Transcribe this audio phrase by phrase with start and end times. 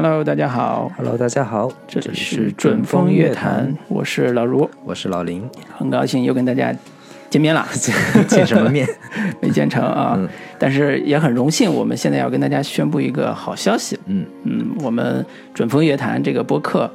[0.00, 5.42] Hello，大家好，Hello，大家好，这里是准风乐坛，我是老卢，我是老林，
[5.76, 6.72] 很高兴又跟大家
[7.28, 7.66] 见面了，
[8.28, 8.86] 见什么面？
[9.42, 10.28] 没见成啊，嗯。
[10.56, 14.24] 但是也很荣幸，我们现在要跟大家宣布一个好消息，嗯。
[14.44, 16.88] 嗯，我们准风乐坛这个播客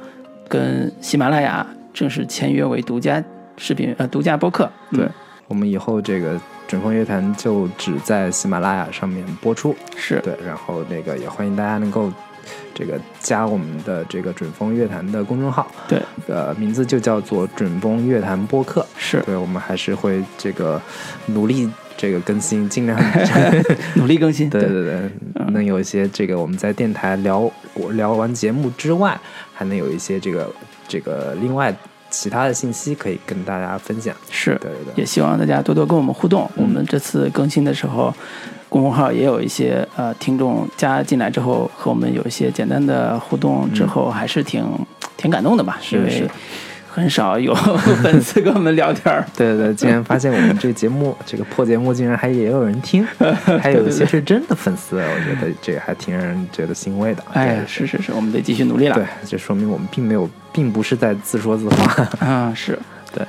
[0.48, 3.22] 跟喜马拉雅正式签约为独家
[3.58, 5.08] 视频呃独家播客，嗯对，
[5.46, 12.10] 我们以后这个准风乐坛就只在喜马拉雅上面播出，是对，然后那个也欢迎大家能够
[12.74, 19.20] 这个加我们的这个准风乐坛的公众号，对，呃，名字就叫做准风乐坛播客，是。
[19.22, 20.80] 对，我们还是会这个
[21.26, 22.98] 努力这个更新，尽量
[23.94, 24.84] 努力更新，对对。
[24.84, 24.94] 对，
[25.34, 25.52] 嗯。
[25.52, 29.16] 能有一些这个我们在电台聊我聊完节目之外，
[29.52, 30.52] 还能有一些这个
[30.88, 31.72] 这个另外
[32.16, 34.14] 其他的信息可以跟大家分享。
[34.30, 36.48] 是对对对，也希望大家多多跟我们互动。
[36.56, 38.14] 我们这次更新的时候，
[38.68, 44.64] 公众号也有一些呃听众加进来之后，和我们有一些简单的互动之后，还是挺
[45.16, 45.78] 挺感动的吧？
[45.90, 46.30] 因为是是
[46.94, 47.52] 很少有
[48.02, 49.26] 粉丝跟我们聊天儿。
[49.36, 53.04] 对 对对，竟然发现我们这个节目这个破节目竟然还也有人听，
[53.60, 57.24] 还有一些是真的粉丝，我觉得这还挺让人觉得欣慰的。
[57.32, 58.94] 哎，对是是是，我们得继续努力了。
[58.94, 62.08] 对，这说明我们并没有，并不是在自说自话。
[62.20, 62.78] 啊，是
[63.12, 63.26] 对，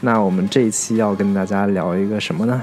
[0.00, 2.60] 那我们这一期要跟大家聊一个什么呢？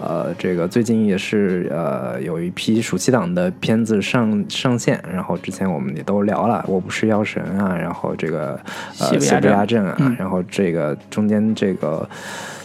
[0.00, 8.58] 呃，这个最近也是呃有一批暑期档的片子上上线，然后之前我们也都聊了，《我不是药神》啊，然后这个
[8.98, 10.16] 呃邪不压邪不压正啊，嗯。
[10.18, 12.08] 然后这个中间这个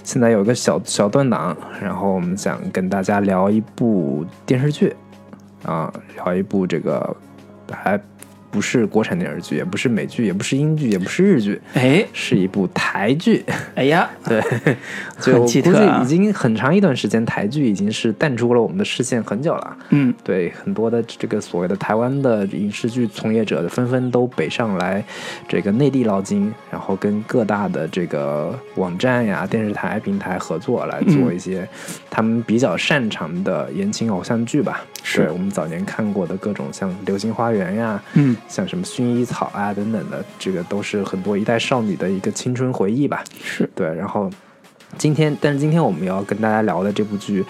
[0.04, 4.96] 现在有一个小小断档，然后我们想跟大家聊一部电视剧
[5.64, 7.16] 啊，聊一部这个
[7.70, 8.00] 还
[8.56, 13.44] 不是国产电视剧，也不是美剧，也不是英剧，也不是日剧，哎是一部台剧。
[13.76, 14.42] 哎呀， 对，
[15.20, 19.78] 就估计奇特啊已经很长一段时间，台剧已经是淡出了我们的视线很久了。
[19.90, 25.04] 嗯，对，很多的这个所谓的台湾的影视剧从业者纷纷都北上来
[25.50, 31.68] 这个内地捞金，然后跟各大的这个网站呀、电视台平台合作来做一些
[32.10, 34.86] 他们比较擅长的言情偶像剧吧。
[35.04, 43.24] 是我们早年看过的各种像《流星花园》呀，嗯，像什么薰衣草啊等等的，这个都是很多一代少女的一个青春回忆吧。
[43.44, 43.70] 是。
[43.76, 44.30] 对，然后
[44.98, 47.44] 今天，但是今天我们要跟大家聊的这部剧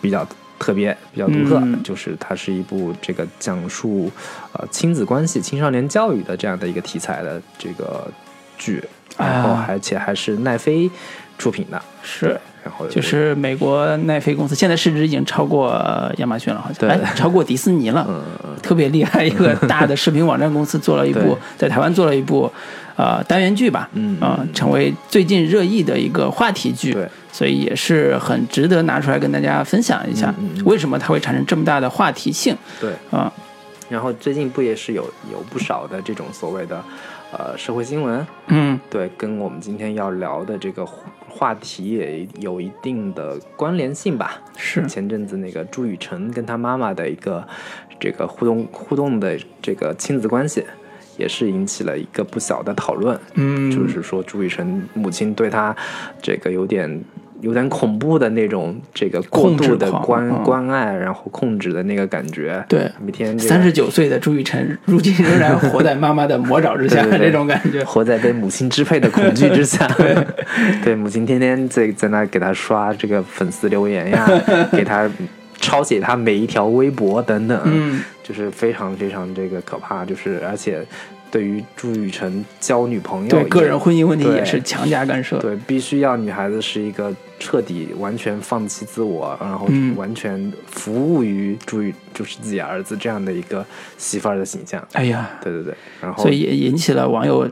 [0.00, 0.26] 比较
[0.58, 1.82] 特别，比较独特，嗯。
[1.82, 4.10] 就是它是一部这个讲述
[4.52, 8.10] 呃亲子关系、青少年教育的这样的一个题材的这个
[8.56, 8.82] 剧，
[9.18, 9.66] 然后啊。
[9.68, 10.90] 而且还是奈飞
[11.38, 12.38] 出品的，是。
[12.64, 18.04] 然后就是美国奈飞公司，现在市值已经超过呃亚马逊了，好像对哎，超过迪士尼了。
[18.08, 22.50] 嗯嗯特别厉害，一个大的视频网站公司做了一部，在台湾做了一部，
[22.96, 33.32] 呃，单元剧吧，嗯啊、嗯成为最近热议的一个话题剧，对，所以也是很值得拿出来跟大家分享一下，为什么它会产生这么大的话题性对，啊、
[33.88, 36.82] 然后最近不也是有有不少的这种所谓的
[37.30, 40.84] 呃社会新闻，嗯，对，跟我们今天要聊的这个
[41.36, 44.42] 话话题也有一定的关联性吧。
[44.56, 47.46] 是，前阵子那个朱雨辰跟他妈妈的一个
[48.00, 50.64] 这个互动互动的这个亲子关系，
[51.18, 53.20] 也是引起了一个不小的讨论。
[53.34, 55.76] 嗯，就是说朱雨辰母亲对他
[56.22, 57.04] 这个有点
[57.40, 62.64] 有点恐怖的那种这个过度的关嗯关爱，然后控制的那个感觉。
[62.68, 69.86] 对每天这个三十九岁的朱雨辰，如今仍然活在妈妈的魔爪之下，对对对这种感觉，活在被母亲支配的恐惧之下。
[70.82, 74.28] 对，母亲天天在在那给他刷这个粉丝留言呀，
[74.72, 75.08] 给他
[75.60, 80.04] 抄写他每一条微博等等，嗯，就是非常非常这个可怕。
[80.04, 80.84] 就是而且
[81.30, 89.96] 对于朱雨辰交女朋友，对个人婚姻问题也是强加干涉，对，必须要女孩子是一个彻底完全放弃自我，然后嗯。
[89.96, 93.64] 完全服务于朱雨就是自己儿子这样的一个
[93.96, 94.86] 媳妇儿的形象。
[94.92, 97.48] 哎呀，对对对，然后所以也引起了网友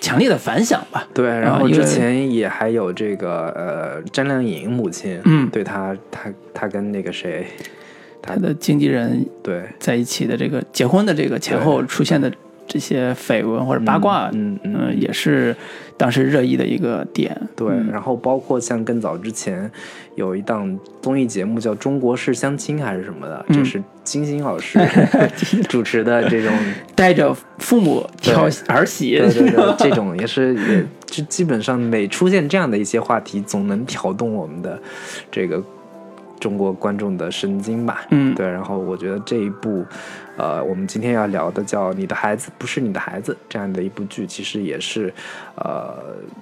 [0.00, 5.48] 强烈的反响吧，对，然后之前也还有这个呃，张靓颖母亲，嗯。
[5.50, 7.46] 对她，她她跟那个谁，
[8.20, 9.64] 他的经纪人对。
[9.78, 12.30] 在一起的这个结婚的这个前后出现的
[12.66, 15.54] 这些绯闻或者八卦，嗯嗯嗯也是
[15.96, 17.34] 当时热议的一个点。
[17.54, 19.70] 对，然后包括像更早之前
[20.14, 23.56] 有一档综艺节目叫《中国式相亲》还是什么的，嗯。
[23.56, 24.78] 这是金星老师
[25.68, 26.52] 主持的这种，
[26.94, 34.80] 带着父母挑儿媳，对对对， 这种也是也就基本上每出现这样的一些话题，总能挑动我们的
[35.30, 35.62] 这个
[36.38, 38.06] 中国观众的神经吧。
[38.10, 38.34] 嗯。
[38.34, 39.84] 对，然后我觉得这一部，
[40.36, 45.12] 呃，我们今天要聊的叫《你的孩子不是你的孩子》这样的一部剧，其实也是，
[45.56, 45.94] 呃，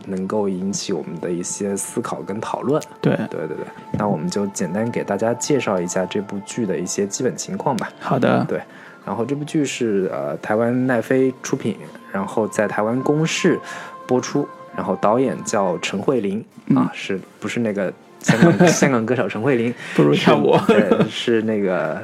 [0.07, 2.83] 能够引起我们的一些思考跟讨论。
[3.01, 7.89] 对，对对对，那我们就简单给大家介绍一下这部剧的一些基本情况吧。
[8.01, 8.61] 好的，对，
[9.07, 11.77] 然后这部剧是呃台湾奈飞出品，
[12.13, 13.59] 然后在台湾公视
[14.07, 16.45] 播出，然后导演叫陈慧琳
[16.75, 19.73] 啊，是不是那个香港 香港歌手陈慧琳？
[19.95, 20.57] 不如跳舞。
[20.67, 22.03] 对，是那个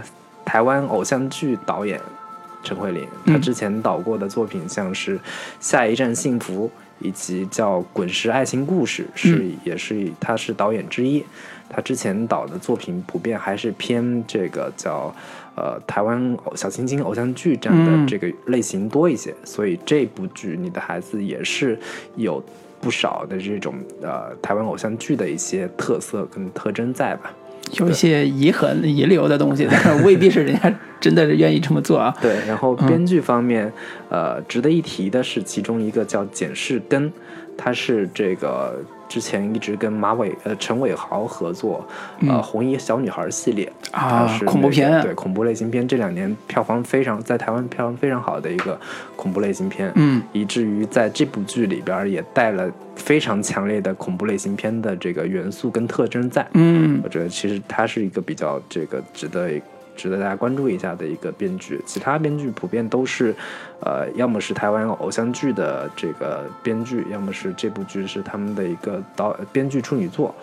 [0.50, 2.00] 台湾偶像剧导演
[2.64, 5.16] 陈慧琳，她之前导过的作品像是
[5.60, 6.68] 《下一站幸福》
[6.98, 11.24] 以及叫《滚石爱情故事》，是也是她是导演之一。
[11.68, 15.14] 她之前导的作品普遍还是偏这个叫。
[15.56, 21.78] 呃，台湾小清新偶像剧这样的这个类型多一些，所以这部剧你的孩子也是
[22.16, 22.42] 有
[22.80, 27.34] 不少的这种呃台湾偶像剧的一些特色跟特征在吧？
[27.72, 32.14] 有一些遗痕遗留的东西，但是未必是人家 真的是愿意这么做啊。
[32.20, 33.72] 对，然后编剧方面，
[34.08, 37.12] 呃，值得一提的是其中一个叫简世根，
[37.60, 38.82] 他是这个。
[39.10, 41.84] 之前一直跟马伟呃陈伟豪合作，
[42.28, 48.78] 呃红衣小女孩系列啊恐怖片对恐怖类型片这两年票房非常在台湾票房非常好的一个
[49.16, 59.50] 恐怖类型片，嗯，以至于在这部剧里边也带了非常强烈的恐怖类型片的这个元素跟特征在，嗯，我觉得其实它是一个比较这个值得。
[60.00, 63.34] 值得大家关注一下的一个编剧，其他编剧普遍都是，
[63.80, 70.34] 呃，要么是台湾偶像剧的这个编剧，要么是这部剧是他们的一个导编剧处女作，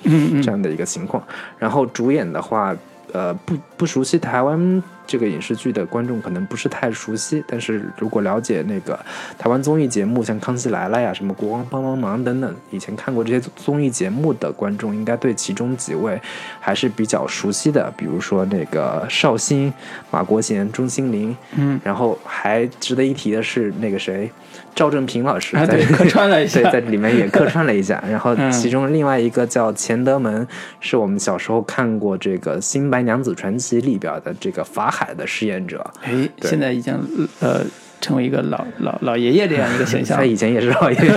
[0.43, 1.23] 这样的一个情况。
[1.57, 2.75] 然后主演的话，
[3.13, 4.83] 呃，不不熟悉台湾。
[5.07, 8.99] 这个影视剧的观众可能不是太熟悉，但是如果了解那个
[9.37, 16.21] 台湾综艺节目，像《康熙来了》呀、什么《国王帮帮忙》等等，以前看过这些综艺节目的观众，应该对其中几位
[16.59, 17.89] 还是比较熟悉的。
[17.95, 19.73] 比如说那个绍兴、
[20.11, 24.29] 马国贤、钟欣凌，嗯，然后还值得一提的是那个谁。
[24.77, 28.01] 赵正平老师在客串了一下，在里面也客串了一下。
[28.07, 30.47] 然后其中另外一个叫钱德门，
[30.79, 35.83] 是我们小时候看过这个《新白娘子传奇》里边的这个法海的饰演者。
[36.03, 36.93] 哎，现在已经
[37.39, 37.61] 呃
[37.99, 40.15] 成为一个老老老爷爷这样一个形象。
[40.15, 41.11] 他以前也是老爷爷。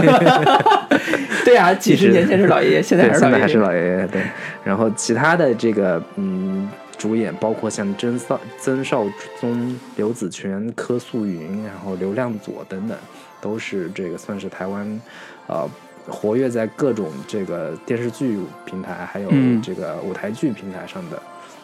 [1.44, 4.06] 对啊，几十年前是老爷爷，现在现在还是老爷爷。
[4.06, 4.22] 对，
[4.64, 6.66] 然后其他的这个嗯
[6.96, 9.04] 主演包括像曾少曾少
[9.38, 12.96] 宗、刘子权、柯素云，然后刘亮佐等等。
[13.40, 15.00] 都是这个算是台湾，
[15.46, 15.68] 呃，
[16.08, 19.30] 活跃在各种这个电视剧平台，还有
[19.62, 21.20] 这个舞台剧平台上的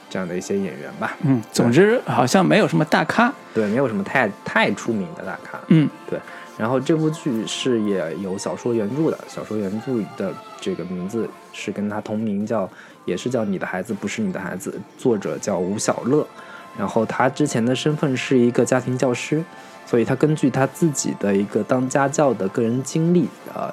[0.09, 1.17] 这样的一些演员吧。
[1.23, 5.59] 嗯，总之好像没有什么大咖，对，没有什么太太出名的大咖。
[5.69, 6.19] 嗯，对。
[6.59, 12.67] 然后这部剧是也有小说原著的，小说原著的这个名字是跟他同名，叫
[13.05, 14.71] 也是叫《你的孩子不是你的孩子》，
[15.03, 16.27] 作者叫吴小乐。
[16.79, 19.45] 然后他之前的身份是一个家庭教师。
[19.87, 23.73] 所以他根据他自己的一个当家教的个人经历，呃，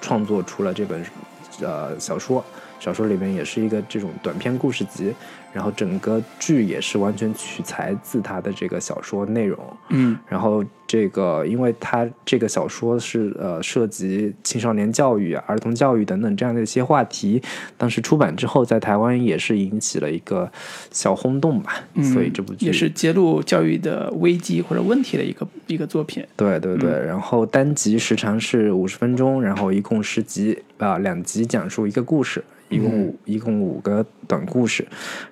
[0.00, 1.02] 创作出了这本
[1.62, 2.44] 呃小说。
[2.80, 5.14] 小说里面也是一个这种短篇故事集，
[5.54, 9.58] 然后整个剧也是完全取材自他的这个小说内容。
[9.88, 17.42] 嗯，然后这个，因为他这个小说是呃涉及青少年教育、儿童教育等等这样的一些话题，
[17.76, 20.50] 当时出版之后，在台湾也是引起了一个
[20.90, 21.82] 小轰动吧。
[21.94, 26.24] 嗯所以这部剧也是揭露教育的危机或者问题的一个一个作品。
[26.36, 32.44] 对对对，然后单集时长是五十分钟，然后一共十集啊，两集讲述一个故事。
[32.70, 34.84] 一共五一共五个短故事，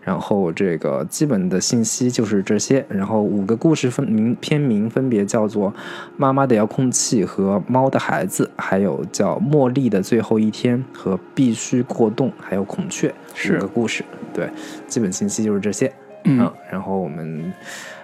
[0.02, 2.84] 然后这个基本的信息就是这些。
[2.88, 5.70] 然后五个故事分名片名分别叫做
[6.16, 14.04] 《妈妈的遥控器》和《猫的孩子》，还有叫《茉莉的最后一天》和《必须过冬》，还有《孔雀》是个故事。
[14.32, 14.48] 对，
[14.86, 15.92] 基本信息就是这些。
[16.24, 17.52] 嗯，然后我们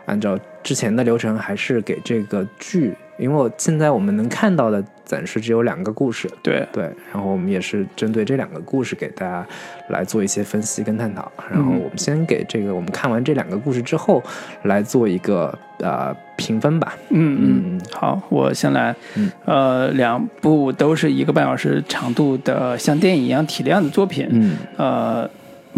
[0.06, 2.94] 按照之前的流程，还是给这个剧。
[3.18, 9.46] 因为我现在我们能看到的暂时只有两个故事，对对，然后我们也是针对这两个故事给大家
[9.88, 11.30] 来做一些分析跟探讨。
[11.50, 14.22] 然后我们先给这个我们看完这两个故事之后
[14.62, 16.94] 来做一个呃评分吧。
[17.10, 18.94] 嗯嗯，好，我先来。
[19.44, 24.28] 呃，两部都是一个半小时长度的，像电影一样体量的作品。
[24.30, 25.28] 嗯，呃。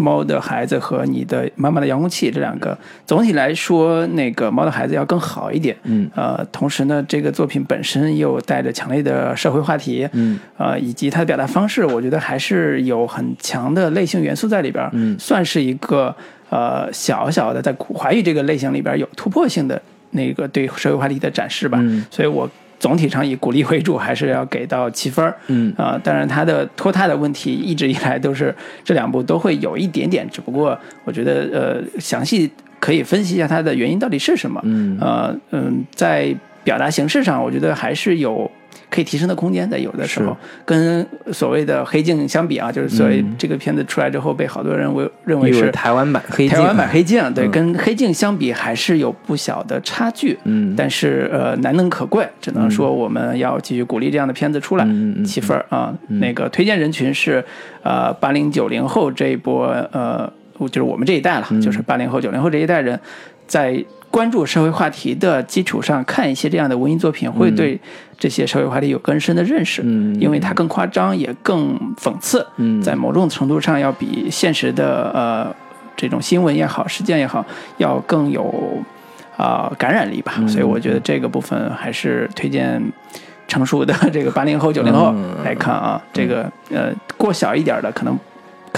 [0.01, 5.77] 猫的孩子和你的妈妈的遥控器这两个，总体来说，那个猫的孩子要更好一点。
[5.83, 10.09] 嗯，呃，同时呢，这个作品本身又带着强烈的社会话题。
[10.13, 14.89] 嗯，呃，以及它的表达方式，我觉得还是有很强的类型元素在里边。
[14.93, 16.13] 嗯，算是一个
[16.49, 21.77] 呃小小的在华语这个类型里边有突破性的那个对社会话题的展示吧。
[21.81, 22.49] 嗯，所以我。
[22.81, 25.37] 总体上以鼓励为主，还是要给到七分儿。
[25.47, 34.59] 嗯啊，当然它的拖沓的问题一直以来都是这两部都会有一点点，只不过我觉得呃详细可以分析一下它的原因到底是什么。
[34.63, 38.49] 嗯呃嗯，在表达形式上，我觉得还是有
[38.91, 43.35] 可以提升的空间，在有的时候跟所谓的黑镜相比啊，就是所谓嗯。
[43.39, 47.51] 这个片子出来之后被好多人为认为是台湾版黑镜，台湾版黑镜，对，嗯。
[47.51, 50.37] 跟黑镜相比还是有不小的差距。
[50.43, 54.85] 嗯，但是呃，难能可贵，只能说我们要继续鼓励这样的片子出来。
[54.85, 57.43] 嗯七分儿啊，那个推荐人群是
[57.83, 61.61] 呃八零九零后这一波呃，就是我们这一代了，嗯。
[61.61, 62.99] 就是八零后九零后这一代人，
[63.47, 67.79] 在关注社会话题的基础上看一些这样的文艺作品，会对
[68.19, 75.55] 这些社会话题有更深的认识，嗯因为它更夸张，也更讽刺，嗯在某种程度上要比现实的呃
[75.95, 77.43] 这种新闻也好、事件也好，
[77.77, 78.83] 要更有
[79.37, 80.33] 啊、感染力吧。
[80.37, 82.81] 嗯所以我觉得这个部分还是推荐
[83.47, 86.01] 成熟的这个八零后、九零后嗯来看啊。
[86.11, 88.15] 这个呃过小一点的可能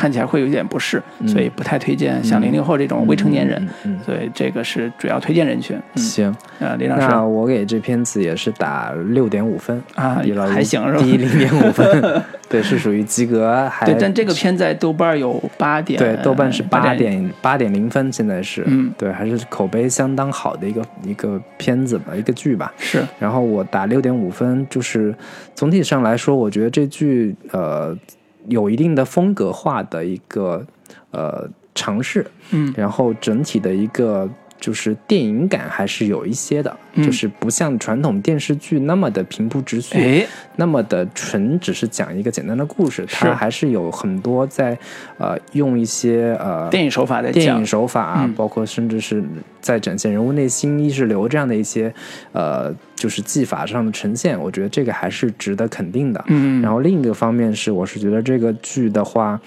[0.04, 3.70] 看起来会有点不适，所以不太推荐像零零后这种未成年人。
[4.06, 5.78] 所以这个是主要推荐人群。
[5.96, 16.98] 嗯，行，呃，李老那师我给这片子也是打六点五分啊比老还行是吧低零点五分， 对，是属于及格，还对，但这个片在豆瓣有八点，对豆瓣是八点。
[16.98, 22.74] 点八点零分，现在是，嗯对，还是口碑相当好的一个一个片子吧，一个剧吧。
[22.78, 25.16] 是，然后我打六点五分，就是
[25.56, 27.98] 总体上来说，我觉得这剧呃
[28.48, 30.66] 有一定的风格化的一个
[31.12, 32.74] 呃尝试，嗯。
[32.76, 34.30] 然后整体的一个
[34.64, 44.78] 就是电影感还是有一些的，嗯就是不像传统电视剧那么的平铺直叙，哎，那么的纯只是讲一个简单的故事，它还是有很多在
[45.18, 49.22] 呃用一些呃电影手法在讲电影，手法啊，嗯包括甚至是
[49.60, 51.94] 在展现人物内心意识流这样的一些
[52.32, 56.24] 呃就是技法上的呈现，我觉得这个还是值得肯定的。
[56.28, 59.38] 嗯，然后另一个方面是，我是觉得这个剧的话。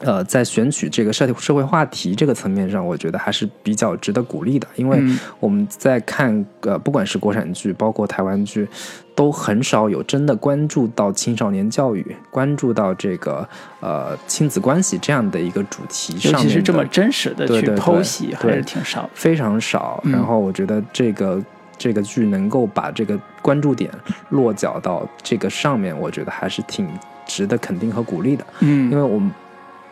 [0.00, 8.68] 呃，在选取这个社社会话题这个层面上，我觉得还是比较值得鼓励的，因为嗯我们在看呃，不管是国产剧，包括台湾剧，
[9.14, 13.48] 都很少有真的关注到青少年教育，关注到这个
[13.80, 19.08] 呃亲子关系这样的一个主题上面尤其是这么真实的去剖析，还是挺少。
[19.14, 20.00] 非常少。
[20.04, 21.42] 嗯然后我觉得这个
[21.78, 23.90] 这个剧能够把这个关注点
[24.28, 26.86] 落脚到这个上面，我觉得还是挺
[27.26, 28.46] 值得肯定和鼓励的。
[28.60, 29.30] 嗯，因为我们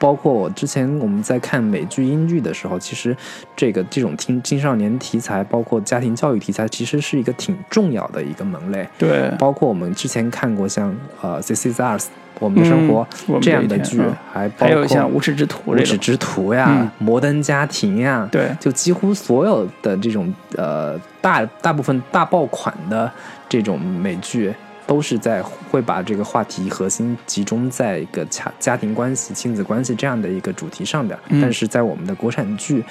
[0.05, 3.17] 包括我之前我们在看美剧、英剧的时候，其实
[3.57, 8.87] 这个这种青青少年题材，包括家庭教育题材，其实是一个挺重要的一个门类。
[8.99, 12.09] 对，包括我们之前看过像呃《This Is Us》
[12.39, 13.99] 我们的生活、嗯这样的剧
[14.31, 18.51] 还包括还有像《无耻之徒》无耻之徒呀、嗯摩登家庭呀，对。
[18.61, 23.11] 就几乎所有的这种呃大大部分大爆款的
[23.49, 24.53] 这种美剧，
[24.87, 31.19] 都是在会把这个话题核心集中在一个家家庭关系、亲子关系这样的一个主题上边。
[31.29, 32.85] 嗯但是在我们的国产剧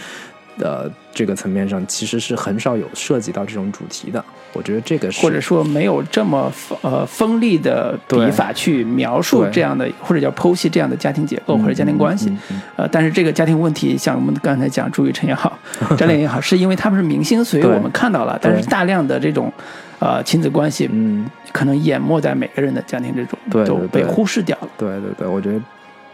[0.57, 4.23] 的这个层面上，其实是很少有涉及到这种主题的。
[4.53, 12.29] 我觉得这个是或者说没有这么呃锋利的笔对法去描述这样的，或者叫剖析这样的家庭结构或者家庭关系。
[12.29, 15.57] 嗯嗯嗯呃，但是这个家庭问题，像我们刚才讲朱雨辰也好，
[15.97, 18.37] 张靓颖也好，是因为他们是明星，所以我们看到了。
[18.39, 19.51] 但是大量的这种
[19.97, 24.69] 呃亲子关系，嗯，可能淹没在每个人的家庭之中，对对都被忽视掉了。
[24.77, 25.59] 对对对，我觉得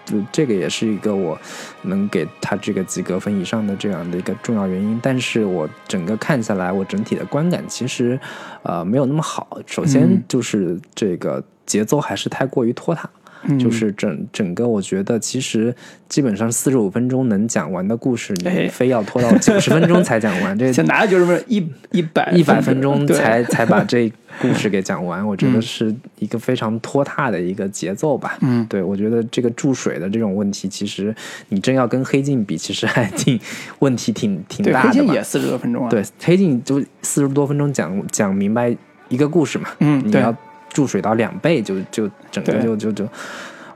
[0.06, 1.40] 就这个也是一个我
[1.84, 5.00] 能给他这个及格分以上的这样的一个重要原因。
[5.02, 8.20] 但是我整个看下来，我整体的观感其实
[8.64, 9.60] 呃没有那么好。
[9.66, 13.10] 首先嗯就是这个节奏还是太过于拖沓。
[13.44, 15.74] 嗯就是整整个，我觉得其实
[16.08, 28.38] 基本上四十五分钟能讲完的故事，哎你非要拖到九十分钟才讲完，这现在哪有就是这么一一百一百分钟才才把这故事给讲完，我觉得嗯是一个非常拖沓的一个节奏吧。
[28.42, 31.16] 嗯对我觉得这个注水的这种问题，其实
[31.50, 33.40] 你真要跟黑镜比，其实还挺
[33.80, 35.24] 问题挺挺，大的吧黑镜也。
[35.24, 35.90] 四十多分钟啊。
[35.90, 38.76] 对，黑镜就四十多分钟讲讲明白
[39.08, 40.36] 一个故事嘛，嗯对你要
[40.70, 43.08] 注水到两倍就，就整个就就就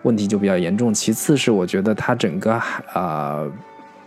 [0.04, 0.94] 问题就比较严重。
[0.94, 2.62] 其次是我觉得它整个
[2.94, 3.52] 呃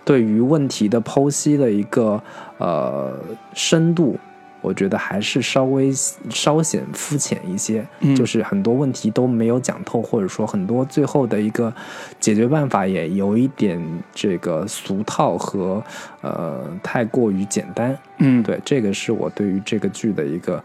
[0.04, 2.22] 对于问题的剖析的一个
[2.58, 3.18] 呃
[3.54, 4.18] 深度。
[4.62, 5.92] 我觉得还是稍微
[6.28, 11.72] 稍显肤浅一些，嗯就是很多问题都没有讲透，或者说很多最后的一个
[12.18, 13.80] 解决办法也有一点
[14.12, 15.80] 这个俗套和
[16.20, 17.96] 呃太过于简单。
[18.18, 20.60] 嗯，对，这个是我对于这个剧的一个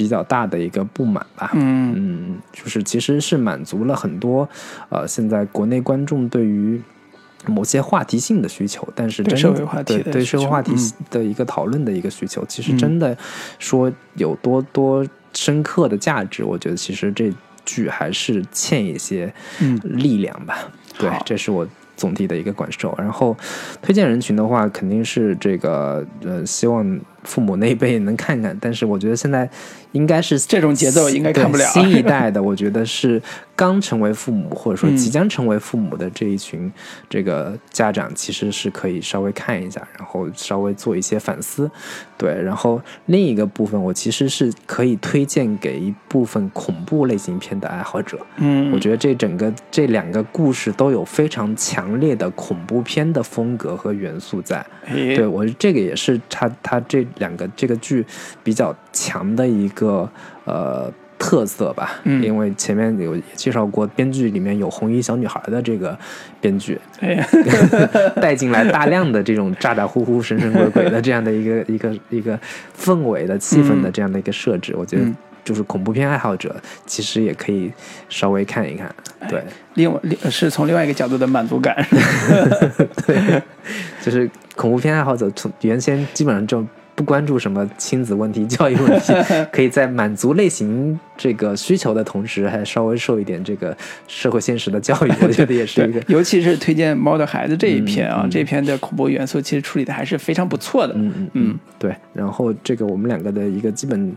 [0.00, 1.50] 比较大的一个不满吧。
[1.52, 4.48] 嗯嗯，就是其实是满足了很多
[4.88, 6.80] 呃现在国内观众对于
[7.46, 13.14] 某些话题性的需求，但是对真社会话题对对社会话题嗯的一个讨论的一个需求，其实嗯真的
[13.58, 17.30] 说有多多深刻的价值，我觉得其实这
[17.66, 19.30] 剧还是欠一些
[19.60, 20.56] 嗯力量吧。
[20.98, 22.94] 对，这是我总体的一个感受。
[22.96, 23.36] 然后
[23.82, 29.48] 推荐人群的话，肯定是这个呃，希望父母那一辈能看看，但是我觉得现在
[29.92, 33.20] 应该是这种节奏应该看不了新一代的，我觉得是
[33.54, 36.72] 刚成为父母或者说即将成为父母的这一群
[37.08, 41.70] 这个家长，其实是可以稍微看一下，然后稍微做一些反思。
[42.16, 48.18] 对，然后另一个部分，我其实是可以推荐给一部分恐怖类型片的爱好者。
[48.36, 54.64] 嗯，我觉得这整个这两个故事都有非常强烈的恐怖片的风格和元素在。
[54.86, 58.04] 哎对我这个也是他他这两个这个剧
[58.42, 60.08] 比较强的一个
[60.44, 62.22] 呃特色吧，嗯。
[62.22, 65.98] 因为前面有介绍过，编剧里面有红衣小女孩的这个
[66.40, 66.80] 编剧，
[68.20, 72.38] 带进来大量的这种咋咋呼呼、神神鬼鬼的这样的一个一个一个
[72.78, 77.72] 氛围的气氛的这样的一个设置，我觉得嗯就是恐怖片爱好者其实也可以
[78.10, 78.94] 稍微看一看，
[79.28, 79.42] 对。
[79.74, 81.74] 另外另是从另外一个角度的满足感，
[83.06, 83.42] 对。
[84.02, 86.64] 就是恐怖片爱好者从原先基本上就
[87.00, 89.14] 不关注什么亲子问题、教育问题，
[89.50, 93.74] 可以在满足类型这个需求的同时，还稍微受一点这个
[94.06, 100.92] 社会现实的教育， 我觉得也是一个，尤其是推荐《猫的孩子》这一篇啊，嗯嗯这篇的恐怖元素其实处理的还是非常不错的。
[100.94, 101.96] 嗯嗯嗯，对。
[102.12, 104.14] 然后这个我们两个的一个基本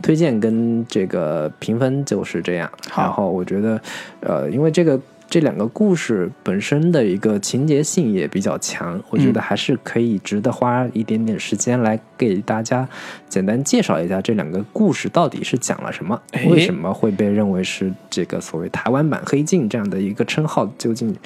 [0.00, 2.70] 推荐跟这个评分就是这样。
[2.88, 3.78] 好然后我觉得，
[4.20, 4.98] 呃，因为这个
[5.32, 12.86] 这两个故事本身的一个情节性也比较强，我觉得还是可以值得花一点点时间来给大家
[13.30, 16.44] 简单介绍一下这两个故事到底是讲了什么，哎。
[16.50, 21.16] 为什么会被认为是这个所谓台湾版黑镜这样的一个称号究竟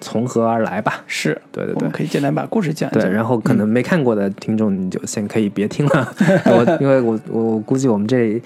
[0.00, 1.02] 从何而来吧？
[1.06, 1.88] 是，对对对。
[1.90, 6.14] 可以简单把故事讲一下对，然后可能没看过的听众，你就先可以别听了。
[6.46, 8.40] 我因为我我估计我们这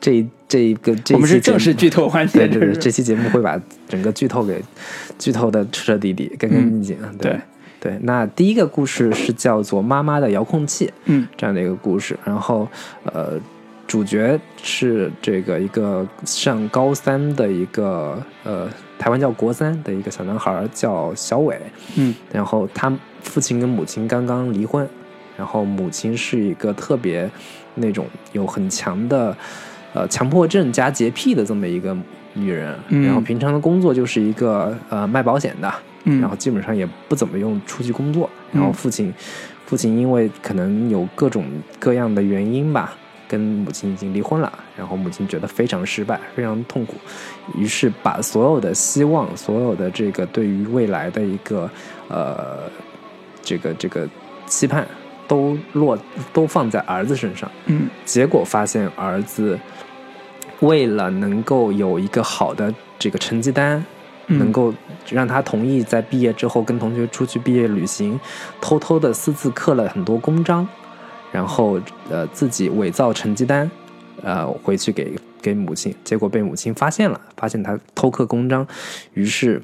[0.00, 4.62] 这这一个这一我们是期正式剧透环节，对对对，这这期节目会把整个剧透给
[5.18, 6.96] 剧透的彻彻底底、干干净净。
[7.18, 7.40] 对对
[7.80, 12.68] 对，那第一个故事是叫做《妈妈的遥控器》嗯这样的一个故事，然后
[13.04, 13.40] 呃。
[13.88, 21.58] 主角是这个一个上高三的一个呃，台湾叫国三的一个小男孩，叫小伟。
[21.96, 24.86] 嗯然后他父亲跟母亲刚刚离婚，
[25.36, 27.30] 然后母亲是一个特别
[27.76, 29.36] 那种有很强的
[29.94, 31.96] 呃强迫症加洁癖的这么一个
[32.34, 35.72] 女人，嗯然后平常的工作就是一个呃卖保险的，
[36.04, 39.12] 嗯，然后基本上也不怎么用出去工作，然后嗯父亲
[39.66, 41.44] 父亲因为可能有各种
[41.78, 42.94] 各样的原因吧。
[43.28, 46.94] 跟母亲已经离婚了，然后母亲觉得非常失败，非常痛苦，
[47.54, 51.70] 于是把所有的希望，所有的这个对于未来的一个
[52.08, 52.60] 呃
[53.42, 54.08] 这个这个
[54.46, 54.86] 期盼，
[55.28, 55.96] 都落
[56.32, 57.50] 都放在儿子身上。
[57.66, 59.58] 嗯结果发现儿子
[60.60, 63.84] 为了能够有一个好的这个成绩单，
[64.28, 64.72] 嗯能够
[65.10, 68.18] 让他同意在毕业之后跟同学出去毕业旅行，
[68.60, 70.66] 偷偷的私自刻了很多公章，
[71.32, 73.70] 然后呃自己伪造成绩单，
[74.22, 78.66] 呃回去给给母亲，结果被母亲发现了，发现他偷刻公章，
[79.14, 79.62] 于是。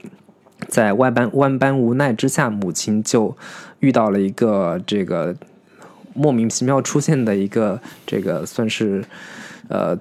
[0.68, 3.36] 在万般万般无奈之下，母亲就
[3.80, 5.34] 遇到了一个这个
[6.14, 9.04] 莫名其妙出现的一个这个算是
[9.68, 9.98] 呃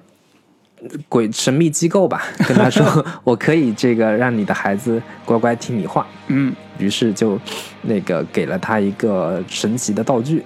[1.06, 6.54] 鬼神秘机构吧， 跟他说我可以这个让你的孩子乖乖听你话，嗯。
[6.78, 7.38] 于是就
[7.82, 10.42] 那个给了他一个神奇的道具，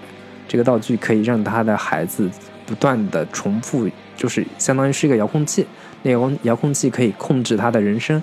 [0.49, 2.29] 这个道具可以让他的孩子
[2.67, 5.65] 不断的重复，就是相当于是一个遥控器，
[6.03, 8.21] 那个遥控器可以控制他的人生，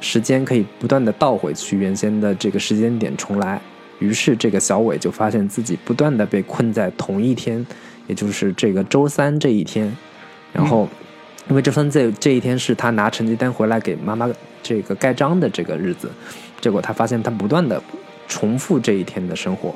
[0.00, 3.58] 时间可以不断的倒回去原先的这个时间点重来。
[4.00, 7.64] 于是这个小伟就发现自己不断的被困在同一天，
[8.06, 9.96] 也就是这个周三这一天，
[10.52, 10.88] 然后。
[11.48, 14.30] 因为这份这这一天是他拿成绩单回来给妈妈
[14.62, 16.08] 这个盖章的这个日子，
[16.60, 17.82] 结果他发现他不断的
[18.28, 19.74] 重复这一天的生活，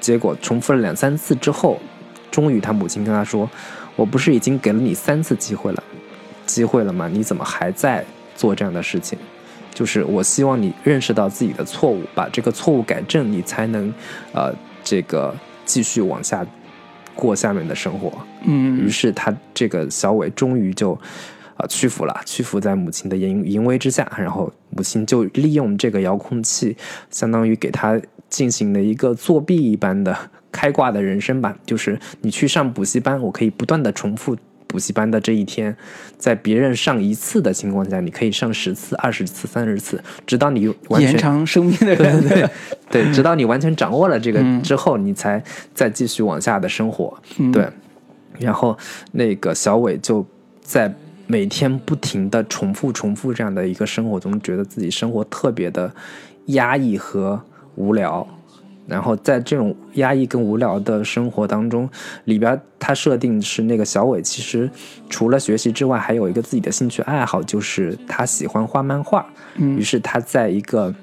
[0.00, 1.78] 结果重复了两三次之后，
[2.30, 3.48] 终于他母亲跟他说
[3.96, 5.82] ：“我不是已经给了你三次机会了，
[6.46, 7.08] 机会了吗？
[7.08, 9.18] 你怎么还在做这样的事情？
[9.74, 13.92] 就是我希望你认识到自己的错误，把这个错误改正，你才能
[14.32, 15.34] 呃这个
[15.64, 16.44] 继续往下
[17.14, 18.12] 过下面的生活。”
[18.44, 20.98] 嗯于是他这个小伟终于就
[21.56, 26.76] 啊、屈服了，屈服在母亲的淫淫威之下，然后母亲就利用这个遥控器，
[27.10, 30.16] 相当于给他进行了一个作弊一般的
[30.50, 34.36] 开挂的人生吧，就是你去上补习班，我可以不断的重复。
[34.70, 35.74] 补习班的这一天，
[36.18, 42.50] 在别人上一次的情况下，你可以上十次、二十次、三十次，直到你完全延长生命的人， 对对
[42.90, 47.18] 对，直到你完全掌握了这个嗯之后，你才再继续往下的生活。
[47.38, 47.66] 嗯对，
[48.38, 48.76] 然后
[49.12, 50.22] 那个小伟就
[50.60, 50.94] 在
[51.26, 55.90] 每天不停的重复、重复这样的一个生活中，觉得自己生活特别的
[56.48, 57.42] 压抑和
[57.78, 58.26] 无聊。
[58.86, 61.86] 然后在这种压抑跟无聊的生活当中，
[62.24, 64.70] 里边他设定是那个小伟，其实
[65.10, 69.26] 除了学习之外，还有一个自己的兴趣爱好，就是他喜欢画漫画。
[69.56, 70.94] 嗯于是他在一个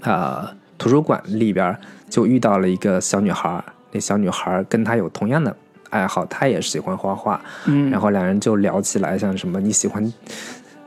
[0.00, 1.78] 呃图书馆里边
[2.10, 5.56] 就遇到了一个小女孩，那小女孩跟他有同样的
[5.90, 7.40] 爱好，她也喜欢画画。
[7.66, 10.12] 嗯，然后两人就聊起来，像什么你喜欢，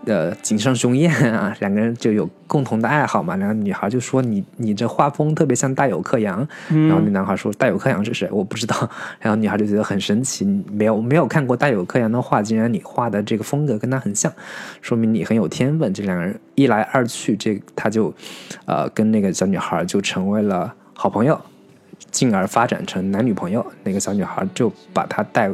[0.05, 3.35] 呃，井上雄彦啊，两个人就有共同的爱好嘛。
[3.35, 8.29] 然后女孩就说你你这画风特别像大友克洋，然后那男孩说大友克洋是谁？
[8.31, 8.89] 我不知道。
[9.19, 14.31] 然后女孩就觉得很神奇，没有没有看过大友克洋的画，竟然你画的这个风格跟他很像，
[14.81, 15.93] 说明你很有天分。
[15.93, 18.13] 这两个人一来二去，这他就，
[18.65, 21.39] 呃，跟那个小女孩就成为了好朋友。
[22.15, 23.65] 进而发展成男女朋友。
[23.83, 25.51] 那个小女孩就把她带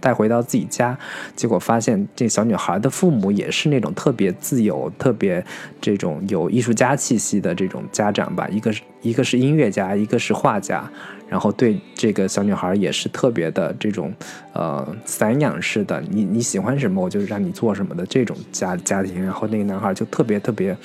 [0.00, 0.98] 带回到自己家，
[1.36, 5.44] 结果发现这小女孩的父母也是那种特别自由、特别
[5.80, 8.48] 这种有艺术家气息的这种家长吧。
[8.50, 10.90] 一个是一个是音乐家，一个是画家，
[11.28, 14.12] 然后对这个小女孩也是特别的这种
[14.52, 19.22] 呃散养式的，你你喜欢什么我就让你做什么的这种家家庭。
[19.22, 20.76] 然后那个男孩就特别特别。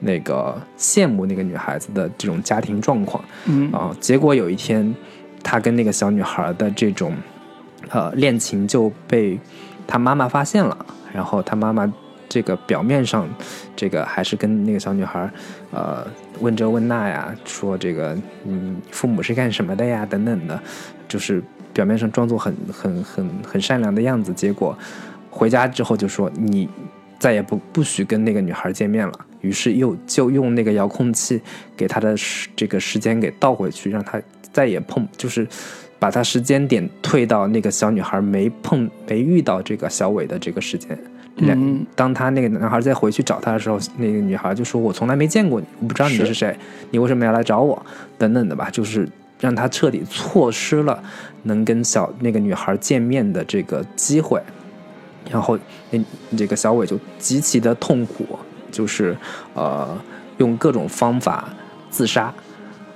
[0.00, 3.70] 那个羡慕那个女孩子的这种家庭状况，嗯。
[3.72, 4.94] 啊，结果有一天，
[5.42, 7.12] 他跟那个小女孩的这种
[7.90, 9.38] 呃恋情就被
[9.86, 11.92] 他妈妈发现了，然后他妈妈
[12.28, 13.28] 这个表面上
[13.74, 15.30] 这个还是跟那个小女孩
[15.72, 16.06] 呃
[16.40, 20.60] 问这问那呀，说这个嗯父母是干什么的呀等等的，
[21.08, 24.76] 就是表面上装作很很很很善良的样子，结果
[25.30, 26.68] 回家之后就说你
[27.18, 29.12] 再也不不许跟那个女孩见面了。
[29.40, 31.40] 于是又就用那个遥控器
[31.76, 34.20] 给他的时这个时间给倒回去，让他
[34.52, 35.46] 再也碰，就是
[35.98, 40.98] 把他时间点退到那个小女孩没碰没遇到这个小伟的这个时间。
[41.94, 46.56] 当他那个男孩再回去找他的时候，那个女孩就说：“我从来没见过你，我不知道你是是谁，
[46.90, 47.80] 你为什么要来找我？”
[48.18, 51.00] 等等的吧，就是让他彻底错失了
[51.44, 54.42] 能跟小那个女孩见面的这个机会。
[55.30, 55.58] 然后
[55.90, 56.00] 那
[56.36, 58.38] 这个小伟就极其的痛苦，
[58.70, 59.16] 就是
[59.54, 59.96] 呃
[60.38, 61.48] 用各种方法
[61.90, 62.24] 自杀。
[62.24, 62.34] 啊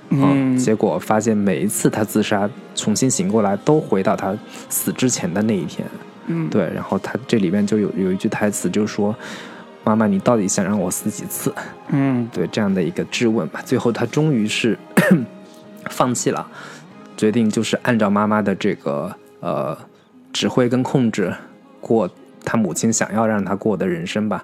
[0.09, 4.37] 嗯结果发现每一次他自杀，重新醒过来都回到他
[4.69, 5.87] 死之前的那一天。
[6.27, 9.15] 嗯对，然后他这里面就有有一句台词，就是说
[9.83, 11.53] ：“妈妈，你到底想让我死几次？”
[11.89, 13.61] 嗯对这样的一个质问吧。
[13.65, 14.77] 最后他终于是
[15.89, 16.47] 放弃了，
[17.17, 19.75] 决定就是按照妈妈的这个呃
[20.31, 21.33] 指挥跟控制
[21.81, 22.07] 过
[22.43, 24.43] 他母亲想要让他过的人生吧。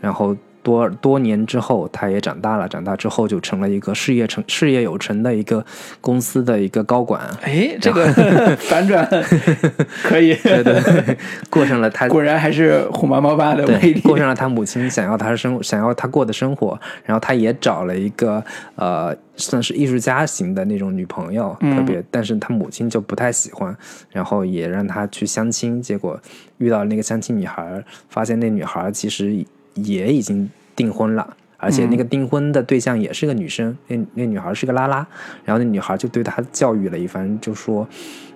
[0.00, 0.36] 然后
[0.68, 5.64] 多多年之后，他也长大了，长大之后就成了一个事业成事业有成的一个
[6.02, 7.22] 公司的一个高管。
[7.40, 8.04] 哎，这个
[8.68, 9.08] 反转
[10.04, 11.16] 可以，对对对，
[11.48, 14.00] 过上了他 果然还是虎妈猫爸的魅对，力。
[14.02, 23.74] 过上了他母亲想要他生想要他过的生活，然后他也找了一个呃，算是艺术家型的那种女朋友，嗯特别，但是他母亲就不太喜欢，
[24.10, 26.20] 然后也让他去相亲，结果
[26.58, 31.36] 遇到那个相亲女孩，发现那女孩其实也已经订婚了。
[31.60, 35.04] 而且那个订婚的对象也是个女生，那那女孩是个拉拉，
[35.44, 37.84] 然后那女孩就对他教育了一番，就说，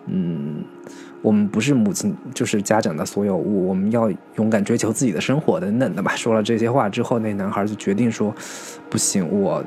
[0.06, 0.64] 嗯，
[1.22, 6.16] 我们不是母亲，就是家长的所有物，我们要勇敢追求自己的生活等等的吧。
[6.16, 8.34] 说了这些话之后，那男孩就决定说，
[8.90, 9.64] 不行，我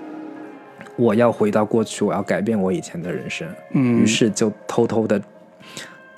[0.97, 3.47] 我要回到过去，我要改变我以前的人生。
[3.71, 5.21] 嗯，于是就偷偷的，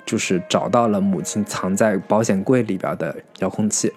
[0.04, 3.92] 就是找到了母亲藏在保险柜里边的遥控器，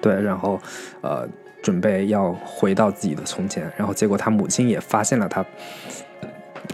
[0.00, 0.60] 对，然后
[1.02, 1.24] 呃
[1.68, 5.44] 准备要回到自己的从前，然后结果他母亲也发现了他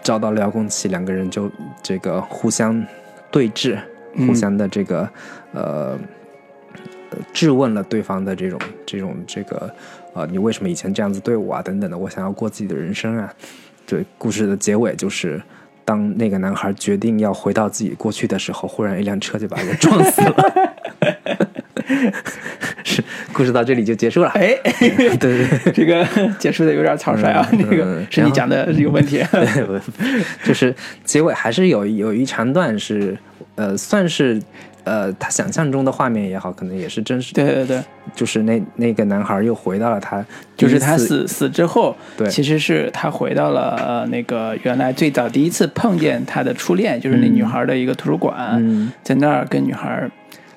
[0.05, 1.51] 找到了遥控器，两个人就
[1.83, 2.81] 这个互相
[3.29, 3.77] 对峙，
[4.13, 5.11] 嗯互相的这个、
[5.53, 5.99] 呃。
[7.11, 9.73] 呃质问了对方的这种这种这个，
[10.15, 11.63] 呃，你为什么以前这样子对我啊？
[11.63, 13.33] 等等的，我想要过自己的人生啊。
[13.87, 15.43] 对，故事的结尾就是，
[15.85, 20.35] 当那个男孩决定要回到自己过去的时候，忽然一辆车就把人撞死了。
[22.85, 24.29] 是，故事到这里就结束了。
[24.31, 25.73] 哎，对 对对。
[25.73, 26.07] 这个
[26.39, 29.25] 结束的有点草率啊，嗯这个是你讲的有问题。
[29.31, 29.81] 对，
[30.45, 33.17] 就是结尾还是有有一长段是，
[33.55, 34.41] 呃，算是
[34.85, 37.35] 呃他想象中的画面也好，可能也是真实。
[37.35, 37.83] 对对对，
[38.15, 40.25] 就是那那个男孩又回到了他
[40.57, 50.09] 就是他死死之后，对其实是他回到了呃那个原来最早第一次碰见他的初恋，就是那女孩的一个图书馆，嗯在那儿跟女孩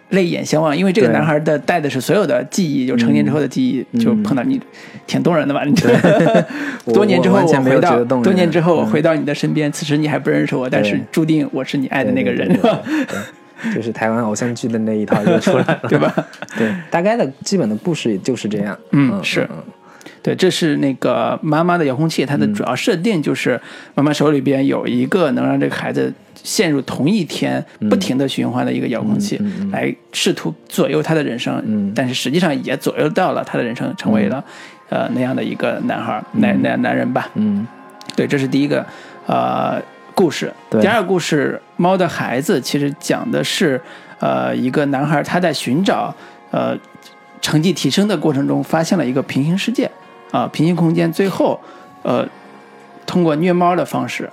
[0.10, 4.00] 泪眼相望，因为这个男孩的带的是所有的记忆，就成年之后的记忆，嗯。
[4.00, 4.60] 就碰到你，
[5.06, 5.64] 挺动人的吧？
[5.66, 6.48] 你觉得？
[6.94, 8.88] 多年之后我回到多年之后我嗯。
[8.88, 12.58] 回到你的身边，此时你还不认识我，但是注定我是你爱的那个人，
[13.76, 16.14] 就是台湾偶像剧的那一套又出来了， 对吧？
[16.58, 18.78] 对，大概的基本的故事也就是这样。
[18.92, 19.48] 嗯是。
[19.52, 19.64] 嗯
[20.28, 23.58] 对，这是那个妈妈的遥控器，它的主要设定就是
[23.96, 26.14] 妈妈手里边有一个能让这个孩子
[26.44, 29.40] 陷入同一天不停的循环的一个遥控器，
[29.72, 31.64] 来试图左右他的人生。
[31.66, 31.94] 嗯。
[31.96, 34.44] 但是实际上也左右到了他的人生，成为了、
[34.90, 37.30] 呃那样的一个男孩儿，男男男人吧。
[37.36, 37.66] 嗯。
[38.18, 38.86] 对，这是第一个
[39.28, 39.82] 呃
[40.14, 40.52] 故事。
[40.72, 43.80] 第二个故事《猫的孩子》其实讲的是
[44.20, 46.14] 呃一个男孩他在寻找
[46.52, 46.78] 呃
[47.42, 49.90] 成绩提升的过程中，发现了一个平行世界
[50.32, 51.60] 啊、平行空间，最后
[52.04, 52.28] 呃
[53.06, 54.30] 通过虐猫的方式。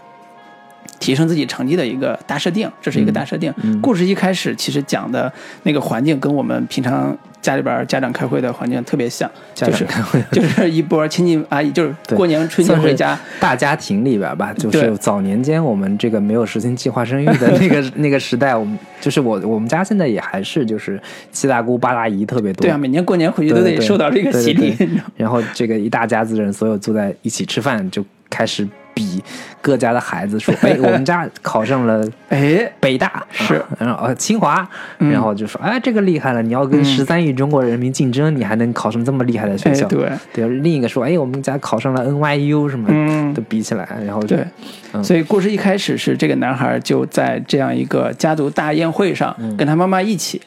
[0.99, 3.53] 提升自己成绩的一个大设定，这是一个大设定。
[3.63, 3.81] 嗯。
[3.81, 5.33] 故事一开始其实讲的
[5.65, 24.75] 那个环境跟我们平常家里边家长开会的环境特别像，家就是长开会 就是一波亲戚阿姨，就是过年春节回家，大家庭里边吧，就是早年间我们这个没有实行计划生育的那个 那个时代，我们就是我我们家现在也还是就是七大姑八大姨特别多，对啊，每年过年回去都得受到这个洗礼，
[25.17, 29.23] 然后这个一大家子人所有坐在一起吃饭，就开始比
[29.61, 32.03] 各家的孩子说， 哎，我们家考上了。
[32.31, 33.23] 哎，北大。
[33.31, 33.57] 是。
[33.57, 34.67] 啊然后呃清华，
[35.01, 35.11] 嗯。
[35.11, 36.85] 然后就说哎这个厉害了，你要跟嗯。
[36.85, 39.87] 十三亿中国人民竞争，你还能考上这么厉害的学校？
[39.87, 43.35] 哎对，对，另一个说哎我们家考上了 NYU 什么，的。
[43.35, 44.45] 都比起来，然后对，
[44.93, 45.03] 嗯。
[45.03, 49.57] 所以故事一开始是这个男孩就在这样一个家族大宴会上，嗯。
[49.57, 50.41] 跟他妈妈一起。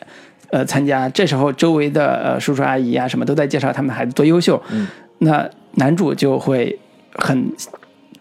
[0.50, 4.88] 呃，参加这时候周围的呃叔叔阿姨啊什么都在介绍他们的孩子多优秀，嗯。
[5.18, 6.80] 那男主就会
[7.16, 7.52] 很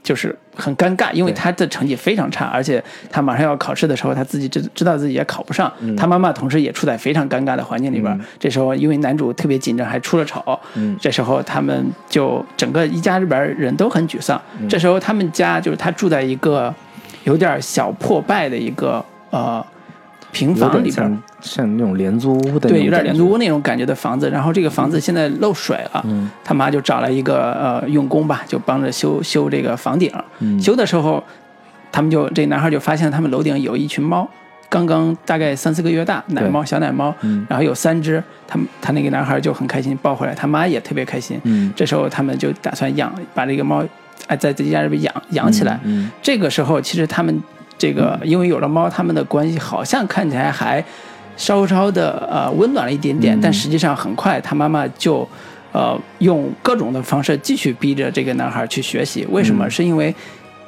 [0.07, 8.13] 就是很尴尬，因为他的成绩非常差，而且他马上要考试的时候，他自己知知道自己也考不上，他妈妈同时也处在非常尴尬的环境里边。
[8.15, 10.41] 嗯这时候因为男主特别紧张，还出了丑，
[10.75, 14.41] 嗯这时候他们就整个一家里边人都很沮丧。
[14.61, 16.73] 嗯这时候他们家就是他住在一个
[17.25, 19.67] 有点小破败的一个呃
[20.37, 24.29] 平房里边，像像那种廉租屋的对，有点廉租屋那种感觉的房子。
[24.29, 30.13] 然后这个房子现在漏水了，嗯他妈就找了一个呃用工吧，就帮着修修这个房顶。
[30.41, 31.25] 嗯修的时候，
[31.91, 34.29] 他们就这男孩就发现他们楼顶有一群猫，
[34.69, 41.41] 刚刚大概三四个月大，奶猫小奶猫，嗯然后有三只，他们他那个男孩就很开心抱回来，他妈也特别开心。
[41.45, 43.83] 嗯这时候他们就打算养，把这个猫
[44.27, 45.81] 哎在自己家里边养养起来。
[45.85, 47.43] 嗯这个时候其实他们
[47.79, 50.85] 这个因为有了猫，他们的关系好像看起来还
[51.37, 55.29] 稍稍的呃温暖了一点点，嗯但实际上很快他妈妈就
[55.73, 59.27] 呃用各种的方式继续逼着这个男孩去学习。
[59.31, 59.67] 为什么？
[59.67, 60.15] 嗯是因为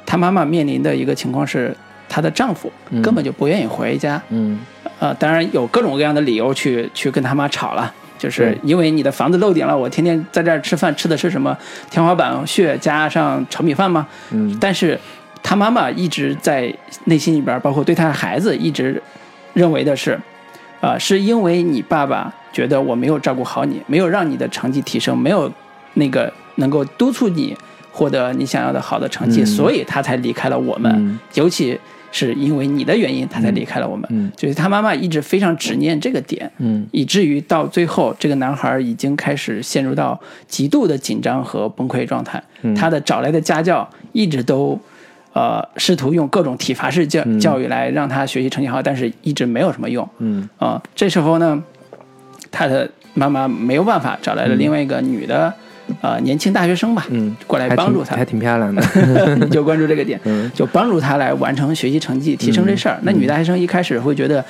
[0.05, 1.75] 他妈妈面临的一个情况是，
[2.07, 4.21] 她的丈夫嗯根本就不愿意回家。
[4.29, 4.59] 嗯
[4.99, 7.93] 呃，当然有各种各样的理由去去跟他妈吵了。
[8.17, 11.57] 就是因为你的房子漏顶了，我天天在这儿吃饭，吃的是什么
[11.89, 14.05] 天花板屑加上炒米饭吗？
[14.31, 14.99] 嗯但是
[15.41, 16.73] 他妈妈一直在
[17.05, 19.01] 内心里边，包括对他的孩子，一直
[19.53, 20.19] 认为的是，
[20.81, 25.51] 呃，是因为你爸爸觉得我没有照顾好你，没有让你的成绩提升，没有
[25.95, 27.55] 那个能够督促你
[27.91, 30.91] 获得你想要的好的成绩，嗯所以他才离开了我们。
[30.95, 31.77] 嗯尤其
[32.11, 34.07] 是因为你的原因，他才离开了我们。
[34.11, 36.49] 嗯就是他妈妈一直非常执念这个点。
[36.57, 42.41] 嗯以至于到最后，这个男孩已经开始陷入到极度的紧张和崩溃状态。
[42.61, 44.79] 嗯他的找来的家教一直都，
[45.33, 47.39] 呃，试图用各种体罚式教嗯。
[47.39, 50.07] 教育来让他学习成绩好，但是一直没有什么用。
[50.17, 50.47] 嗯。
[50.57, 51.61] 啊、这时候呢，
[52.51, 55.53] 他的妈妈没有办法，找来了另外一个女的，
[56.01, 58.15] 呃，年轻大学生吧，嗯，过来帮助他。
[58.15, 58.25] 还。
[58.25, 58.81] 挺漂亮的。
[59.39, 60.49] 你就关注这个点，嗯。
[60.53, 62.99] 就帮助他来完成学习成绩、提升这事儿。
[63.03, 64.43] 那女大学生一开始会觉得，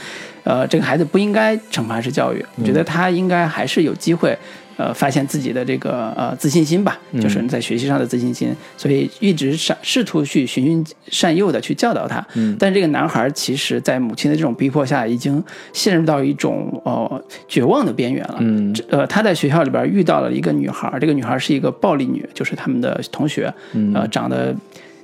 [0.43, 2.65] 呃，这个孩子不应该惩罚式教育，嗯。
[2.65, 4.37] 觉得他应该还是有机会，
[4.79, 12.25] 呃，发现自己的这个呃自信心吧，嗯就是在学习上的自信心，所以一直试试图去循循善诱的去教导他。
[12.35, 18.37] 嗯但这个男孩其实，在母亲的这种逼迫下，已经陷入到一种呃绝望的边缘了。
[18.39, 24.55] 嗯这呃，他在学校里边遇到了一个女孩，这个女孩是一个暴力女，就是他们的同学，嗯呃，长得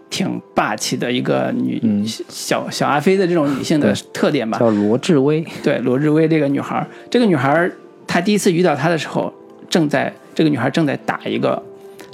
[0.10, 4.58] 挺霸气的一个女、嗯小小阿飞的这种女性的特点吧。
[4.58, 5.46] 叫罗志威。
[5.62, 7.70] 对，罗志威这个女孩，这个女孩
[8.08, 9.34] 她第一次遇到她的时候，
[9.70, 11.62] 正在这个女孩正在打一个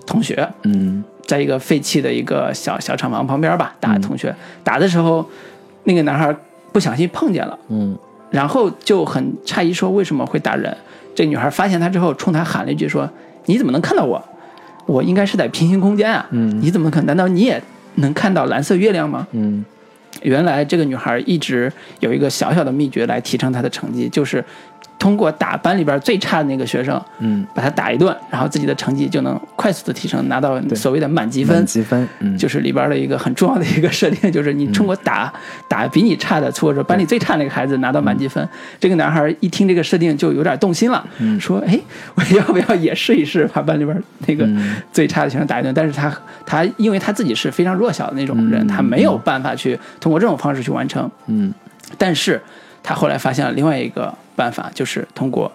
[0.05, 4.35] 同学，嗯在一个废弃的一个小小厂房旁边吧，打嗯同学。
[4.63, 5.25] 打的时候，
[5.85, 6.35] 那个男孩
[6.71, 7.57] 不小心碰见了。
[7.69, 7.97] 嗯
[8.29, 10.75] 然后就很诧异说为什么会打人。
[11.13, 13.09] 这女孩发现他之后，冲他喊了一句说
[13.45, 14.23] ：“你怎么能看到我？
[14.85, 16.25] 我应该是在平行空间啊！
[16.31, 17.07] 嗯你怎么可能？
[17.07, 17.61] 难道你也
[17.95, 19.65] 能看到蓝色月亮吗嗯？”
[20.23, 24.43] 原来这个女孩一直有一个小小的秘诀来提升她的成绩，就是
[25.01, 31.65] 通过打班里边最差的那个学生，嗯，把他打一顿，然后自己的成绩就能快速的提升，拿到所谓的满级分满。
[31.65, 35.33] 积分，嗯，就是里边的一个很重要的一个设定，就是你通过打、
[35.67, 38.47] 打比你差的，或者班里最差那个孩子拿到满积分。
[38.79, 41.03] 这个男孩一听这个设定就有点动心了，
[41.39, 41.79] 说：“哎，
[42.13, 44.47] 我要不要也试一试，把班里边那个
[44.93, 51.09] 最差的学生打一顿？”但是他他因为他自己是非常弱小的那种人，他没有办法去通过这种方式去完成。
[51.25, 51.51] 嗯
[51.97, 52.39] 但是
[52.83, 55.51] 他后来发现了另外一个办法，就是通过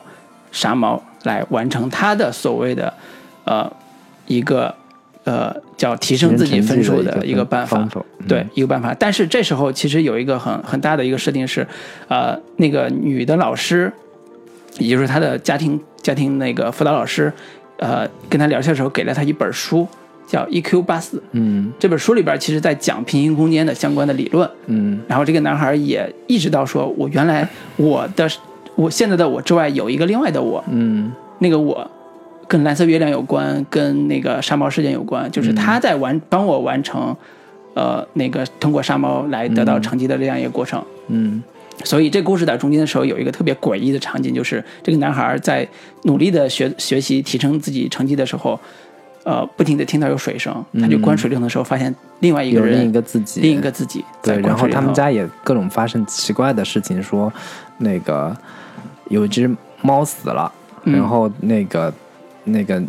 [0.53, 2.93] 杀毛来完成他的所谓的
[3.45, 3.71] 呃
[4.27, 4.75] 一个
[5.25, 7.87] 呃叫提升自己分数的一个办法。
[8.29, 8.95] 对，一个办法。
[8.99, 11.67] 但是这时候其实有一个很很大的一个设定是，
[12.09, 13.93] 呃，那个女的老师，
[14.79, 17.33] 也就是他的家庭家庭那个辅导老师，
[17.79, 19.87] 呃，跟他聊天的时候给了他一本书，
[20.27, 21.17] 叫《EQ 八四》。
[21.33, 21.73] 嗯。
[21.79, 24.49] 这本书里边其实在讲平行空间的相关的理论。
[24.67, 24.99] 嗯。
[25.07, 28.29] 然后这个男孩也意识到说，我原来我的
[28.75, 31.13] 我现在的我之外有一个另外的我，嗯。
[31.39, 31.91] 那个我
[32.49, 37.17] 跟蓝色月亮有关，跟那个沙猫事件有关，就是他在完帮我完成，
[37.75, 40.83] 呃，那个通过沙猫来得到成绩的这样一个过程。
[41.09, 41.43] 嗯。
[41.85, 45.69] 所以这故事在中间的时候有一个特别诡异的场景，就是这个男孩在
[46.05, 48.59] 努力的学学习提升自己成绩的时候，
[49.27, 57.33] 呃，不停的听到有水声，他就关水龙头的时候发现另外一个人，有另一个自己，另一个自己在对，然后他们家也各种发生奇怪的事情，说
[57.79, 58.37] 那个
[59.09, 59.51] 有一只
[59.83, 60.53] 猫死了，
[60.85, 60.95] 嗯。
[60.95, 61.93] 然后那个
[62.45, 62.81] 那个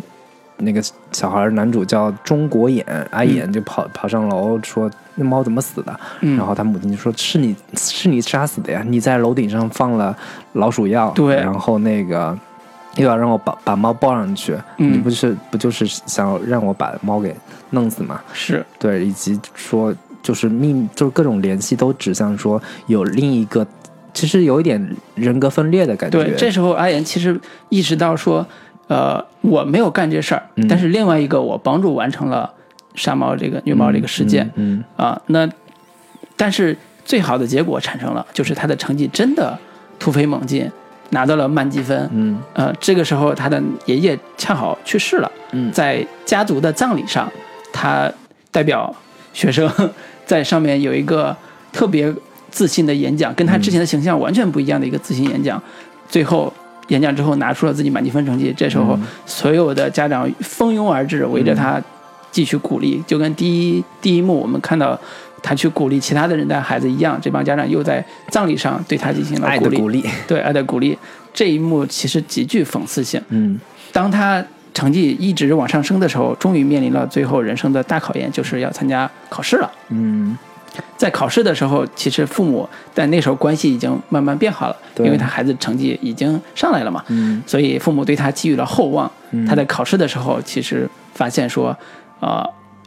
[0.58, 6.00] 那个小孩儿男主叫中国眼阿眼就跑、跑上楼说那猫怎么死的？
[6.20, 6.36] 嗯。
[6.36, 10.16] 然后他母亲就说是你是你杀死的呀，你在楼顶上放了
[10.52, 11.34] 老鼠药，对。
[11.34, 12.38] 然后那个。
[12.98, 17.34] 又要让我把把猫抱上去，嗯你不是不就是想让我把猫给
[17.70, 18.20] 弄死吗？
[18.32, 23.66] 是对，以及说就是秘，就是各种联系都指向说有另一个，
[24.12, 26.22] 其实有一点人格分裂的感觉。
[26.22, 28.46] 对，这时候阿言其实意识到说，
[28.88, 32.52] 呃，我没有干这事儿，嗯但是另外一个我帮助完成了
[32.94, 35.48] 杀猫这个虐猫这个事件嗯啊、那
[36.36, 39.56] 但是最好的结果产生了，就是他的成绩真的
[39.98, 40.70] 突飞猛进，
[41.10, 42.08] 拿到了满积分。
[42.12, 47.30] 嗯呃，这个时候他的爷爷恰好去世了，嗯在家族的葬礼上，
[47.72, 48.10] 他
[48.50, 48.94] 代表
[49.32, 49.70] 学生
[50.26, 51.36] 在上面有一个
[51.72, 52.12] 特别
[52.50, 55.60] 自信的演讲，跟他之前的形象完全不一样的一个自信演讲。
[56.08, 56.52] 最后
[56.88, 61.80] 演讲之后拿出了自己满积分成绩，这时候嗯所有的家长蜂拥而至，围着他
[62.30, 64.98] 继续鼓励，就跟第一第一幕我们看到。
[65.42, 70.04] 他去鼓励其他的人的孩子一样，这帮家长又在葬礼上对他进行了鼓励，爱的鼓励。
[70.26, 70.98] 对爱的鼓励。
[71.32, 73.20] 这一幕其实极具讽刺性。
[73.28, 73.58] 嗯
[73.92, 79.70] 当他成绩一直往上升的时候，终于面临了最后人生的大考验，就是要参加考试了。
[79.90, 80.36] 嗯
[80.96, 89.10] 在考试的时候，其实父母但那时候关系已经慢慢变好了，因为他孩子成绩已经上来了嘛，嗯所以父母对他寄予了厚望。
[89.46, 91.76] 他在考试的时候，其实发现说，
[92.20, 92.44] 呃，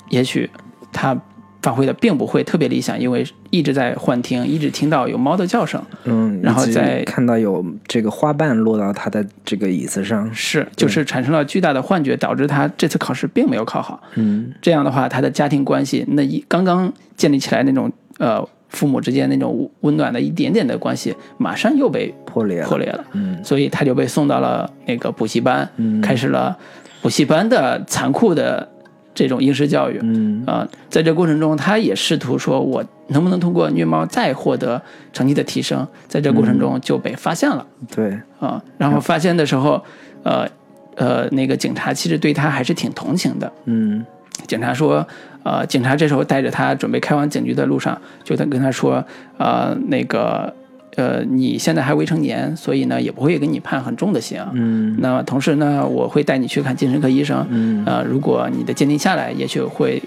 [0.09, 0.49] 也许
[0.91, 1.17] 他
[1.61, 10.29] 发挥的并不会特别理想，因为一直在幻听，一直听到有猫的叫声，嗯，然后再看到有这个花瓣落到他的这个椅子上。
[10.33, 14.01] 是就是产生了巨大的幻觉，导致他这次考试并没有考好。
[14.15, 22.67] 嗯这样的话，他的家庭关系那一刚刚建立起来那种呃父母之间那种温暖的一点点的关系，马上又被破裂了。
[22.67, 23.03] 破裂了。
[23.13, 26.57] 嗯所以他就被送到了那个补习班，嗯开始了
[27.01, 28.67] 补习班的残酷的
[29.13, 29.99] 这种应试教育。
[30.01, 34.81] 嗯啊、在这过程中，他也试图说，我能不能通过虐猫再获得
[35.13, 35.87] 成绩的提升？
[36.07, 39.83] 在这过程中就被发现了对，啊、然后发现的时候，
[40.23, 40.47] 呃
[40.95, 43.51] 呃，那个警察其实对他还是挺同情的。
[43.65, 44.05] 嗯
[44.47, 45.05] 警察说，
[45.43, 49.03] 呃，警察这时候带着他准备开往警局的路上，就他跟他说，
[49.37, 50.51] 呃，那个，
[50.97, 54.45] 呃，你现在还未成年，所以呢也不会给你判很重的刑。
[54.53, 57.47] 嗯那么同时呢，我会带你去看精神科医生。
[57.49, 60.01] 嗯呃，如果你的鉴定下来，也许会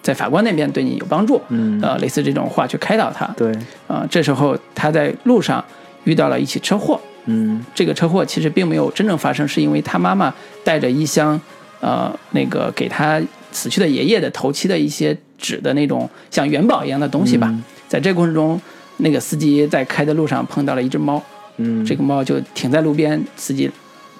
[0.00, 1.38] 在法官那边对你有帮助。
[1.50, 3.26] 嗯呃，类似这种话去开导他。
[3.36, 3.52] 对，
[3.86, 5.62] 啊、这时候他在路上
[6.04, 6.98] 遇到了一起车祸。
[7.26, 11.38] 嗯这个车祸其实并没有真正发生，是因为他妈妈带着一箱，
[11.80, 13.20] 呃，那个给他
[13.52, 17.48] 死去的爷爷的头七的一些纸的那种像元宝一样的东西吧。
[17.50, 18.58] 嗯在这个过程中，
[18.98, 21.22] 那个司机在开的路上碰到了一只猫，
[21.56, 21.84] 嗯。
[21.84, 23.70] 这个猫就停在路边，司机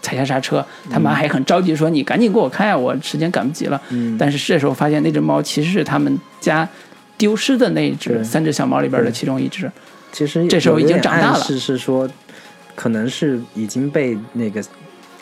[0.00, 4.16] 踩下刹车，他妈还很着急说：“你赶紧给我开啊，我时间赶不及了。”嗯。
[4.18, 6.68] 但是这时候发现那只猫其实是他们家
[7.16, 9.70] 丢失的那只三只小猫里边的其中一只。
[10.11, 11.40] 其实这时候已经长大了。
[11.40, 12.09] 是是说，
[12.74, 14.62] 可能是已经被那个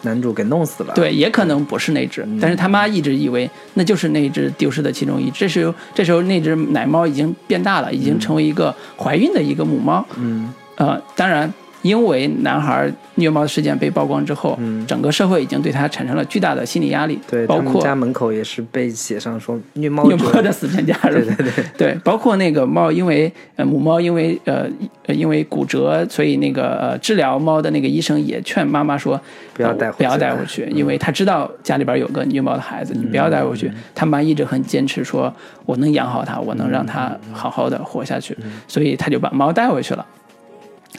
[0.03, 5.41] 男主给弄死了。，对，也可能不是那只，嗯但是他妈一直以为那就是那只丢失的其中一只。
[5.41, 10.05] 这时候，这时候那只奶猫已经变大了，已经成为一个怀孕的一个母猫。
[10.17, 14.87] 嗯呃，当然，因为男孩虐猫事件被曝光之后，嗯。
[14.87, 24.67] 整个社会已经对他产生了巨大的心理压力，对包括家门口也是被写上说虐猫虐猫的死全家， 对对对，对，包括那个猫，因为呃母猫因为呃
[25.07, 29.21] 呃因为骨折，所以那个呃治疗猫的那个医生也劝妈妈说
[29.55, 33.71] 不要带回呃不要带回去，因为他知道家里边有个虐猫的孩子，你不要带回去。
[33.95, 35.33] 他妈一直很坚持说，
[35.67, 40.05] 我能养好它，我能让它好好的活下去，所以他就把猫带回去了。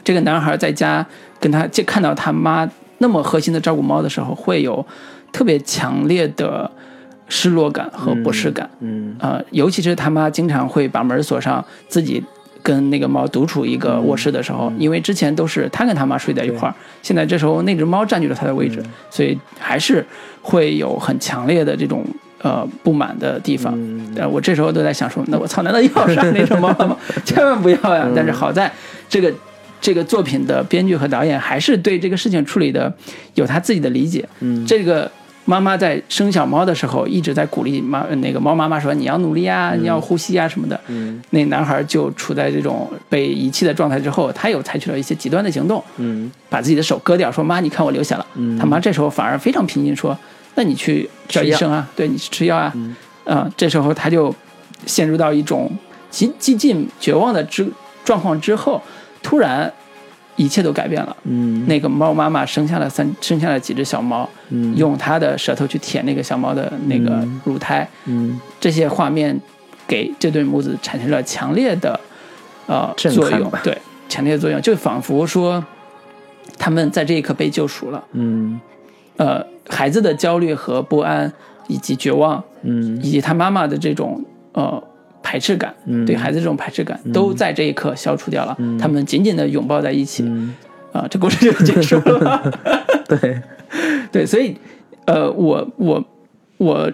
[0.04, 1.04] 这个男孩在家
[1.38, 4.84] 跟他就看到他妈那么核心的照顾猫的时候，会有
[5.32, 6.70] 特别强烈的
[7.28, 8.68] 失落感和不适感。
[8.80, 12.22] 嗯呃，尤其是他妈经常会把门锁上，自己
[12.62, 20.04] 跟那个猫独处一个卧室的时候，因为之前都是他跟他妈睡在一块儿，现在这时候那只猫占据了他的位置，所以还是
[20.42, 22.04] 会有很强烈的这种
[22.40, 23.72] 呃不满的地方。
[23.76, 26.96] 嗯呃，我这时候都在想说，那我操，难道又要杀那只猫了吗？
[27.24, 28.08] 千万不要呀！
[28.14, 28.70] 但是好在
[29.08, 29.32] 这个。
[29.82, 32.90] 这个作品的编剧和导演还是对这个事情处理的
[33.34, 34.26] 有他自己的理解。
[34.40, 35.10] 嗯这个
[35.44, 40.80] 妈妈在生小猫的时候一直在鼓励妈那个猫妈妈说你要努力啊，你要呼吸啊什么的。
[40.86, 48.24] 嗯那男孩就处在这种被遗弃的状态之后，他又采取了一些极端的行动，嗯把自己的手割掉，说妈，你看我流血了。
[48.36, 50.16] 嗯他妈这时候反而非常平静，说
[50.54, 52.72] 那你去找医生啊，对你去吃药啊。
[52.76, 54.34] 嗯啊、这时候他就
[54.86, 55.70] 陷入到一种
[56.10, 57.66] 极极尽绝望的之
[58.04, 58.80] 状况之后，
[59.22, 59.72] 突然
[60.36, 61.16] 一切都改变了。
[61.24, 61.66] 嗯。
[61.66, 64.74] 那个猫妈妈生下了三生下了几只小猫，嗯。
[64.76, 67.40] 用它的舌头去舔那个小猫的那个嗯。
[67.44, 68.40] 乳胎，嗯。
[68.58, 69.38] 这些画面
[69.86, 71.98] 给这对母子产生了强烈的
[72.66, 73.76] 呃震作用撼，对，
[74.08, 75.64] 强烈的作用，就仿佛说
[76.58, 78.02] 他们在这一刻被救赎了。
[78.12, 78.60] 嗯。
[79.18, 81.30] 呃，孩子的焦虑和不安，
[81.68, 82.96] 以及绝望，嗯。
[83.02, 84.82] 以及他妈妈的这种呃
[85.22, 86.04] 排斥感，嗯。
[86.04, 88.56] 对孩子这种排斥感，都在这一刻消除掉了。
[88.80, 90.54] 他们紧紧的拥抱在一起，嗯。
[90.92, 92.52] 啊、这故事就结束了。
[93.08, 93.40] 对。
[94.12, 94.54] 对，所以，
[95.06, 96.04] 呃，我我
[96.58, 96.92] 我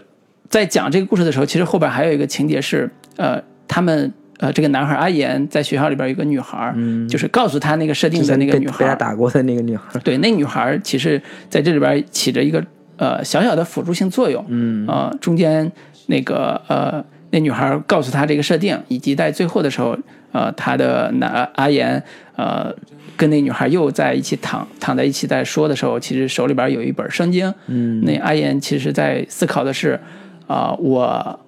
[0.48, 7.08] 在讲这个故事的时候，其实后边还有一个情节是，呃，他们呃，这个男孩阿岩在学校里边有一个女孩，嗯。
[7.08, 11.20] 就是告诉他那个设定的那个女孩，被他打过的那个女孩对，那女孩其实
[11.50, 12.64] 在这里边起着一个
[12.96, 14.86] 呃小小的辅助性作用，嗯。
[14.86, 15.68] 呃，中间
[16.06, 19.96] 那个呃，那女孩告诉他这个设定，以及在最后的时候，
[20.32, 22.02] 呃，他的男阿言
[22.36, 22.74] 呃
[23.16, 28.02] 跟那女孩又在一起躺躺在一起在说的时候，其实手里边有一本圣经，嗯。
[28.04, 29.98] 那阿言其实在思考的是，
[30.46, 31.38] 啊、我，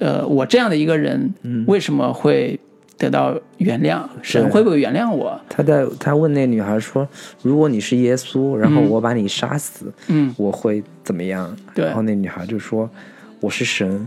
[0.00, 1.32] 呃，我这样的一个人，
[1.66, 2.58] 为什么会
[2.98, 4.00] 得到原谅？
[4.22, 5.40] 神会不会原谅我？
[5.48, 7.06] 他在他问那女孩说
[7.42, 11.84] ：“如果你是耶稣，然后我把你杀死，嗯，我会怎么样？”对。
[11.84, 12.88] 然后那女孩就说
[13.40, 14.06] ：“我是神，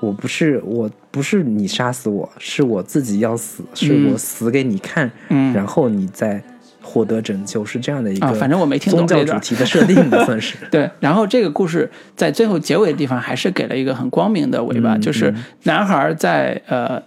[0.00, 6.42] 我不是我不是你杀死我，是我自己要死，是我死给你看，嗯然后你再
[6.80, 9.38] 获得拯救，是这样的一个啊，反正我没听懂宗教主。
[9.40, 10.56] 题的设定吧，算是。
[10.70, 15.34] 对，然后这个故事在最后结尾的地方还是给了一个很光明的尾巴，嗯就是
[15.64, 17.02] 男孩在呃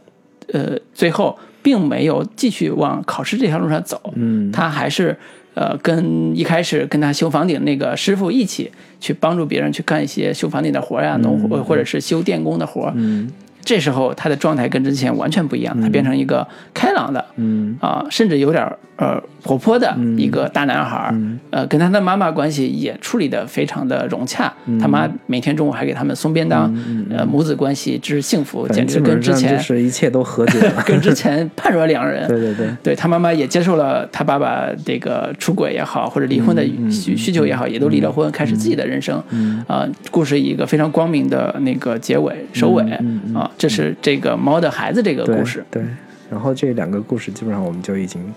[0.51, 5.17] 呃最后并没有继续往考试这条路上走，嗯他还是
[5.53, 12.91] 呃跟一开始跟他修房顶那个师傅一起去帮助别人去干一些修房顶的活呀、农活或者是修电工的活。
[12.95, 13.31] 嗯
[13.63, 21.09] 这时候他的状态跟之前完全不一样，他变成一个开朗的嗯啊、甚至有点儿呃活泼的一个大男孩儿。
[21.13, 24.51] 嗯呃，跟他的妈妈关系也处理的非常的融洽。
[24.65, 26.73] 嗯他妈每天中午还给他们送便当，
[27.09, 30.81] 呃，母子关系之幸福，简直跟之前是一切都和解了。
[30.85, 32.27] 跟之前判若两人。
[32.27, 39.21] 对 对对，对他妈妈也接受了他爸爸这个出轨也好，或者离婚的嗯需需求也好，也都离了婚，开始自己的人生。
[39.67, 42.83] 啊、故事以一个非常光明的那个结尾收尾。
[42.99, 43.21] 嗯
[43.51, 45.63] 啊，这是这个猫的孩子这个故事。
[45.69, 45.83] 对，
[46.29, 48.33] 然后这两个故事基本上我们就已经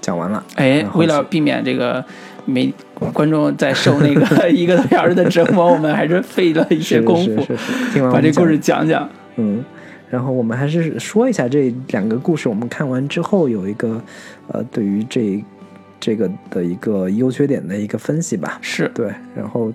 [0.00, 0.44] 讲完了。
[0.56, 2.04] 哎为了避免这个
[2.44, 2.72] 没
[3.12, 9.08] 观众在受那个 一个多小时的折磨，我们还是费了一些功夫是是是，听完把这故事讲讲。
[9.36, 9.64] 嗯，
[10.10, 14.02] 然后我们还是说一下这两个故事，我们看完之后有一个
[14.48, 15.44] 呃，对于这
[16.00, 18.58] 这个的一个优缺点的一个分析吧。
[18.62, 19.72] 是，对，然后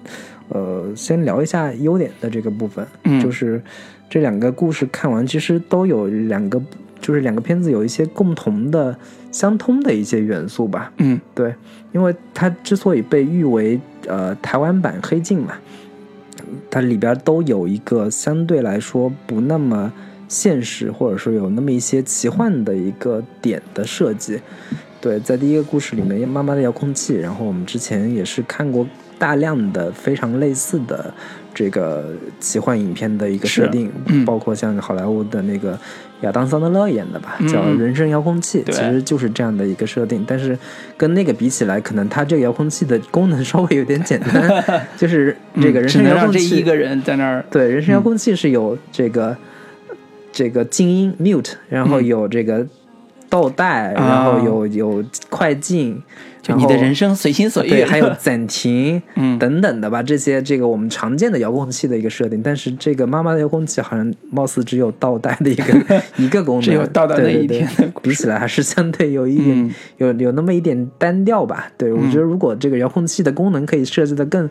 [0.50, 3.62] 呃，先聊一下优点的这个部分，嗯就是
[4.10, 6.62] 这两个故事看完，其实都有两个，
[7.02, 8.96] 就是两个片子有一些共同的、
[9.32, 10.92] 相通的一些元素吧。
[10.98, 11.54] 嗯对，
[11.92, 15.56] 因为它之所以被誉为呃台湾版《黑镜》嘛，
[16.70, 19.92] 它里边都有一个相对来说不那么
[20.28, 24.40] 现实，或者说有那么一些奇幻的一个点的设计。
[25.02, 28.88] 对，在第一个故事里面，妈妈的遥控器，然后我们之前也是看过
[29.20, 31.14] 大量的非常类似的
[31.54, 34.26] 这个奇幻影片的一个设定，嗯。
[34.26, 35.78] 包括像好莱坞的那个
[36.22, 40.24] 亚当·桑德勒演的吧，叫嗯《人生遥控器》，其实就是这样的一个设定。
[40.28, 40.58] 但是
[40.98, 44.64] 跟那个比起来，可能它这个遥控器的功能稍微有点简单，
[44.98, 49.36] 就是这个人生遥控器，这一个人在那儿，对，人声遥控器是有这个、
[50.32, 52.06] 这个静音 mute，然后嗯。
[52.06, 52.66] 有这个
[53.30, 54.08] 倒带，啊。
[54.08, 56.02] 然后有有快进，
[56.44, 59.40] 就你的人生随心所欲，对，还有暂停 嗯。
[59.40, 69.72] 等等的吧，这些这个我们常见的遥控器的一个设定，但是这个妈妈的遥控器好像貌似只有倒带的一个 一个功能，只有倒带那一对对对天比起来还是相对有一点、嗯。
[69.98, 71.72] 有有那么一点单调吧。
[71.78, 74.50] 对我觉得如果这个遥控器的功能可以设计的更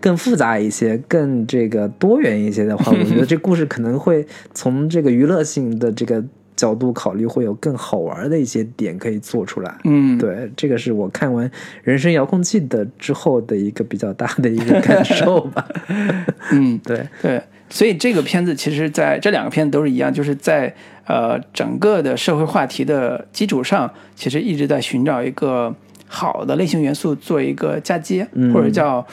[0.00, 6.24] 更复杂一些，更这个多元一些的话， 我觉得这故事可能会从这个娱乐性的这个
[6.58, 9.72] 角度考虑，会有更好玩的一些点可以做出来。
[9.84, 11.48] 嗯，对，这个是我看完
[11.84, 15.64] 《人生遥控器》的之后的一个比较大的一个感受吧。
[16.50, 17.40] 嗯，对，对，
[17.70, 20.74] 所以这个片子其实在这两个片子都是一样，就是在
[21.06, 25.72] 呃整个的社会话题的基础上，其实一直在寻找一个
[26.08, 29.06] 好的类型元素做一个嫁接，嗯或者叫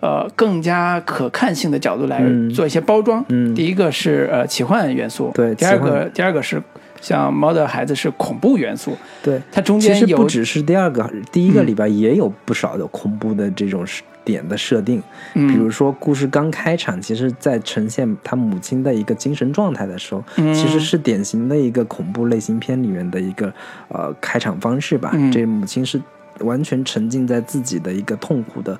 [0.00, 3.24] 呃更加可看性的角度来嗯做一些包装。
[3.30, 6.62] 嗯第一个是呃奇幻元素，对第二个第二个是
[7.02, 13.84] 像猫的孩子是恐怖元素，对，它中间其实不只是第二个，第一个嗯里边也有不少的恐怖的这种
[14.24, 15.02] 点的设定。
[15.34, 23.52] 嗯比如说，故事刚开场，其实在呈现他母亲的一个精神状态的时候，嗯其实是典型的一个恐怖类型片里面的一个
[23.88, 25.10] 呃开场方式吧。
[25.12, 26.00] 嗯这母亲是
[26.38, 28.78] 完全沉浸在自己的一个痛苦的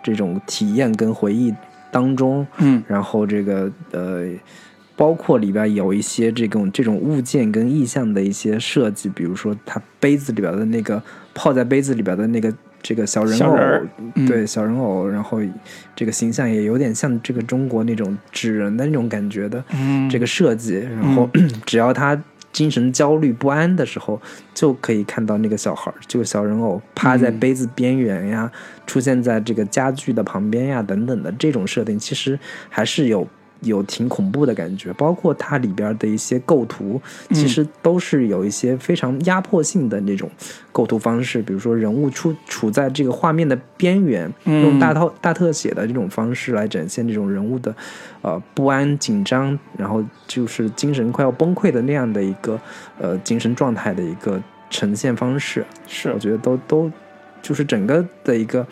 [0.00, 1.52] 这种体验跟回忆
[1.90, 4.28] 当中，嗯然后这个呃。
[4.96, 11.02] 包括里边有一些这种这种物件跟意象的一些设计，比如说它杯子里边的那个
[11.34, 13.56] 泡在杯子里边的那个这个小人偶，
[14.26, 15.40] 对小人偶，然后
[15.96, 20.74] 这个形象也有点像这个中国那种纸人的那种感觉的嗯这个设计。
[20.74, 21.28] 然后
[21.66, 22.22] 只要他
[22.52, 24.22] 精神焦虑不安的时候，
[24.54, 28.48] 就可以看到那个小孩儿，这个小人偶趴在嗯杯子边缘呀，
[28.86, 32.38] 出现在这个家具的旁边呀，等等的这种设定，其实
[32.68, 33.26] 还是有。
[33.64, 37.00] 有挺恐怖的感觉，包括它里边的一些构图，
[37.30, 40.30] 其实都是有一些非常压迫性的那种
[40.72, 47.74] 构图方式，比如说人物处处在这个画面的边缘，嗯用大套大特写的这种方式来展现这种人物的
[48.22, 52.60] 呃不安、紧张，然后就是精神快要崩溃的那样的一个
[52.98, 54.40] 呃精神状态的一个
[54.70, 55.64] 呈现方式。
[55.86, 56.90] 是我觉得都都
[57.42, 58.66] 就是整个的一个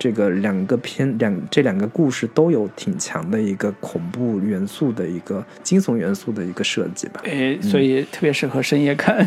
[0.00, 7.20] 这个两个片两这两个故事都有挺强的一个恐怖元素的一个惊悚元素的一个设计吧。
[7.24, 9.24] 诶，所以特别适合深夜看。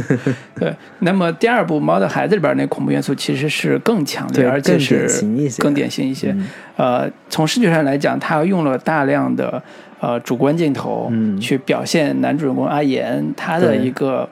[0.58, 6.30] 对，那么第二部《猫的孩子》里边那恐怖元素其实是更强烈，而且更是典型一些更典型一些。
[6.32, 9.62] 嗯呃，从视觉上来讲，它用了大量的
[10.00, 14.26] 呃主观镜头，嗯去表现男主人公阿岩他的一个。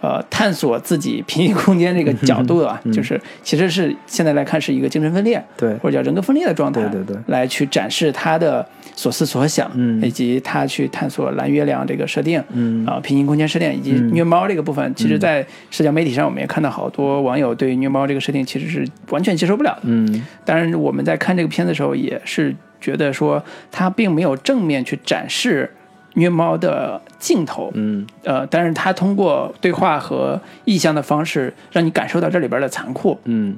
[0.00, 5.74] 呃，探索自己平行空间这个角度啊，嗯就是其实是现在来看是一个精神分裂，对。
[5.78, 7.16] 或者叫人格分裂的状态，对对对。
[7.26, 10.00] 来去展示他的所思所想，嗯。
[10.00, 12.86] 以及他去探索蓝月亮这个设定，嗯。
[12.86, 14.14] 啊、平行空间设定以及嗯。
[14.14, 19.80] 虐猫这个部分，其实，在社交媒体上，我们也看到好多网友对虐猫这个设定其实是完全接受不了的。
[19.82, 20.24] 嗯。
[20.44, 23.42] 当然，我们在看这个片子的时候，也是觉得说，
[23.72, 25.68] 他并没有正面去展示
[26.18, 33.56] 虐猫的镜头，嗯呃，但是他通过对话和意象的方式，让你感受到这里边的残酷，嗯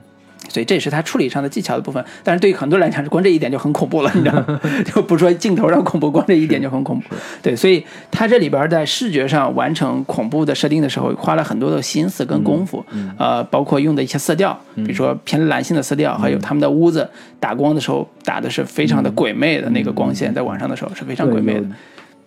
[0.48, 2.02] 所以这也是他处理上的技巧的部分。
[2.24, 4.60] 但是对于很多人来讲，光这一点就很恐怖了，你知道吗？
[4.86, 7.14] 就不说镜头上恐怖，光这一点就很恐怖。
[7.42, 12.84] 对，所以他这里边在视觉上完成恐怖的设定的时候，花了很多的心思跟功夫，
[13.18, 17.08] 呃，包括用的一些色调，比如说偏蓝性的色调，还有他们的屋子
[17.38, 21.66] 打光的时候打的是非常的鬼魅的那个光线，在晚上的时候是非常鬼魅的。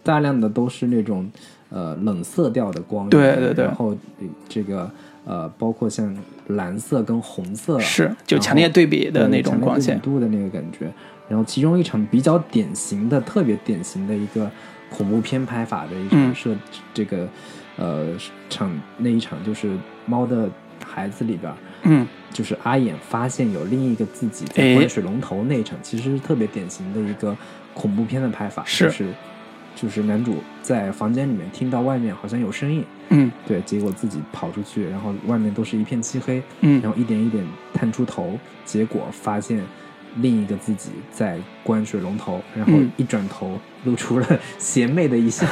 [0.03, 1.29] 大量的都是那种
[1.69, 3.65] 呃冷色调的光源，对对对。
[3.65, 3.89] 然后
[4.19, 4.91] 呃这个
[5.25, 6.15] 呃包括像
[6.47, 9.99] 蓝色跟红色是就强烈对比的那种光线。
[10.01, 10.91] 度的那个感觉。
[11.29, 14.51] 然后其中一场比较典型的、特别典型的一个
[14.89, 16.25] 恐怖片拍法的一嗯。
[16.25, 16.55] 场设，
[16.93, 17.27] 这个
[17.77, 18.09] 呃
[18.49, 19.71] 场那一场就是
[20.05, 20.49] 猫的
[20.85, 21.55] 孩子里边儿。
[21.83, 27.35] 嗯，就是阿眼发现有另一个自己在哎关水龙头那一场，其实是特别典型的一个
[27.73, 28.85] 恐怖片的拍法，是。
[28.85, 29.07] 就是
[29.75, 33.31] 就是男主在房间里面听到外面好像有声音，嗯。
[33.47, 36.81] 对，结果自己跑出去，然后外面都是一片漆黑，嗯。
[36.81, 37.43] 然后一点一点
[37.73, 39.61] 探出头，结果发现
[40.17, 42.91] 另一个自己在关水龙头，然后嗯。
[42.97, 45.45] 一转头露出了 邪魅的一笑，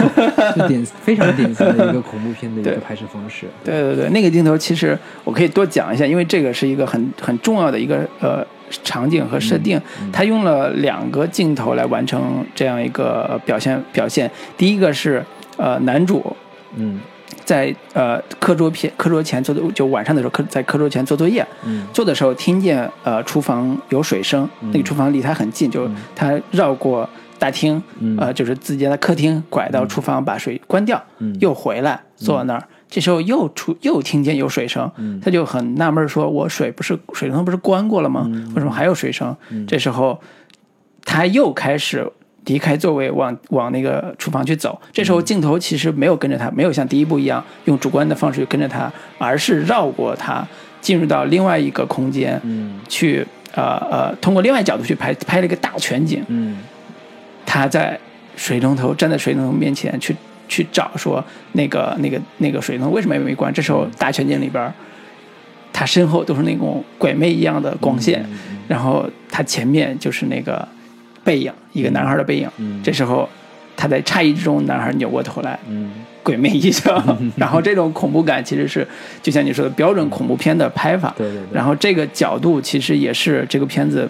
[0.55, 2.75] 就典非常典型的一个恐怖片的一对。
[2.75, 3.47] 个拍摄方式。
[3.63, 8.45] 对对对，那个镜头其实我可以多讲一下，因为这个是一个很很重要的一个呃
[8.83, 9.79] 场景和设定，
[10.11, 14.29] 他用了两个镜头来完成这样一个表现表现。
[14.57, 15.23] 第一个是
[15.57, 16.35] 呃男主
[16.75, 16.99] 嗯。
[17.43, 21.85] 在呃课桌前课桌前做的，就晚上的时候课在课桌前做作业，嗯。
[21.91, 27.09] 做的时候听见呃厨房有水声，那个厨房离他很近，就他绕过
[27.39, 28.15] 大厅，嗯。
[28.17, 31.35] 呃就是自己的客厅，拐到厨房把水关掉，嗯。
[31.41, 32.63] 又回来坐在那儿。
[32.91, 38.25] 这时候又出又听见有水声，嗯他就很纳闷，说：“我水不是水龙头不是关过了吗？
[38.27, 39.35] 嗯为什么还有水声？”
[39.65, 40.21] 这时候
[41.05, 42.05] 他又开始
[42.45, 44.79] 离开座位，往往那个厨房去走。
[44.91, 50.45] 这嗯时候镜头其实没有跟着他，没有像第一部一样用主观的方式跟着他，而是绕过他，
[50.81, 53.25] 进入到另外一个空间，嗯去
[53.55, 56.21] 呃呃通过另外角度去拍拍了一个大全景。
[56.27, 56.57] 嗯
[57.45, 57.97] 他在
[58.35, 60.15] 水龙头站在水龙头面前去
[60.51, 61.23] 去找说
[61.53, 63.53] 那个那个那个水龙头为什么没关？
[63.53, 64.73] 这时候大全景里边儿，
[65.71, 68.25] 他身后都是那种鬼魅一样的光线，
[68.67, 70.67] 然后他前面就是那个
[71.23, 72.49] 背影，一个男孩的背影。
[72.57, 73.27] 嗯这时候
[73.77, 75.89] 他在诧异之中，男孩扭过头来，嗯
[76.21, 77.01] 鬼魅一笑，
[77.37, 78.85] 然后这种恐怖感其实是
[79.23, 81.13] 就像你说的标准恐怖片的拍法。
[81.17, 84.07] 对对对然后这个角度其实也是这个片子，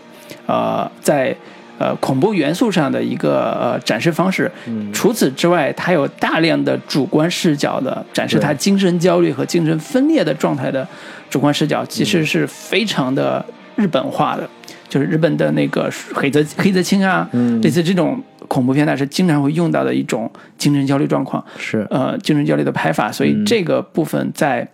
[0.48, 1.36] 呃，在
[1.82, 4.50] 呃恐怖元素上的一个呃展示方式。
[4.68, 10.88] 嗯除此之外，它有大量的主观视角的展示，对他精神焦虑和精神分裂的状态的
[11.30, 13.44] 主观视角，其嗯实是非常的
[13.76, 14.48] 日本化的。
[14.88, 21.44] 就是日本的那个黑泽黑泽清啊，嗯类似这种恐怖片，它是经常会用到的一种精神焦虑状况。
[21.58, 24.68] 是呃精神焦虑的拍法，所以嗯这个部分在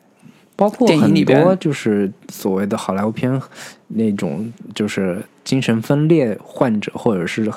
[0.57, 1.41] 包括电影很里边。
[1.41, 3.41] 多就是所谓的好莱坞片
[3.87, 7.49] 那种就是精神分裂患者或者是。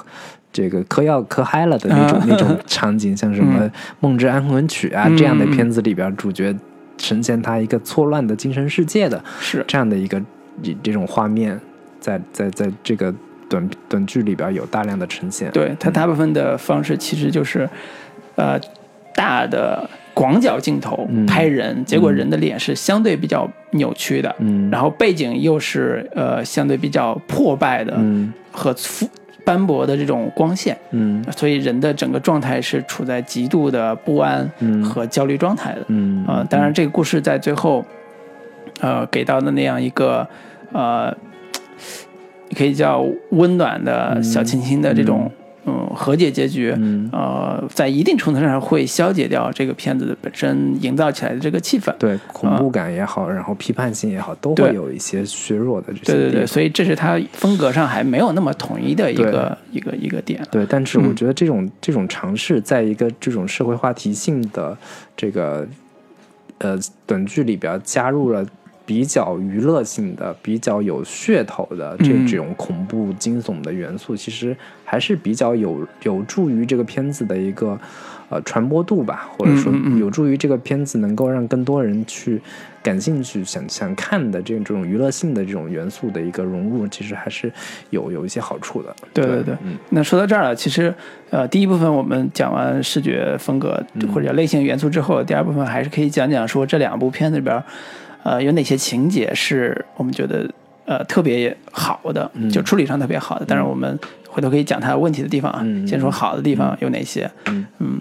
[0.52, 3.64] 这个嗑药嗑嗨了的那种、啊那种场景，像什么
[4.00, 6.52] 《梦之安魂曲》啊、这样的嗯片子里边，主角
[6.98, 9.64] 呈现他一个错乱的精神世界的是。
[9.68, 10.20] 这样的一个
[10.60, 11.56] 这这种画面，
[12.00, 13.14] 在在在这个
[13.48, 15.48] 短短剧里边有大量的呈现。
[15.52, 17.70] 对它大部分的方式其实就是，
[18.34, 18.60] 呃，
[19.14, 21.26] 大的广角镜头嗯。
[21.26, 28.32] 拍人，结果人的脸是相对比较扭曲的，嗯，然后背景又是呃相对比较破败的嗯。
[28.52, 29.08] 和复
[29.44, 31.24] 斑驳的这种光线，嗯。
[31.36, 34.82] 所以人的整个状态是处在极度的不安嗯。
[34.84, 35.84] 和焦虑状态的。
[35.88, 36.24] 嗯。
[36.28, 37.84] 呃，当然这个故事在最后，
[38.80, 40.26] 呃，给到的那样一个
[40.72, 41.16] 呃，
[42.56, 45.30] 可以叫温暖的小清新的这种
[45.66, 51.92] 嗯和解结局，嗯呃，在一定程度上会消解掉这个片子本身营造起来的这个气氛。
[51.98, 60.40] 对恐怖感也好，然后批判性也好，都会有一些削弱的这些对对对，所以这是它风格上还没有那么统一的一个一个一个点。
[60.50, 64.76] 对，但是嗯我觉得这种、这种尝试，在一个这种社会话题性的
[65.16, 65.66] 这个
[66.58, 68.46] 呃短剧里边加入了
[68.90, 77.78] 比较娱乐性的、比较有噱头的这种恐怖惊悚的元素，其实还是比较有有助于这个片子的一个
[78.28, 82.42] 呃传播度吧，或者说有助于这个片子能够让更多人去
[82.82, 87.52] 感兴趣、想想看的这种娱乐性的这种元素的一个融入，其实还是
[87.90, 88.92] 有有一些好处的。
[89.14, 89.78] 对对对嗯。
[89.90, 90.92] 那说到这儿了，其实
[91.30, 93.80] 呃，第一部分我们讲完视觉风格
[94.12, 97.62] 或者类型元素之后，第二部分还是可以讲讲说这两部片子里边儿，
[98.22, 100.48] 呃，有哪些情节是我们觉得
[100.86, 103.44] 呃特别好的，嗯就处理上特别好的。
[103.46, 103.98] 但是，我们
[104.28, 105.60] 回头可以讲它问题的地方啊。
[105.64, 107.30] 嗯先说好的地方有哪些？
[107.46, 108.00] 嗯嗯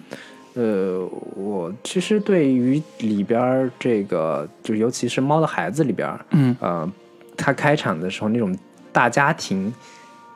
[0.56, 6.92] 呃，我其实对于里边儿这个，就尤其是《猫的孩子》里边儿，嗯呃，
[7.38, 8.54] 它开场的时候那种
[8.92, 9.74] 大家庭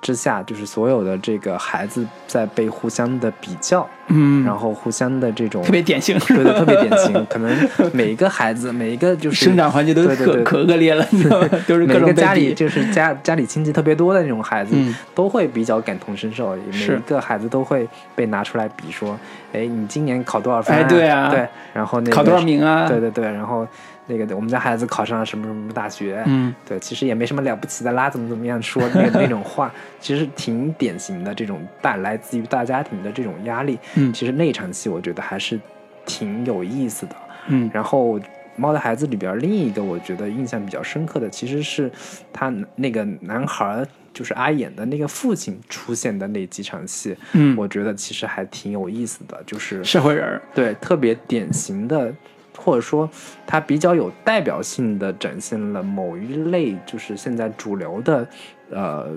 [0.03, 11.49] 之下，就是所有的这个孩子在被互相的比较，嗯，然后互相的这种特别典型，对的特别典型，可能每一个孩子，每一个就是生长环境都可对对对可恶劣了，你知道吗？
[11.65, 16.53] 都是各每个种家里就是家家里亲戚特别多的那种孩子，嗯都会比较感同身受。
[16.55, 19.17] 每一个孩子都会被拿出来比说，
[19.53, 22.85] 哎，你今年考多少分、哎对啊对，然后那个考多少名啊？
[22.87, 23.65] 对对对，然后
[24.07, 33.79] 那个我们家孩子考上了什么什么大学，嗯对，其实也没什么了不起的啦，怎么怎么样说那那种话，其实挺典型的这种大来自于大家庭的这种压力。
[33.95, 35.59] 嗯其实那场戏我觉得还是
[36.05, 37.15] 挺有意思的。
[37.47, 38.19] 嗯然后
[38.55, 41.91] 《猫的孩子》里边另一个我觉得印象比较深刻的，其实是
[42.31, 52.13] 他那个男孩儿，就是阿衍的那个父亲出现的那几场戏，嗯，我觉得其实还挺有意思的，就是社会人儿，对特别典型的，
[52.57, 53.09] 或者说
[53.45, 58.27] 他比较有代表性的展现了某一类就是现在主流的，
[58.69, 59.09] 呃，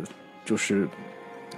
[0.45, 0.87] 就是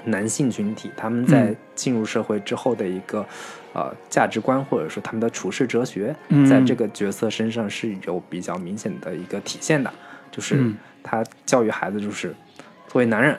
[0.04, 1.56] 男性群体他们在嗯。
[1.74, 3.24] 进入社会之后的一个、
[3.72, 6.44] 呃价值观，或者说他们的处世哲学，嗯。
[6.44, 9.92] 在这个角色身上是有比较明显的一个体现的，
[10.30, 10.76] 就是嗯。
[11.02, 12.34] 他教育孩子就是
[12.88, 13.38] 作为男人，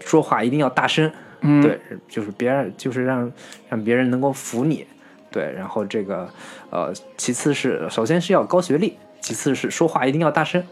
[0.00, 1.10] 说话一定要大声，
[1.40, 1.78] 嗯，对，
[2.08, 3.30] 就是别人就是让
[3.68, 4.86] 让别人能够服你，
[5.32, 6.28] 对，然后这个
[6.70, 10.62] 呃，其次是首先是要高学历，其次是说话一定要大声，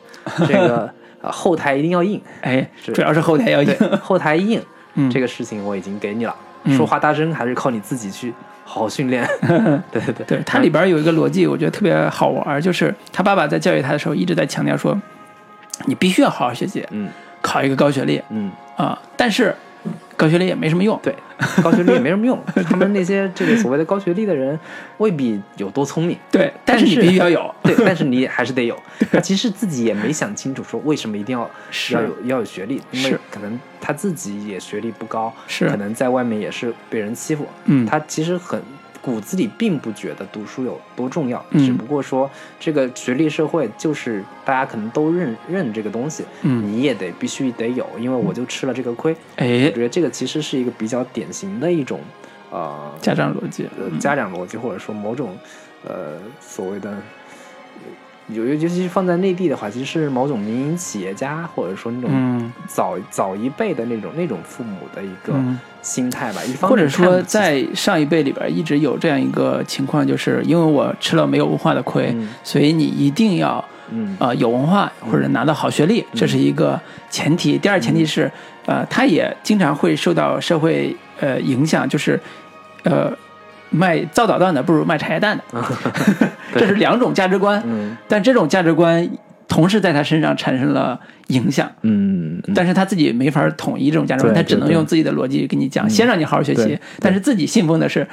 [0.46, 0.92] 这个
[1.22, 4.62] 呃后台一定要硬，哎，是主要是后台要硬，，后台硬，
[4.94, 6.34] 嗯这个事情我已经给你了，
[6.64, 8.32] 嗯说话大声还是靠你自己去
[8.64, 9.26] 好好训练，
[9.90, 14.96] 对对对，对，它里边有一个逻辑，我觉得特别好玩，就是他爸爸在教育他的时候一直在强调说，
[15.86, 17.08] 你必须要好好学习，嗯
[17.42, 18.50] 考一个高学历嗯。
[18.76, 19.54] 啊、但是
[20.20, 20.98] 高学历也没什么用。
[21.02, 21.14] 对，
[21.62, 22.38] 高学历也没什么用。
[22.68, 24.58] 他们那些这个所谓的高学历的人，
[24.98, 26.16] 未必有多聪明。
[26.30, 27.54] 对，但是你必须要有。
[27.62, 28.76] 对，但是你还是得有。
[29.10, 31.50] 他其实自己也没想清楚，说为什么一定要
[31.92, 37.46] 要有要有学历，因为是可能他自己也学历不高，是可能在外面也是被人欺负。
[37.64, 38.60] 嗯他其实很
[39.02, 49.12] 骨子里并不觉得读书有多重要，嗯只不过说这个学历社会就是大家可能都认认这个东西，嗯你也得必须得有，因为我就吃了这个亏。
[49.36, 52.00] 哎我哎，觉得这个其实是一个比较典型的一种
[52.50, 53.66] 呃家长逻辑。
[53.78, 55.36] 呃家长逻辑，或者说某种
[55.84, 56.96] 呃所谓的。
[58.32, 66.40] 有尤其是放在内地的话，其实是某种民营企业家，或者说那种嗯早、早一辈的那种那种父母的一个嗯心态吧。
[66.44, 72.28] 一方或者说，在上一辈里边一直有这样一个情况，就是因为我吃了没有文化的亏，嗯。
[72.42, 74.16] 所以你一定要嗯。
[74.20, 77.58] 呃有文化或者拿到好学历，这是一个前提。
[77.58, 78.30] 第二前提是，
[78.66, 82.18] 呃，他也经常会受到社会呃影响，就是
[82.84, 83.10] 呃
[83.70, 85.44] 卖造导弹的不如卖茶叶蛋的，
[86.54, 87.62] 这是两种价值观。
[87.64, 87.96] 嗯。
[88.06, 89.08] 但这种价值观
[89.50, 91.70] 同时在他身上产生了影响。
[91.82, 98.06] 嗯嗯但是他自己没法统一这种价值观，他只能用自己的逻辑跟你讲，先让你好好学习但是自己信奉的是，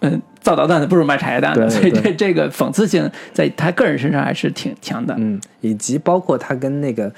[0.00, 5.14] 嗯，造导弹的不如卖茶叶蛋的，所以这这个讽刺性在他个人身上还是挺强的。
[5.18, 7.12] 嗯，以及包括他跟那个。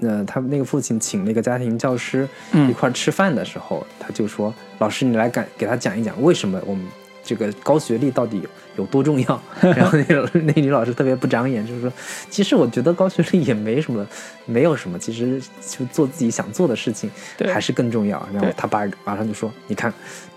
[0.00, 6.84] 呃，他那个父亲请那个家庭教师嗯一块儿吃饭的时候，他就说：“老师，你来给给他讲一讲，为什么我们
[7.24, 11.92] 这个高学历到底有有多重要？” 然后那个那女老师特别不长眼，就是说
[12.30, 14.06] ：“其实我觉得高学历也没什么，
[14.46, 19.92] 没有什么，其实就做自己想做的事情对还是更重要。”然后对他爸马上就说：“你看，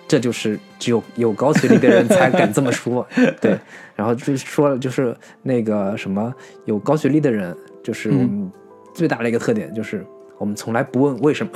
[0.08, 3.06] 这就是只有有高学历的人才敢这么说。
[3.42, 3.58] ”对，
[3.96, 6.34] 然后就说了，就是那个什么，
[6.66, 8.52] 有高学历的人，就是我们
[8.94, 10.06] 最大的一个特点就是。
[10.40, 11.52] 我们从来不问为什么，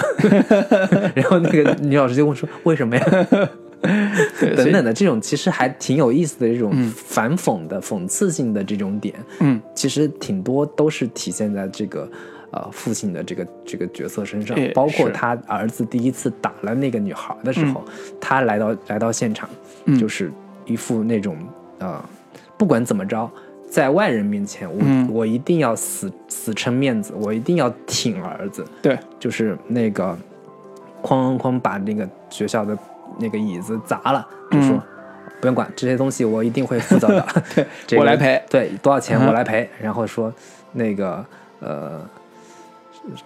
[1.14, 3.28] 然后那个女老师就问说为什么呀？
[4.56, 12.10] 等等的这种其实还挺有意思的这种反讽的、讽刺性的这种点，嗯，其实挺多都是体现在这个
[12.52, 14.58] 呃父亲的这个这个角色身上。
[14.58, 17.84] 哎，包括他儿子第一次打了那个女孩的时候，
[18.20, 19.50] 他来到来到现场，
[19.86, 19.98] 嗯。
[19.98, 20.32] 就是
[20.66, 21.36] 一副那种
[21.80, 22.04] 呃
[22.58, 23.30] 不管怎么着。
[23.68, 25.10] 在外人面前，我、嗯。
[25.10, 30.16] 我一定要死死撑面子，我一定要挺儿子，对，就是那个
[31.02, 32.78] 哐哐哐把那个学校的
[33.20, 34.82] 那个椅子砸了，就说、嗯
[35.40, 38.40] 不用管这些东西，我一定会负责的， 对这个我来赔。
[38.48, 39.68] 对，多少钱我来赔。
[39.82, 40.32] 然后说
[40.74, 41.26] 那个
[41.60, 42.00] 呃，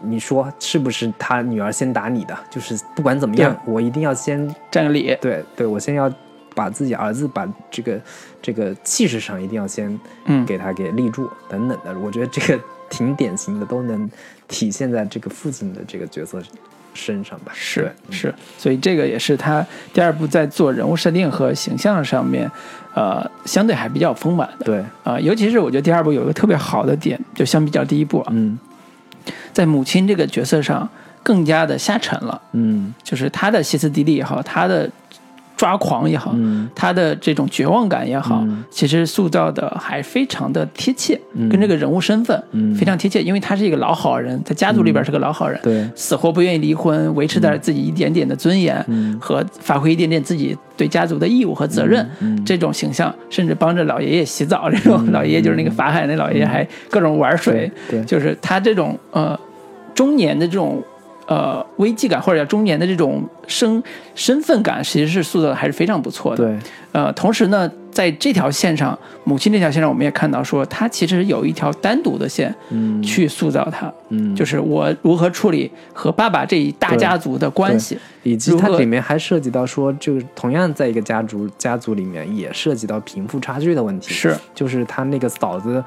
[0.01, 2.33] 你说是不是他女儿先打你的？
[2.49, 5.13] 就是不管怎么样，我一定要先占个理。
[5.19, 6.09] 对对，我先要
[6.53, 7.99] 把自己儿子把这个
[8.41, 11.99] 这个气势上一定要先嗯给他给立住等等的。
[11.99, 14.09] 我觉得这个挺典型的，都能
[14.47, 16.41] 体现在这个父亲的这个角色
[16.95, 17.51] 身上吧。
[17.53, 22.49] 是是，所以这个也是他第二部在做人物设定和形象上面，
[22.95, 24.65] 呃，相对还比较丰满的。
[24.65, 28.57] 对，啊、尤其是我觉得第二部有一个特别好的点，就相比较第一部啊，嗯。
[29.53, 30.87] 在母亲这个角色上
[31.23, 32.93] 更加的下沉了，嗯。
[33.03, 34.89] 就是他的歇斯底里也好，他的
[35.55, 36.69] 抓狂也好，嗯。
[36.75, 38.63] 她的这种绝望感也好，嗯。
[38.69, 41.49] 其实塑造的还非常的贴切，嗯。
[41.49, 42.73] 跟这个人物身份嗯。
[42.75, 49.17] 非常贴切，因为他是一个老好人，在家族里边是个老好人，对，死活不愿意离婚，维持在自己一点点的尊严、嗯。
[49.19, 52.07] 和发挥一点点自己对家族的义务和责任，
[52.45, 57.71] 这种形象，甚至帮着老爷爷洗澡，这种、老爷爷就是那个法海那老爷爷还各种玩水，
[58.05, 59.39] 就是他这种呃
[59.93, 60.83] 中年的这种
[61.27, 63.81] 呃危机感或者叫中年的这种身
[64.13, 66.45] 身份感，其实是塑造的还是非常不错的。
[66.45, 66.57] 对，
[66.91, 77.97] 呃，同时呢，在这条线上，母亲这条线上，我们也看到说，他其实有一条单独的线嗯去塑造他，嗯就是我如何处理和爸爸这一大家族的关系。
[78.23, 84.15] 以及它里面还涉及到说，就是同样在一个家族家族里面，也涉及到贫富差距的问题。
[84.15, 85.83] 是，就是他那个嫂子，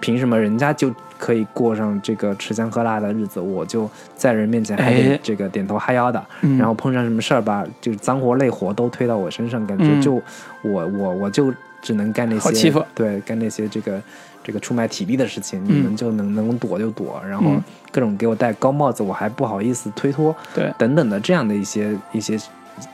[0.00, 5.20] 凭什么人家就可以过上这个吃香喝辣的日子，我就在人面前还得哎。
[5.22, 6.58] 这个点头哈腰的，嗯。
[6.58, 10.00] 然后碰上什么事儿吧，就是脏活累活都推到我身上，感觉嗯。
[10.00, 10.14] 就
[10.62, 11.52] 我我我就
[11.82, 14.00] 只能干那些对干那些这个
[14.42, 15.68] 这个出卖体力的事情，嗯。
[15.68, 17.62] 你们就能能躲就躲，然后嗯。
[17.90, 22.38] 各种给我戴高帽子，我还不好意思推脱，对，等等的这样的一些一些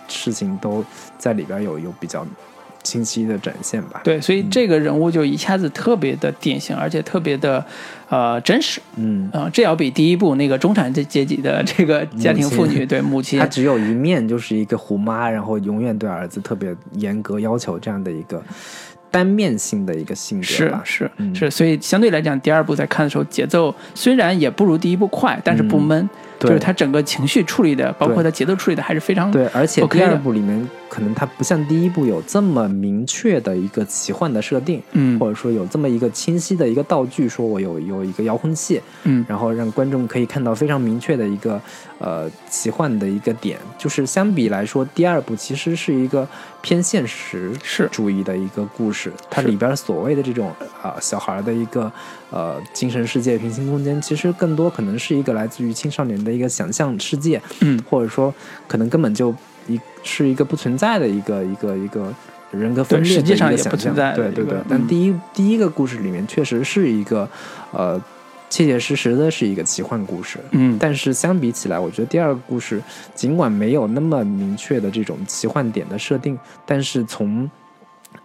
[0.07, 0.85] 事情都
[1.19, 2.25] 在里边有有比较
[2.83, 4.01] 清晰的展现吧。
[4.05, 7.65] 对，所以这个人物就一下子特别的典型，而且特别的
[8.09, 8.81] 呃真实。
[8.97, 18.43] 嗯，啊、这要比第一部那个中产阶阶级的这个家庭妇女母 对母亲她只有一面就是一个虎妈，然后永远对儿子特别严格要求这样的一个
[19.11, 20.83] 单面性的一个性格吧。
[20.85, 26.09] 是是嗯是，所以相对来讲，第二部在看的时候节奏虽然也不如第一部快，但是不闷，
[26.49, 35.19] 就是他整个情绪处理的，包括他节奏处理的还是非常对，而且第二部里面可能它不像第一部有这么明确的一个奇幻的设定，嗯。
[35.19, 39.25] 或者说有这么一个清晰的一个道具，说我有有一个遥控器，嗯。
[39.29, 41.61] 然后让观众可以看到非常明确的一个
[41.99, 43.59] 呃奇幻的一个点。
[43.79, 46.29] 就是相比来说，第二部其实是一个
[46.63, 47.87] 偏现实是。
[47.93, 50.51] 主义的一个故事，它里边所谓的这种
[50.81, 51.93] 啊、小孩的一个
[52.31, 57.79] 呃精神世界、平行空间，其实更多可能是一个来自于青少年的一个想象世界，嗯。
[57.91, 58.33] 或者说
[58.67, 59.35] 可能根本就
[59.69, 62.13] 一是一个不存在的一个一个一个
[62.51, 64.45] 人格分裂的一个想象也不存在对对。
[64.45, 64.59] 对。
[64.69, 67.29] 但第一、第一个故事里面确实是一个
[67.73, 68.01] 呃
[68.53, 70.39] 切切实实的是一个奇幻故事。
[70.51, 72.83] 嗯但是相比起来，我觉得第二个故事
[73.15, 77.51] 尽管没有那么明确的这种奇幻点的设定，但是从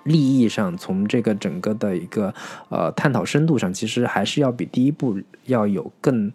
[0.03, 2.33] 利益上，从这个整个的一个
[2.67, 6.29] 呃探讨深度上，其实还是要比第一部要有更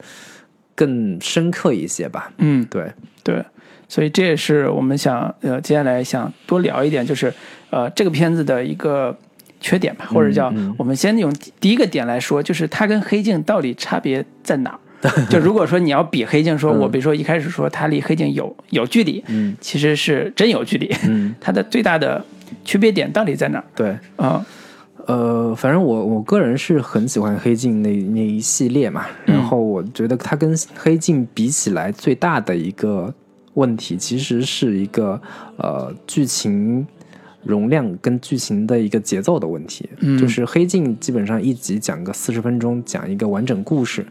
[0.75, 2.33] 更深刻一些吧。
[2.39, 2.91] 嗯对，
[3.23, 3.45] 对，
[3.89, 7.33] 所以这也是我们想呃接下来想多聊一点，就是
[7.69, 9.15] 呃这个片子的一个
[9.63, 14.79] 缺点吧，或者叫嗯我们先用第一个点来说，就是它跟黑镜到底差别在哪儿？
[15.31, 19.57] 就如果说你要比黑镜，说我比如说一开始说它离黑镜有有距离，嗯。
[19.61, 22.25] 其实是真有距离，嗯， 它的最大的
[22.65, 23.65] 区别点到底在哪儿？
[23.75, 23.97] 对。
[24.17, 24.45] 啊、
[25.07, 29.35] 呃，反正我我个人是很喜欢黑镜那那一系列嘛，嗯。
[29.35, 33.13] 然后我觉得它跟黑镜比起来，最大的一个
[33.55, 35.21] 问题其实是一个
[35.57, 36.87] 呃剧情
[37.43, 39.89] 容量跟剧情的一个节奏的问题。
[40.01, 40.19] 嗯。
[40.19, 44.07] 就是黑镜基本上一集讲个四十分钟，讲一个完整故事，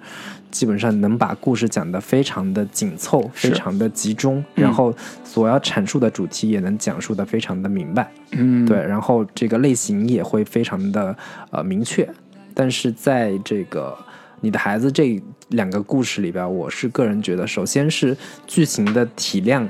[0.50, 4.64] 基本上能把故事讲得非常的紧凑，非常的集中，嗯。
[4.64, 8.12] 然后所要阐述的主题也能讲述的非常的明白。
[8.32, 11.16] 嗯，对，然后这个类型也会非常的
[11.50, 12.08] 呃明确，
[12.54, 13.98] 但是在这个
[14.40, 18.16] 你的孩子这两个故事里边，我是个人觉得，首先是
[18.48, 19.70] 剧情的体量，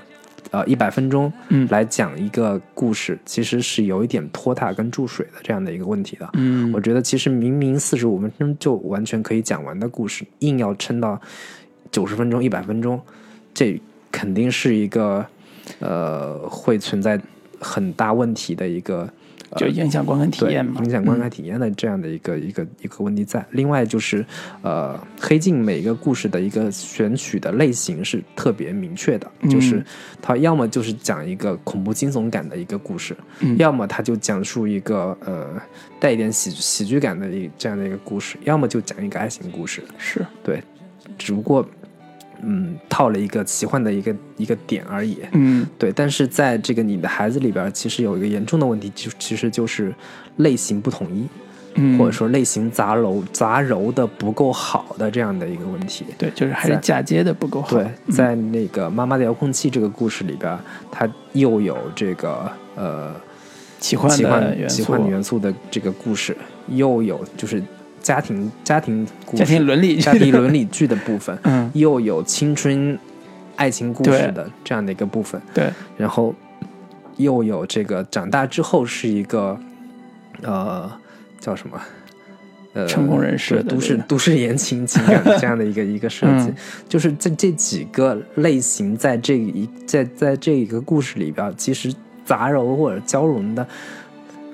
[0.51, 6.29] 呃，一百分钟嗯来讲一个故事，其实是有一点拖沓跟注水的这样的一个问题的。
[6.33, 11.19] 嗯我觉得其实明明四十五分钟就完全可以讲完的故事，硬要撑到
[11.89, 12.99] 九十分钟、一百分钟，
[13.53, 13.81] 这
[14.11, 15.25] 肯定是一个
[15.79, 17.19] 呃会存在
[17.59, 19.09] 很大问题的一个
[19.57, 23.45] 就影响观看体验嘛，影响观看体验的这样的一个、一个一个问题在。
[23.51, 24.25] 另外就是
[24.61, 29.83] 呃，黑镜每一个故事的一个选取的类型是特别明确的，嗯就是
[30.21, 35.61] 它要么就是讲一个恐怖惊悚感的一个故事，嗯要么它就讲述一个呃
[35.99, 39.83] 带一点喜喜剧感的一这样的一个故事，要么就讲一个爱情故事。
[39.97, 40.63] 是对，
[41.17, 41.67] 只不过
[42.43, 45.17] 嗯套了一个奇幻的一个一个点而已。
[45.33, 45.65] 嗯。
[45.77, 49.93] 对，但是在这个你的孩子里边，其实有一个严重的问题，就其实就是
[50.37, 51.27] 类型不统一，
[51.75, 56.05] 嗯，或者说类型杂糅杂糅的不够好的这样的一个问题。
[56.17, 60.57] 对，就是还是嫁接的不够好，对，在那个妈妈的遥控器这个故事里边，
[60.91, 63.13] 它又有这个呃
[63.79, 66.35] 奇幻奇幻奇幻元素的这个故事，
[66.67, 67.61] 又有就是
[68.01, 72.97] 家庭家庭故家庭伦理，家庭伦理剧的部分， 嗯，又有青春
[73.55, 75.41] 爱情故事的这样的一个部分。
[75.53, 76.33] 对，然后
[77.17, 79.57] 又有这个长大之后是一个
[80.41, 80.91] 呃
[81.39, 81.79] 叫什么？
[82.73, 86.55] 呃成功人士都市都市言情情感的这样的一个 一个设计，嗯。
[86.87, 91.93] 就是这这几个类型在这一在在这一个故事里边，其实
[92.23, 93.67] 杂糅或者交融的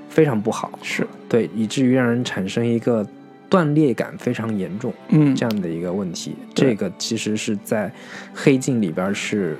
[0.09, 3.05] 非常不好，是，对，以至于让人产生一个
[3.49, 4.93] 断裂感非常严重。
[5.09, 7.91] 嗯，这样的一个问题，这个其实是在
[8.33, 9.57] 黑镜里边是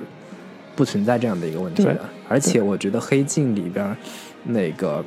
[0.76, 3.96] 不存在这样的一个问题的，而且我觉得黑镜里边
[4.44, 5.04] 那个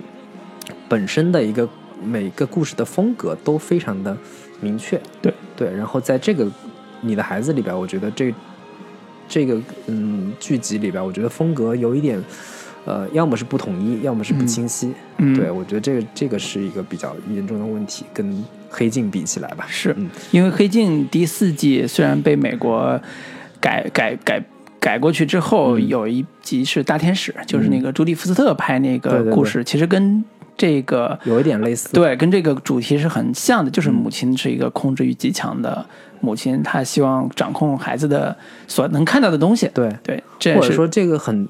[0.89, 1.67] 本身的一个
[2.03, 4.17] 每个故事的风格都非常的
[4.59, 6.49] 明确，对对，然后在这个
[7.01, 8.33] 你的孩子里边，我觉得这
[9.27, 12.21] 这个嗯剧集里边，我觉得风格有一点。
[12.85, 14.93] 呃，要么是不统一，要么是不嗯清晰。
[15.17, 19.65] 嗯对我觉得这个这个是一个比较严重的问题，跟黑镜比起来吧。
[19.67, 22.99] 是嗯因为《黑镜》第四季虽然被美国
[23.59, 24.43] 改改改
[24.79, 30.23] 改过去之后，嗯有一集是大天使，就是那个朱迪福斯特拍那对对对个故事，其实跟
[30.57, 31.89] 这个有一点类似。
[31.93, 35.85] 对，跟这个主题是很像的，就是母亲是一个控制欲极强的
[36.19, 38.35] 母亲，她希望掌控孩子的
[38.67, 39.69] 所能看到的东西。
[39.73, 41.47] 对对，这是或者说这个很，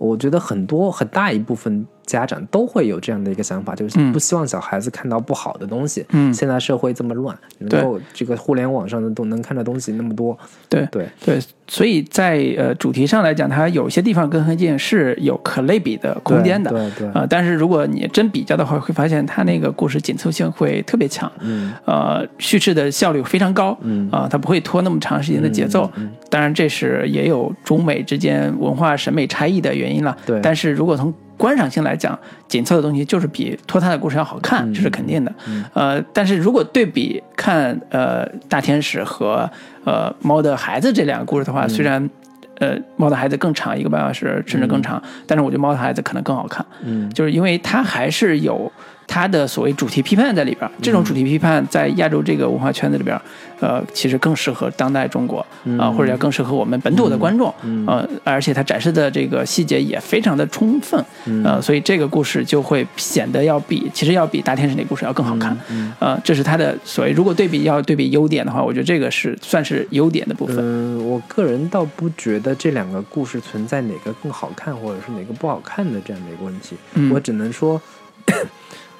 [0.00, 1.86] 我觉得很多很大一部分
[2.18, 4.12] 家长都会有这样的一个想法，就是嗯。
[4.12, 6.04] 不希望小孩子看到不好的东西。
[6.10, 6.32] 嗯。
[6.32, 7.80] 现在社会这么乱，能对。
[7.82, 10.36] 够这个互联网上的都能看到东西那么多，
[10.68, 11.38] 对对，对，
[11.68, 16.70] 所以在呃主题上来讲，它有些地方跟黑镜是有可类比的空间的。
[16.70, 21.72] 对对，呃，但是如果你真比较的话，会发现它那个故事紧凑性会特别强，嗯。
[21.84, 24.08] 呃，叙事的效率非常高，嗯。
[24.10, 25.90] 啊、它不会拖那么长时间的节奏。
[26.28, 30.16] 当然，这是也有中美之间文化审美差异的原因了。
[30.24, 30.40] 对。
[30.42, 32.16] 但是如果从观赏性来讲，
[32.46, 35.32] 紧凑的东西就是比拖沓的故事要好看，嗯这是肯定的。
[35.72, 39.50] 呃，但是如果对比看呃大天使和
[39.84, 42.10] 呃猫的孩子这两个故事的话，虽然
[42.58, 46.64] 呃猫的孩子更长一个半小时甚至更长，但是我觉得猫的孩子可能更好看。
[46.84, 48.70] 嗯就是因为它还是有
[49.10, 50.70] 它的所谓主题批判在里边。
[50.80, 53.20] 这种主题批判在亚洲这个文化圈子里边儿，
[53.58, 55.44] 呃，其实更适合当代中国
[55.76, 57.52] 啊、或者要更适合我们本土的观众。
[57.88, 61.04] 呃，而且它展示的这个细节也非常的充分。
[61.44, 65.56] 呃，所以这个故事就会显得要比其实要比大天使那故事要更好看。
[65.98, 70.56] 呃，这是它的所谓如果对比要对比优点的话，我觉得这个是算是优点的部分。
[70.60, 76.76] 嗯，我个人倒不觉得这两个故事存在哪个更好看，或者是哪个不好看的这样的一个问题。
[76.94, 77.80] 嗯我只能说，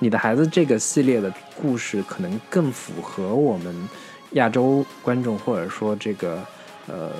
[0.00, 3.88] 你的孩子这个系列的故事可能更符合我们
[4.32, 6.42] 亚洲观众，或者说这个
[6.88, 7.10] 呃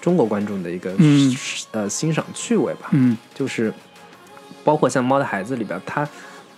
[0.00, 1.34] 中国观众的一个、嗯。
[1.72, 2.90] 呃欣赏趣味吧。
[2.92, 3.16] 嗯。
[3.34, 3.72] 就是
[4.62, 6.08] 包括像《猫的孩子》里边，它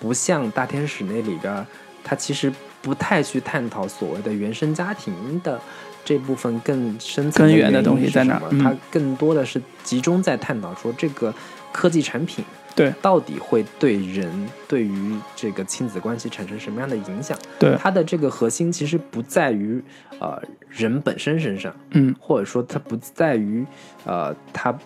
[0.00, 1.66] 不像《大天使》那里边，
[2.02, 2.52] 它其实
[2.82, 5.60] 不太去探讨所谓的原生家庭的
[6.04, 8.58] 这部分更深层根源的东西在哪儿嗯。
[8.58, 11.32] 它更多的是集中在探讨说这个
[11.72, 12.44] 科技产品
[12.74, 14.28] 对到底会对人
[14.66, 17.38] 对于这个亲子关系产生什么样的影响？
[17.58, 19.82] 对，它的这个核心其实不在于
[20.18, 23.64] 呃人本身身上，嗯或者说它不在于
[24.04, 24.76] 呃他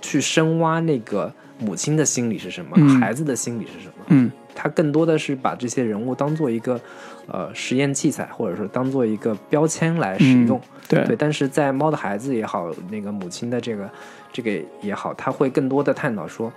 [0.00, 4.04] 去深挖那个母亲的心理是什么，嗯孩子的心理是什么。
[4.08, 6.80] 嗯他更多的是把这些人物当做一个
[7.28, 10.58] 呃实验器材，或者说当做一个标签来使用。
[10.58, 13.90] 嗯对对，但是在猫的孩子也好，那个母亲的这个
[14.32, 14.50] 这个
[14.80, 16.50] 也好，他会更多的探讨说，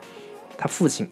[0.58, 1.08] 他父亲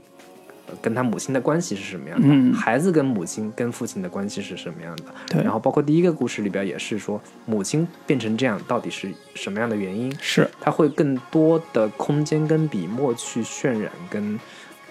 [0.67, 5.05] 呃跟他母亲的关系是什么样的，嗯孩子跟母亲跟父亲的关系是什么样的。
[5.27, 10.15] 对然后包括第一个故事里边也是说，母亲变成这样到底是什么样的原因？
[10.21, 14.39] 是他会更多的空间跟笔墨去渲染跟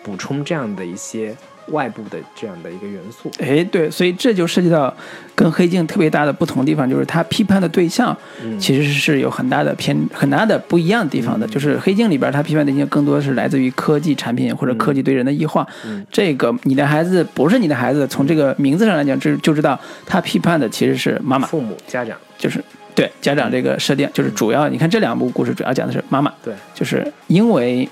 [0.09, 1.35] 补充这样的一些
[1.73, 3.31] 外部的这样的一个元素。
[3.41, 4.95] 哎，对，所以这就涉及到
[5.35, 11.47] 跟黑镜特别大的不同地方，就是它批判的对象嗯其实是有很大的偏、很大的不一样的地方的。
[11.47, 15.67] 就是黑镜里边，它批判的对象更多是来自于科技产品或者科技对人的异化。
[15.85, 27.87] 嗯这个你的孩子不是你的孩子，从这个名字上来讲，就就知道他批判的其实是妈妈，父母、家长，就是对家长这个设定，就是主要你看这两部故事主要讲的是妈妈，对，就是因为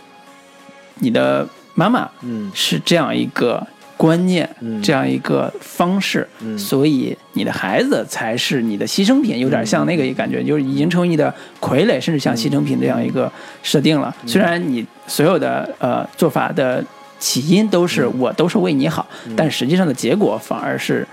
[0.99, 1.47] 你的
[1.77, 2.51] 妈妈嗯。
[2.53, 3.65] 是这样一个
[3.97, 4.83] 观念，嗯。
[4.83, 6.59] 这样一个方式，嗯。
[6.59, 13.31] 所以你的孩子才是你的牺牲品，有点像那个一感觉，就是已经成为你的傀儡，甚至像牺牲品这样一个
[13.63, 14.13] 设定了。
[14.23, 14.29] 嗯。
[14.29, 16.85] 虽然你所有的呃做法的
[17.21, 18.19] 起因都是嗯。
[18.19, 19.07] 我都是为你好，
[19.37, 21.07] 但实际上的结果反而是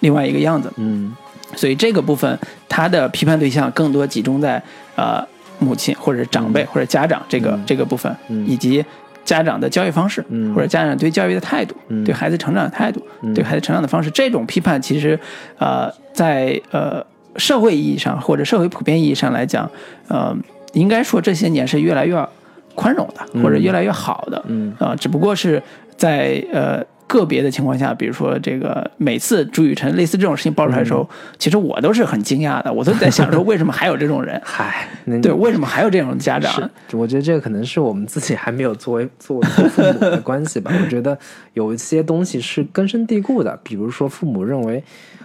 [0.00, 0.70] 另外一个样子。
[0.76, 1.16] 嗯。
[1.56, 2.38] 所以这个部分，
[2.68, 4.62] 它的批判对象更多集中在
[4.96, 5.26] 呃
[5.58, 7.64] 母亲或者长辈、或者家长这个、嗯。
[7.66, 8.46] 这个部分，嗯。
[8.46, 8.84] 以及
[9.28, 10.54] 家长的教育方式，嗯。
[10.54, 12.02] 或者家长对教育的态度，嗯。
[12.04, 13.34] 对孩子成长的态度，嗯。
[13.34, 15.18] 对孩子成长的方式，这种批判其实
[15.58, 17.04] 呃在呃
[17.36, 19.70] 社会意义上或者社会普遍意义上来讲，
[20.08, 20.34] 呃，
[20.72, 22.26] 应该说这些年是越来越
[22.74, 24.74] 宽容的，或者越来越好的，嗯。
[24.78, 25.62] 啊、只不过是
[25.96, 34.40] 在呃个别的情况下，比如说这个每次朱雨辰类似这种事情爆出来的时候，嗯其实我都是很惊讶的，我都在想说为什么还有这种人？
[34.44, 34.86] 嗨，
[35.20, 36.70] 对，为什么还有这种家长？
[36.92, 40.70] 我觉得这个可能是我们自己还没有作为做做父母的关系吧。
[40.84, 41.18] 我觉得
[41.54, 44.82] 有一些东西是根深蒂固的，比如说父母认为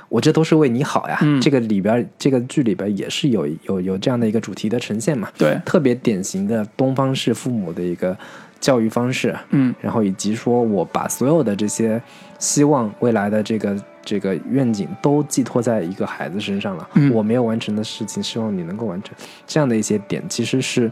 [0.07, 1.17] 我这都是为你好呀。
[1.21, 5.27] 嗯这个里边这个剧里边也是有有有这样的一个主题的呈现嘛。
[5.37, 8.15] 对，特别典型的东方式父母的一个
[8.63, 9.35] 教育方式。
[9.49, 12.01] 嗯然后以及说我把所有的这些
[12.39, 19.13] 希望未来的这个这个愿景都寄托在一个孩子身上了，嗯我没有完成的事情，希望你能够完成，
[19.45, 20.89] 这样的一些点其实是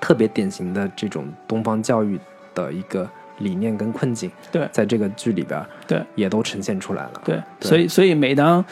[0.00, 2.18] 特别典型的这种东方教育
[2.54, 3.08] 的一个
[3.38, 7.22] 理念跟困境，对在这个剧里边对也都呈现出来了。
[7.24, 8.64] 对，对所以所以每当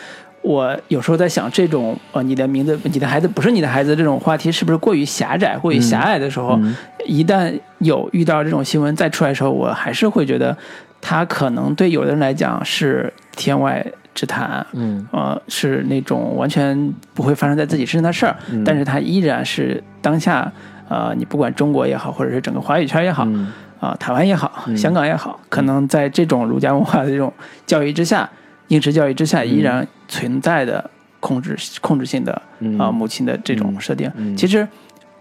[0.42, 6.74] 我有时候在想，这种呃，你的名字，你的孩子不是你的孩子这种话题，是不是过于狭窄、过于狭隘的时候，嗯。
[7.06, 10.56] 一旦有遇到这种新闻再出来的时候，我还是会觉得
[11.00, 13.84] 它可能对有的人来讲是天外
[14.14, 15.06] 之谈，嗯。
[15.12, 18.62] 呃，是那种完全不会发生在自己身上的事儿，嗯。
[18.64, 20.52] 但是它依然是当下，
[20.88, 23.52] 呃，你不管中国也好，或者是整个华语圈也好，嗯。
[23.80, 24.76] 啊、台湾也好，嗯。
[24.76, 27.32] 香港也好，可能在这种儒家文化的这种
[27.66, 28.28] 教育之下，
[28.68, 30.90] 应试教育之下，依然存在的
[31.20, 32.78] 控制控制性的嗯。
[32.78, 33.80] 啊、母亲的这种嗯。
[33.80, 34.10] 设定。
[34.16, 34.36] 嗯。
[34.36, 34.66] 其实，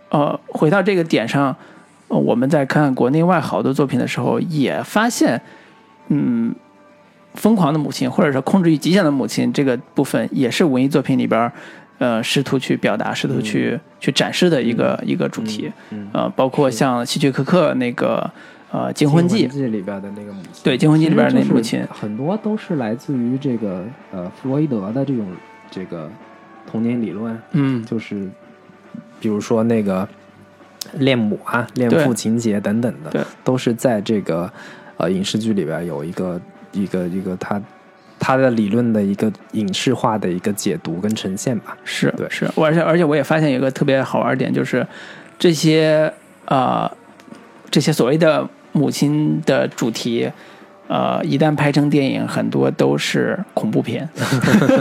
[0.09, 1.55] 呃，回到这个点上，
[2.07, 5.41] 呃我们在看国内外好多作品的时候，也发现，
[6.09, 6.53] 嗯，
[7.35, 11.51] 疯狂的母亲或者说控制欲极强的母亲这个部分，也是文艺作品里边儿，
[11.99, 15.71] 呃，试图去表达、试图去、去展示的一个、一个主题。
[15.91, 16.09] 嗯。
[16.13, 18.29] 呃，包括像希区柯克那个
[18.71, 25.27] 呃《惊魂记》，记里边的那个母亲，对《惊魂记》里边那其实就是母亲，很多都是来自于这个呃弗洛伊德的这种
[25.69, 26.09] 这个
[26.65, 28.29] 童年理论，嗯，就是
[29.19, 30.07] 比如说那个
[30.93, 34.51] 恋母啊、恋父情节等等对的，都是在这个
[34.97, 36.39] 呃影视剧里边有一个
[36.71, 37.61] 一个一个他
[38.19, 41.77] 他的理论的一个影视化的一个解读跟呈现吧。
[41.83, 44.85] 是对是，而且而且我也发现有一个特别好玩的点，就是
[45.37, 46.11] 这些
[46.45, 46.89] 呃
[47.69, 50.31] 这些所谓的母亲的主题。
[50.87, 54.05] 呃，一旦拍成电影，很多都是恐怖片，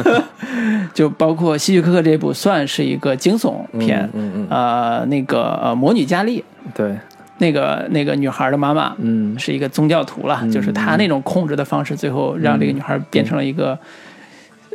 [0.92, 4.10] 就包括希区柯克这部算是一个惊悚片。
[4.12, 6.96] 嗯嗯呃，那个呃，魔女佳丽，嗯，对，
[7.38, 9.38] 那个那个女孩的妈妈，嗯。
[9.38, 13.78] 是一个宗教徒了，嗯就是她那种控制的方式，最后让这个女孩变成了一个，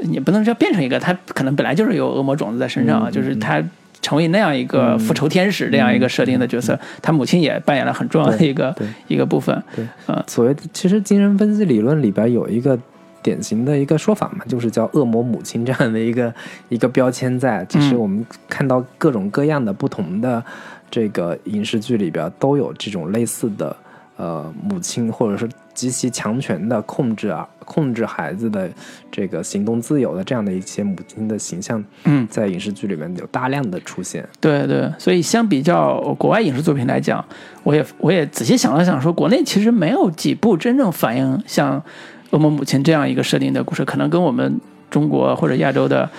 [0.04, 3.12] 也不能说变成一个，她可能本来就是有恶魔种子在身上啊，嗯。
[3.12, 3.62] 就是她
[4.06, 9.64] 成为那样一个复仇天使这样一个设定的角色，他母亲也扮演了很重要的一个对一个部分。
[9.76, 12.78] 对呃，所谓的其实精神分析理论里边有一个
[13.24, 16.32] 典型的一个说法嘛，就是叫恶魔母亲这样的一个
[16.70, 17.66] 一个标签在。
[17.68, 20.44] 其实我们看到各种各样的不同的
[20.92, 23.76] 这个影视剧里边都有这种类似的
[24.18, 28.70] 呃母亲或者是极其强权的控制啊控制孩子的
[29.12, 34.28] 这个行动自由的这样的一些母亲的形象，嗯，在影视剧里面有大量的出现。
[34.40, 37.24] 对对，所以相比较国外影视作品来讲，
[37.64, 41.82] 我也我也仔细想了想，说国内其实没有几部真正反映像
[42.30, 44.60] 恶魔母亲这样一个设定的故事，可能跟我们
[44.90, 46.10] 中国或者亚洲的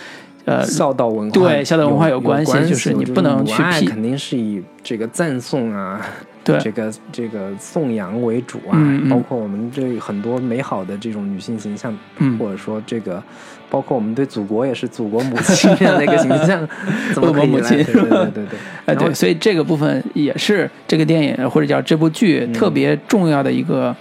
[0.45, 6.05] 呃孝道文化对孝道文化有有关系就是你不能去批肯定是以这个赞颂啊，
[6.47, 6.59] 对。
[6.61, 9.09] 这个这个颂扬为主啊，嗯嗯。
[9.11, 12.39] 包括我们对很多美好的这种女性形象，嗯。
[12.39, 13.23] 或者说这个，
[13.69, 16.67] 包括我们对祖国也是祖国母亲这样的一个形象，
[17.13, 17.77] 怎么可以恶魔母亲。
[17.77, 23.95] 来对对对对对，哎，对，所以这个部分也是这个电影或者叫这部剧特别重要的一个、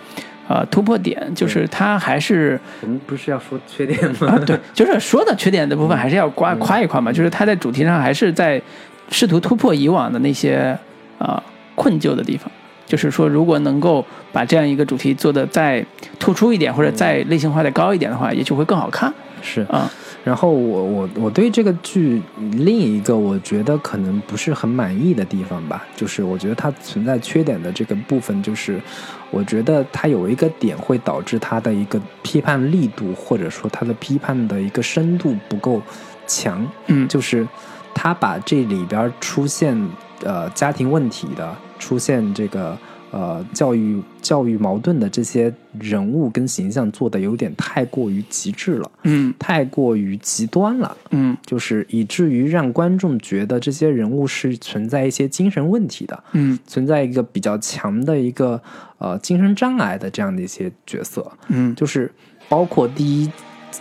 [0.48, 4.28] 呃突破点，就是它还是我们不是要说缺点吗？
[4.30, 6.60] 啊，对，就是说的缺点的部分还是要夸嗯。
[6.60, 8.62] 夸一夸嘛，就是它在主题上还是在
[9.10, 10.78] 试图突破以往的那些
[11.18, 11.41] 呃
[11.76, 12.52] 困窘的地方。
[12.88, 15.84] 就是说，如果能够把这样一个主题做的再
[16.20, 19.12] 突出一点，或者再类型化的高一点的话，也许会更好看
[19.42, 19.92] 是啊。
[20.24, 22.22] 然后我我我对这个剧
[22.52, 28.80] 另一个我觉得可能不是很满意的地方吧，就是我觉得它存在缺点的这个部分，就是
[29.32, 35.82] 我觉得它有一个点会导致它的一个批判力度或者说它的批判的一个深度不够
[36.28, 37.48] 强，嗯，就是
[37.96, 39.76] 他把这里边出现
[40.24, 42.78] 呃家庭问题的，出现这个
[43.12, 49.34] 呃教育教育矛盾的这些人物跟形象做的有点太过于极致了，嗯。
[49.38, 51.36] 太过于极端了，嗯。
[51.46, 56.58] 就是以至于让观众觉得这些人物是存在一些精神问题的，嗯。
[56.66, 58.62] 存在一个比较强的一个
[58.98, 61.74] 呃精神障碍的这样的一些角色，嗯。
[61.76, 62.12] 就是
[62.50, 63.32] 包括第一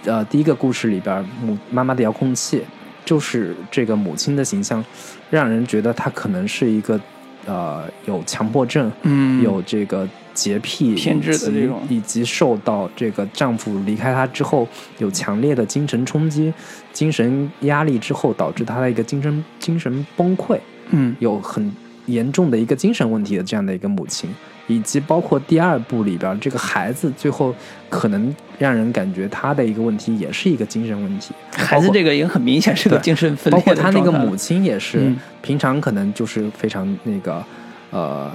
[0.05, 2.63] 呃第一个故事里边母妈妈的遥控器，
[3.05, 4.85] 就是这个母亲的形象，
[5.31, 7.01] 让人觉得她可能是一个
[7.47, 11.81] 呃有强迫症，嗯，有这个洁癖偏执的这种。
[11.89, 14.67] 以及受到这个丈夫离开她之后
[14.99, 16.53] 有强烈的精神冲击、
[16.93, 20.59] 精神压力之后，导致她的一个精神精神崩溃。
[20.91, 21.15] 嗯。
[21.21, 21.71] 有很
[22.07, 24.29] 严重的一个精神问题的这样的一个母亲，
[24.67, 27.55] 以及包括第二部里边这个孩子，最后
[27.95, 31.33] 可能让人感觉他的一个问题也是一个精神问题。
[31.53, 35.17] 孩子这个也很明显是个精神分包裂包括他那个母亲也是，嗯。
[35.41, 37.45] 平常可能就是非常那个
[37.91, 38.31] 呃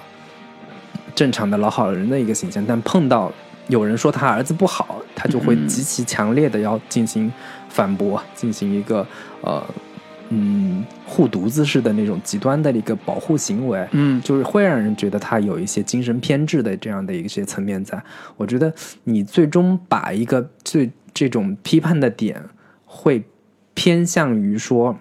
[1.14, 3.32] 正常的老好人的一个形象，但碰到
[3.68, 5.68] 有人说他儿子不好，他就会嗯。
[5.68, 7.32] 极其强烈的要进行
[7.68, 9.06] 反驳，进行一个
[9.42, 9.62] 呃
[10.30, 13.88] 嗯护犊子似的那种极端的一个保护行为。
[13.92, 18.02] 嗯就是会让人觉得他有一些精神偏执的这样的一些层面在。
[18.38, 18.74] 我觉得
[19.04, 22.42] 你最终把一个最这种批判的点，
[22.86, 23.24] 会
[23.74, 24.96] 偏向于说，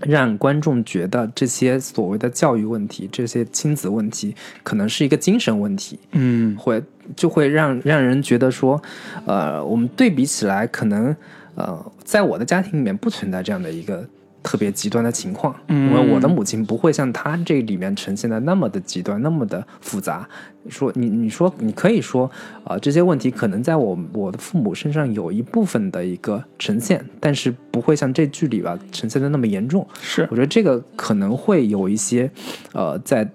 [0.00, 6.82] 让观众觉得这些所谓的教育问题、这些亲子问题，可能是一个精神问题，嗯会
[7.14, 8.80] 就会让让人觉得说，
[9.26, 11.14] 呃，我们对比起来，可能
[11.54, 14.08] 呃，在我的家庭里面不存在这样的一个
[14.42, 20.28] 特别极端的情况，嗯因为我的母亲不会像她这里面呈现的那么的极端，那么的复杂。
[20.68, 22.24] 说你你说你可以说
[22.62, 29.86] 啊、呃这些问题可能在我我的父母身上有一部分的一个呈现，但是不会像这剧里吧呈现的那么严重。
[30.00, 32.30] 是我觉得这个可能会有一些，
[32.72, 33.28] 呃，在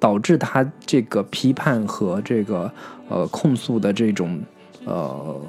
[0.00, 2.72] 导致他这个批判和这个
[3.08, 4.40] 呃控诉的这种
[4.84, 5.40] 呃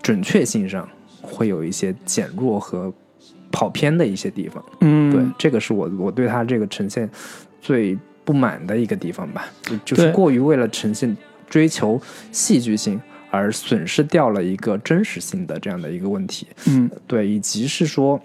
[0.00, 0.88] 准确性上，
[1.20, 2.92] 会有一些减弱和
[3.60, 4.64] 跑偏的一些地方。
[4.80, 7.06] 嗯对，这个是我我对他这个呈现
[7.60, 11.14] 最不满的一个地方吧，就就是过于为了呈现
[11.46, 12.00] 追求
[12.32, 12.98] 戏剧性。
[13.32, 18.20] 而损失掉了一个真实性的这样的一个问题，嗯对，以及是说，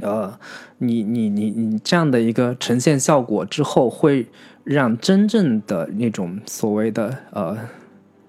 [0.00, 0.36] 呃，
[0.78, 4.26] 你你你你这样的一个呈现效果之后，会
[4.64, 7.56] 让真正的那种所谓的呃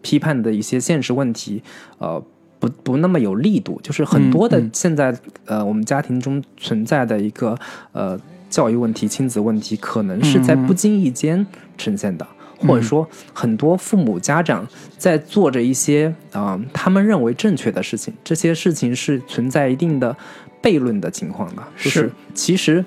[0.04, 1.64] 批判的一些现实问题，
[1.98, 2.24] 呃。
[2.64, 4.64] 不不那么有力度，就是很多的嗯。
[4.64, 5.14] 嗯现在、
[5.46, 7.58] 呃我们家庭中存在的一个
[7.92, 8.18] 呃
[8.50, 11.46] 教育问题、亲子问题，可能是在嗯不经意间
[11.78, 12.26] 呈现的，
[12.60, 14.66] 或者说很多父母家长
[14.98, 20.16] 在做着一些啊、他们认为正确的事情，这些事情是存在一定的
[20.62, 22.12] 悖论的情况的，就是是。
[22.34, 22.86] 其实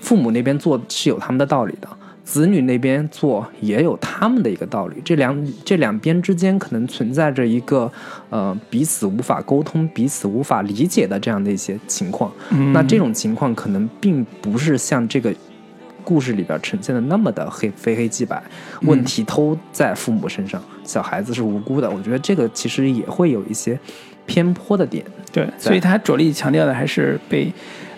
[0.00, 1.88] 父母那边做是有他们的道理的。
[2.28, 7.90] 子女那边做也有他们的一个道理，这两这两边之间可能存在着一个
[8.28, 12.30] 呃彼此无法沟通、彼此无法理解的这样的一些情况。
[12.50, 15.34] 嗯那这种情况可能并不是像这个
[16.04, 18.36] 故事里边呈现的那么的黑非黑即白，
[18.82, 21.90] 嗯问题都在父母身上，小孩子是无辜的。
[21.90, 23.80] 我觉得这个其实也会有一些
[24.26, 25.02] 偏颇的点。
[25.32, 27.50] 对，所以他着力强调的还是被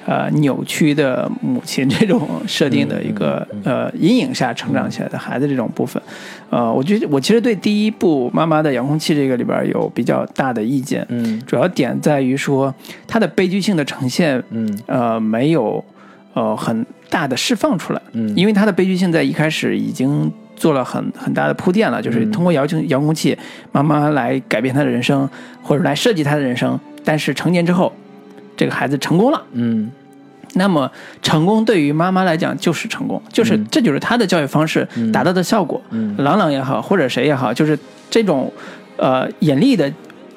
[0.06, 6.02] 呃扭曲的母亲这种设定的一个、呃阴影下成长起来的孩子这种部分。
[6.48, 11.40] 呃，我觉得我其实对第一部《妈妈的遥控器》这个里边有比较大的意见，嗯。
[11.47, 12.74] 主要点在于说
[13.06, 14.78] 它的悲剧性的呈现，嗯。
[14.86, 15.85] 呃，没有
[16.35, 18.35] 呃很大的释放出来，嗯。
[18.36, 23.36] 因为它的悲剧性在一开始已经做了很很大的铺垫了，就是通过遥控遥控器，
[23.70, 25.28] 妈妈来改变他的人生，
[25.62, 27.93] 或者来设计他的人生，但是成年之后，
[28.56, 29.43] 这个孩子成功了。
[29.52, 29.90] 嗯。
[30.55, 30.90] 那么
[31.22, 33.66] 成功对于妈妈来讲就是成功，就是、嗯。
[33.70, 35.12] 这就是她的教育方式嗯。
[35.12, 35.81] 达到的效果。
[35.90, 36.14] 嗯。
[36.18, 37.78] 朗朗也好，或者谁也好，就是
[38.10, 38.52] 这种
[38.97, 39.93] 呃严厉的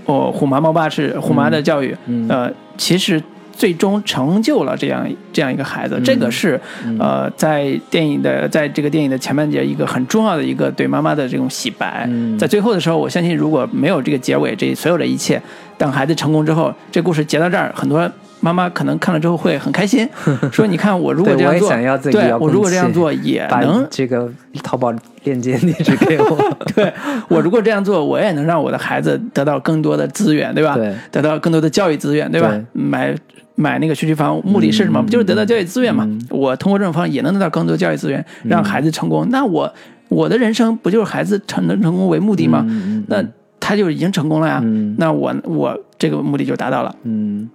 [0.05, 2.27] 哦虎妈猫爸式虎妈的教育，嗯。
[2.29, 3.21] 呃，其实
[3.55, 12.05] 最终成就了这样这样一个孩子，这个是嗯呃在电影的在这个电影的前半节一个很重要的一个对妈妈的这种洗白。
[12.09, 15.41] 嗯在最后的时候，我相信如果没有这个结尾，这所有的一切，
[15.77, 18.09] 等孩子成功之后，这故事结到这儿，很多。
[18.39, 20.05] 妈妈可能看了之后会很开心，
[20.51, 21.69] 说：“你看我如果这样做，
[22.11, 24.29] 对我如果这样做也能这个
[24.61, 24.93] 淘宝
[25.23, 26.37] 链接地址给我。
[26.75, 26.91] 对
[27.29, 30.75] 我如果这样做，我也能让我的孩子得到更多的资源，对吧？
[30.75, 32.49] 对得到更多的教育资源，对吧？
[32.49, 33.15] 对买
[33.55, 34.99] 买那个学区房，目的是什么？
[35.01, 36.03] 嗯不就是得到教育资源嘛？
[36.05, 39.27] 嗯我通过这种方式也能得到更多教育资源，让孩子成功。
[39.29, 39.71] 那我
[40.09, 42.65] 我的人生不就是孩子成能成功为目的吗？
[43.07, 43.23] 那
[43.59, 44.59] 他就已经成功了呀。
[44.63, 46.95] 嗯那我我这个目的就达到了。
[47.03, 47.49] 嗯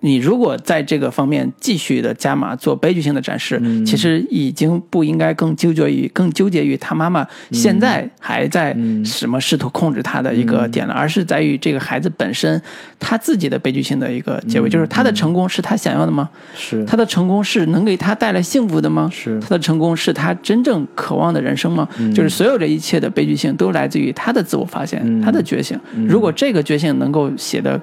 [0.00, 3.84] 你如果在这个方面继续的加码做悲剧性的展示，嗯。
[3.84, 9.04] 其实已经不应该更纠结于更纠结于他妈妈现在还在嗯。
[9.04, 12.60] 什么试图控制他的一个点了，而是在于这个孩子本身
[12.98, 16.28] 他自己的悲剧性的一个结尾，就是他的成功是他想要的吗？
[16.56, 16.84] 是。
[16.84, 19.10] 他的成功是能给他带来幸福的吗？
[19.12, 19.40] 是。
[19.40, 21.88] 他的成功是他真正渴望的人生吗？
[22.14, 25.20] 就是所有这一切的悲剧性都来自于他的自我发现，嗯。
[25.20, 25.78] 他的觉醒。
[26.06, 27.80] 如果这个觉醒能够写的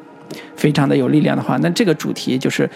[0.56, 2.70] 非常的有力量的话，那这个主题就是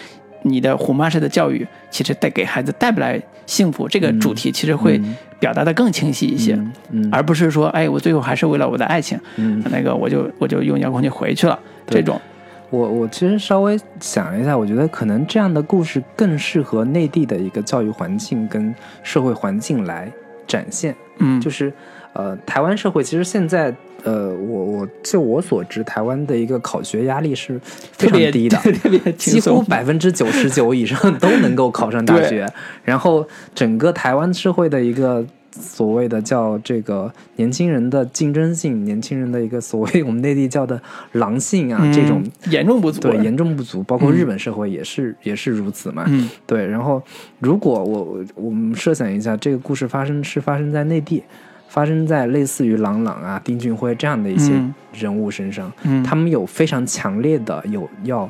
[0.43, 3.87] 你的虎妈式的教育，其实带给孩子带不来幸福。
[3.87, 5.01] 这个主题其实会
[5.39, 11.59] 表达的更清晰一些，嗯嗯而不是说，哎，我最后还是为了我的爱情，嗯那个我就我就用遥控器回去了。
[11.87, 12.21] 这种，
[12.69, 20.11] 我我其实稍微想了一下，我觉得可能这样的故事更适合内地的一个教育环境跟社会环境来
[20.45, 20.95] 展现。
[21.17, 21.73] 嗯，就是
[22.13, 23.73] 呃，台湾社会其实现在
[24.03, 27.59] 呃，我我就我所知，台湾的一个考学压力是
[27.97, 29.65] 非特别常低的，特别轻几乎松。
[29.65, 32.47] 百分之九十九以上都能够考上大学。
[32.83, 40.79] 然后整个台湾社会的一个所谓的叫这个年轻人的竞争性，年轻人的一个所谓我们内地叫的
[41.13, 46.05] 狼性啊，这种嗯严重不足，对严重不足，包括日本社会也是、也是如此嘛。
[46.07, 47.01] 嗯对，然后
[47.39, 51.23] 如果我我我们设想一下，这个故事发生是发生在内地，
[51.69, 54.73] 发生在类似于郎朗啊、丁俊晖这样的一些嗯。
[54.91, 58.27] 人物身上，嗯，他们有非常强烈的有要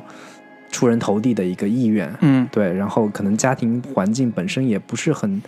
[0.70, 2.46] 出人头地的一个意愿，嗯。
[2.52, 5.42] 对，然后可能家庭环境本身也不是很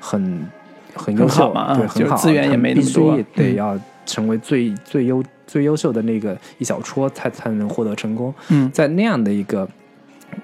[0.00, 0.46] 很
[0.92, 3.54] 很优秀对，很好，资源也没那么多必须得嗯。
[3.54, 8.34] 要成为最最优最优秀的那个一小撮，才才能获得成功。
[8.48, 8.68] 嗯。
[8.72, 9.66] 在那样的一个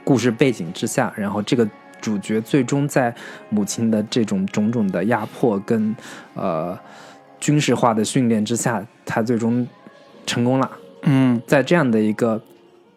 [0.05, 1.69] 故事背景之下，然后这个
[2.03, 3.15] 主角最终在
[3.49, 5.97] 母亲的这种种种的压迫跟
[6.35, 6.79] 呃
[7.41, 9.67] 军事化的训练之下，他最终
[10.27, 10.71] 成功了。
[11.05, 12.41] 嗯在这样的一个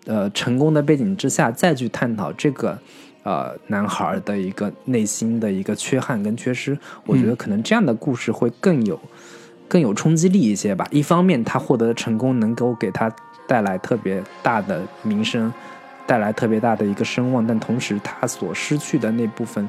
[0.05, 2.77] 呃成功的背景之下，再去探讨这个
[3.23, 8.99] 呃男孩的一个内心的一个缺憾跟缺失，我觉得可能这样的故事会更有
[9.67, 10.87] 更有冲击力一些吧。
[10.91, 13.11] 一方面，他获得的成功能够给他
[13.47, 15.51] 带来特别大的名声，
[16.05, 19.67] 带来特别大的一个声望，但同时他所失去的那部分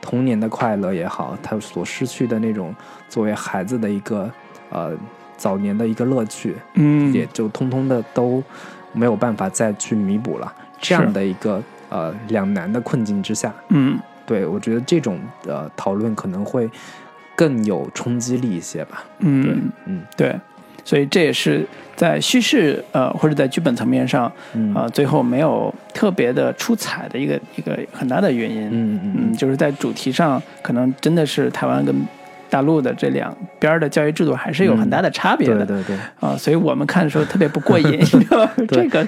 [0.00, 2.74] 童年的快乐也好，他所失去的那种
[3.08, 4.30] 作为孩子的一个
[4.70, 4.96] 呃
[5.36, 8.42] 早年的一个乐趣，嗯，也就通通的都
[8.92, 10.52] 没有办法再去弥补了。
[10.78, 13.98] 这样的一个呃两难的困境之下，嗯。
[14.26, 16.70] 对我觉得这种呃讨论可能会
[17.36, 19.04] 更有冲击力一些吧。
[19.18, 19.70] 嗯。
[19.84, 20.02] 嗯。
[20.16, 20.34] 对，
[20.84, 21.64] 所以这也是
[21.96, 28.68] 在叙事呃或者在剧本层面上嗯啊、最后没有特别的出彩的一个一个很大的原因。
[28.68, 31.94] 嗯嗯嗯，就是在主题上，可能真的是台湾跟
[32.50, 35.96] 大陆的这两边的教育制度还是有很大的差别的对对对。
[36.20, 38.50] 啊、所以我们看的时候特别不过瘾， 你知道吗？
[38.68, 39.06] 这个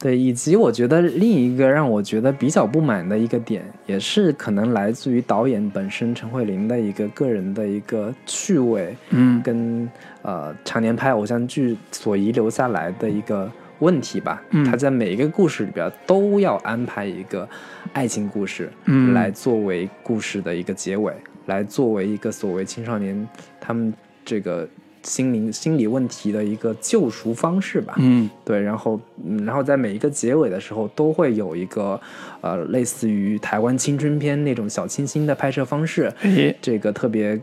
[0.00, 9.42] 对，以及我觉得另一个让我觉得比较不满的一个点，也是可能来自于导演本身陈慧琳的一个个人的一个趣味，嗯。
[9.42, 9.86] 跟
[10.22, 14.42] 呃常年拍偶像剧所遗留下来的一个问题吧。
[14.52, 14.64] 嗯。
[14.64, 17.46] 他在每一个故事里边都要安排一个
[17.92, 19.12] 爱情故事，嗯。
[19.12, 21.12] 来作为故事的一个结尾，
[21.44, 23.28] 来作为一个所谓青少年
[23.60, 23.92] 他们
[24.24, 24.66] 这个
[25.02, 27.94] 心灵心理问题的一个救赎方式吧。
[27.98, 28.28] 嗯。
[28.44, 32.00] 对，然后嗯，然后在每一个结尾的时候，都会有一个
[32.40, 36.56] 呃，类似于台湾青春片那种小清新的拍摄方式，诶。
[36.60, 37.40] 这个特别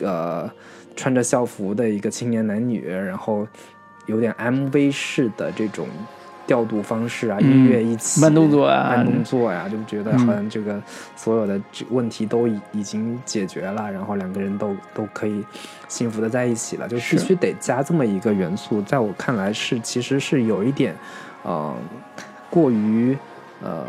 [0.00, 0.50] 呃
[0.94, 3.46] 穿着校服的一个青年男女，然后
[4.06, 5.86] 有点 MV 式的这种
[6.46, 10.80] 调度方式啊，嗯音乐一起慢动作啊慢动作呀、就觉得嗯好像这个
[11.16, 15.44] 所有的这问题都已已经解决了，然后两个人都都可以
[15.88, 20.94] 幸福的在一起了，就必须得加这么一个元素，在我看来是其实是有一点，
[21.42, 21.74] 呃，
[22.50, 23.16] 过于
[23.62, 23.84] 呃。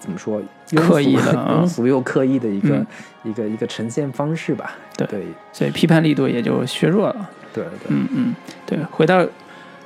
[0.00, 0.40] 怎么说？
[0.76, 2.86] 刻意俗了啊 庸俗又刻意的一个、嗯
[3.22, 4.72] 一个一个呈现方式吧。
[4.96, 7.28] 对对所以批判力度也就削弱了。
[7.52, 8.34] 对对，嗯嗯，
[8.64, 9.22] 对，回到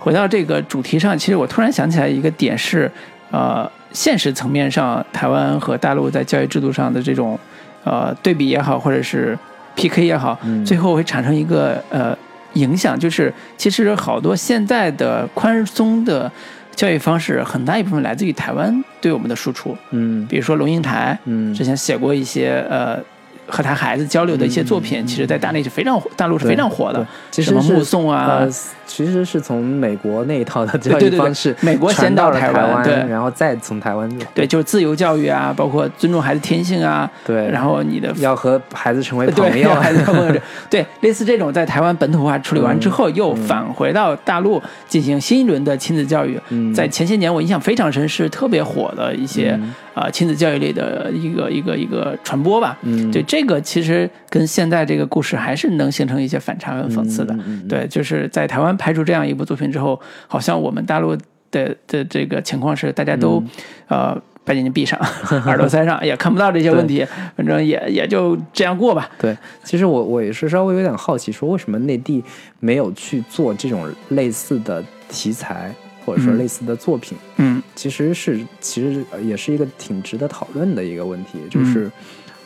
[0.04, 2.90] 回到这个主题上，其实我突然想起来一个点是，
[3.30, 7.38] 呃，现实层面上，台湾和大陆在教育制度上的这种
[7.84, 9.36] 呃对比也好，或者是
[9.74, 12.14] PK 也好，嗯最后会产生一个呃
[12.52, 16.30] 影响，就是其实好多现在的宽松的
[16.76, 20.26] 教育方式，很大一部分来自于台湾对我们的输出，嗯。
[20.26, 23.00] 比如说龙应台，嗯之前写过一些呃
[23.46, 28.50] 和他孩子交流的一些作品，其实在大内是非常火大陆是非常火的，其实什么目送啊呃，
[28.86, 40.40] 其实是从美国那一套的 教育方式，美国先到了台湾然后再从台湾对，就是自由教育啊，包括尊重孩子天性啊，对，然后你的要和孩子成为朋友，孩子朋友，
[40.70, 46.40] 对，类似这种在台湾本土化处理完之后，又返回到大陆进行新一轮的亲子教育。
[46.50, 49.58] 嗯在前些年，我印象非常深，是特别火的一些
[49.94, 52.76] 嗯啊、亲子教育类的一个一个一个传播吧。
[52.82, 57.34] 嗯对，这个其实跟现在这个故事还是能形成一些反差跟讽刺的。
[57.46, 61.16] 嗯对，就是在台湾拍出这样一部作品之后，好像我们大陆
[61.50, 63.50] 的的这个情况是，大家都、嗯
[63.88, 65.00] 呃把眼睛闭上，
[65.46, 67.02] 耳朵塞上，也看不到这些问题，
[67.34, 69.08] 反正也也就这样过吧。
[69.18, 72.22] 对，其实我我也是稍微有点好奇，说为什么内地
[72.60, 75.74] 没有去做这种类似的题材，
[76.04, 77.16] 或者说嗯类似的作品？
[77.36, 81.90] 嗯其实是其实也是一个挺值得讨论的一个问题，就是，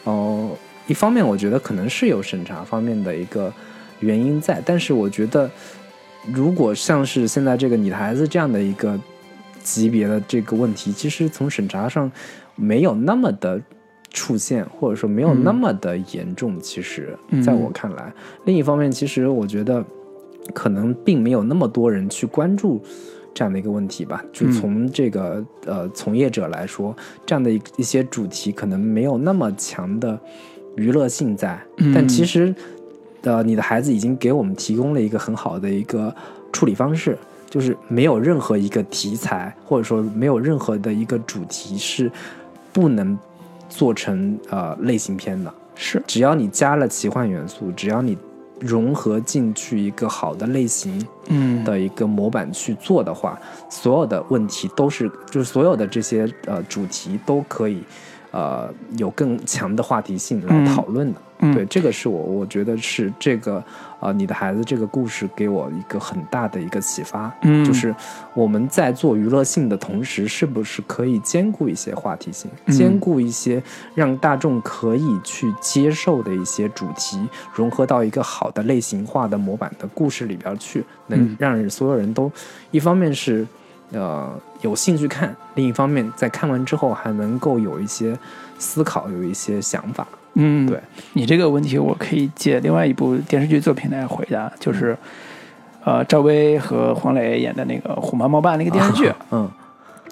[0.04, 0.50] 哦、
[0.86, 3.52] 一方面我觉得可能是有审查方面的一个
[4.00, 5.50] 原因在，但是我觉得
[6.32, 8.98] 如果像是现在这个你的孩子这样的一个
[9.62, 12.10] 级别的这个问题，其实从审查上
[12.54, 13.60] 没有那么的
[14.10, 16.58] 出现，或者说没有那么的严重。
[16.58, 18.10] 其实，嗯在我看来，
[18.46, 19.84] 另一方面，其实我觉得
[20.54, 22.82] 可能并没有那么多人去关注
[23.38, 24.20] 这样的一个问题吧。
[24.32, 26.92] 就嗯从这个、呃从业者来说，
[27.24, 30.18] 这样的一一些主题可能没有那么强的
[30.74, 32.52] 娱乐性在，嗯但其实
[33.22, 36.12] 呃你的孩子已经给我们提供了一个很好的一个
[36.52, 37.16] 处理方式。
[37.50, 42.12] 就是没有任何一个题材，或者说没有任何的一个主题是
[42.74, 43.18] 不能
[43.70, 45.54] 做成呃类型片的。
[45.74, 48.18] 是，只要你加了奇幻元素，只要你
[48.60, 51.62] 融合进去一个好的类型嗯。
[51.64, 57.82] 的一个模板去做的话，所有的问题都是，就是所有的这些呃主题都可以，
[58.30, 60.64] 呃，有更强的话题性来嗯。
[60.66, 61.20] 讨论的。
[61.40, 61.54] 嗯。
[61.54, 63.62] 对，这个是我我觉得是这个
[64.00, 67.94] 呃，你的孩子这个故事给我一个很大的一个启发，嗯就是
[68.34, 73.62] 我们在做娱乐性的同时，是不是可以兼顾一些话题性，嗯兼顾一些
[73.94, 82.30] 让大众可以去接受的一些主题，融合到一个好的类型化的模板的故事里边去，能嗯让人所有人都
[82.70, 83.46] 一方面是
[83.92, 84.30] 呃
[84.60, 88.16] 有兴趣看，另一方面在看完之后还能够有一些
[88.58, 90.06] 思考，有一些想法。
[90.40, 90.78] 嗯，对
[91.14, 94.96] 你这个问题，我可以借另外一部电视剧作品来回答，就是
[95.84, 99.12] 呃赵薇和黄磊演的那个《虎妈猫爸》那个电视剧。
[99.32, 99.50] 嗯。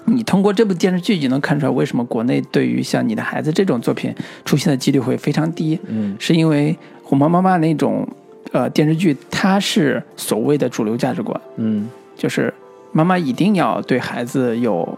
[0.09, 4.13] 你通过这部电视剧就能看出来，为什么国内对于像《你的孩子》这种作品
[4.45, 6.15] 出现的几率会非常低，嗯。
[6.19, 6.73] 是因为
[7.03, 8.07] 《虎妈猫爸》那种
[8.51, 11.89] 呃电视剧，它是所谓的主流价值观，嗯。
[12.15, 12.53] 就是
[12.91, 14.97] 妈妈一定要对孩子有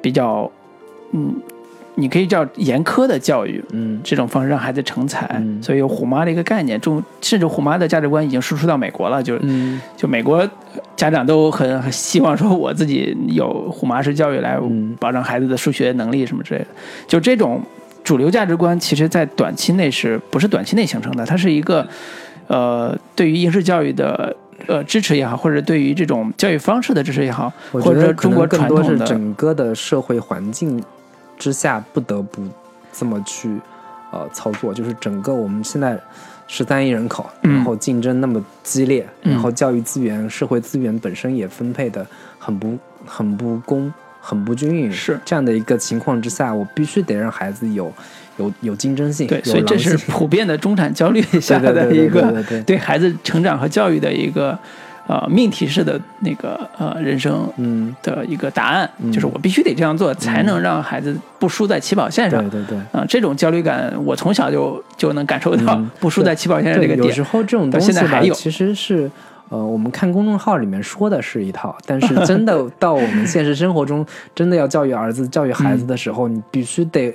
[0.00, 0.50] 比较，
[1.12, 1.34] 嗯，
[2.00, 10.48] 你可以叫严苛的教育，嗯这种方式让孩子成才，嗯所以有虎妈的一个概念，中甚至虎妈的价值观已经输出到美国了，就嗯就美国
[10.96, 16.66] 家长都很很希望说我自己有虎妈式教育来嗯保障孩子的数学能力什么之类的，
[17.06, 17.60] 就这种
[18.02, 21.26] 主流价值观，其实在短期内是不是短期内形成的？
[21.26, 21.86] 它是一个
[22.46, 24.34] 呃对于应试教育的。
[24.66, 30.80] 呃，支持也好，或者对于这种教育方式的支持也好，或者说中国传统的，整个的社会环境
[31.40, 32.40] 之下不得不
[32.92, 33.48] 这么去
[34.12, 35.98] 呃操作，就是整个我们现在
[36.46, 37.54] 十三亿人口，嗯。
[37.54, 42.06] 然后竞争那么激烈，嗯然后教育资源、社会资源本身也分配的
[42.38, 45.18] 很不很不公、很不均匀，是。
[45.24, 47.92] 这样的一个情况之下，我必须得让孩子有
[48.36, 54.58] 有有竞争性，对，所以这是普遍的中产焦虑 下的一个对孩子成长和教育的一个
[55.06, 62.62] 呃命题式的那个呃人生嗯，的一个答案，嗯就是我必须得这样做，才能让孩子不输在起跑线上对。
[62.64, 62.78] 对对。
[62.92, 67.22] 啊、这种焦虑感，我从小就就能感受到嗯 不输在起跑线上这，个点有时。
[67.22, 69.10] 候这种东西吧现在还有，其实是
[69.48, 77.12] 呃，我们看公众号里面说的是一套，但是真的到我们现实生活中，真的要教育儿子、教育孩子的时候，你必须得。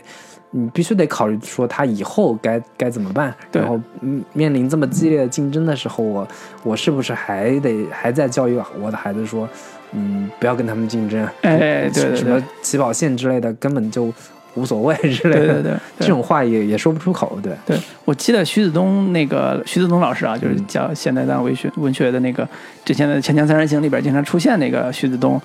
[0.58, 6.26] 你必须得考虑说他以后该该怎么办，然后嗯面临这么激烈的竞争的时候，我
[6.64, 9.48] 我是不是还得还在教育我的孩子说，
[9.92, 14.14] 嗯，不要跟他们竞争，哎对对对什么起跑线之类的根本就
[14.54, 20.66] 无所谓之类的，对对对，对这种话也也说不出口，对，对，我记得徐子东那个徐子东老师啊，就是嗯。
[20.68, 22.48] 教现代当文学文学的那个
[22.86, 25.40] 之前的《锵锵三人行》里边经常出现那个徐子东，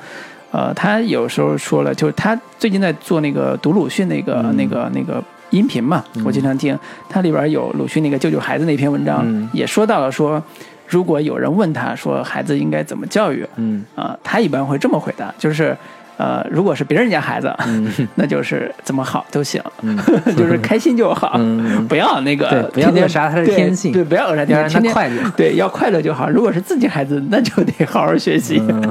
[0.51, 4.57] 呃，他有时候说了，就是他最近在做那个读鲁迅那个、嗯。
[4.57, 6.79] 那个那个音频嘛，我经常听，
[7.09, 9.49] 他里边有鲁迅那个救救孩子那篇文章，嗯。
[9.53, 10.43] 也说到了说，
[10.87, 13.85] 如果有人问他说孩子应该怎么教育嗯。
[13.95, 15.77] 啊、他一般会这么回答，就是。
[16.21, 17.91] 呃，如果是别人家孩子，嗯。
[18.15, 19.97] 那就是怎么好都行，嗯。
[20.37, 21.89] 就是开心就好，嗯。
[21.89, 23.91] 不要那个对不要天天扼杀他的天性。
[23.91, 25.33] 对，不要扼杀要让他天性，天天快乐。
[25.35, 26.29] 对，要快乐就好。
[26.29, 28.61] 如果是自己孩子，那就得好好学习。
[28.69, 28.83] 嗯。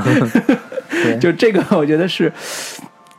[1.21, 2.33] 就这个，我觉得是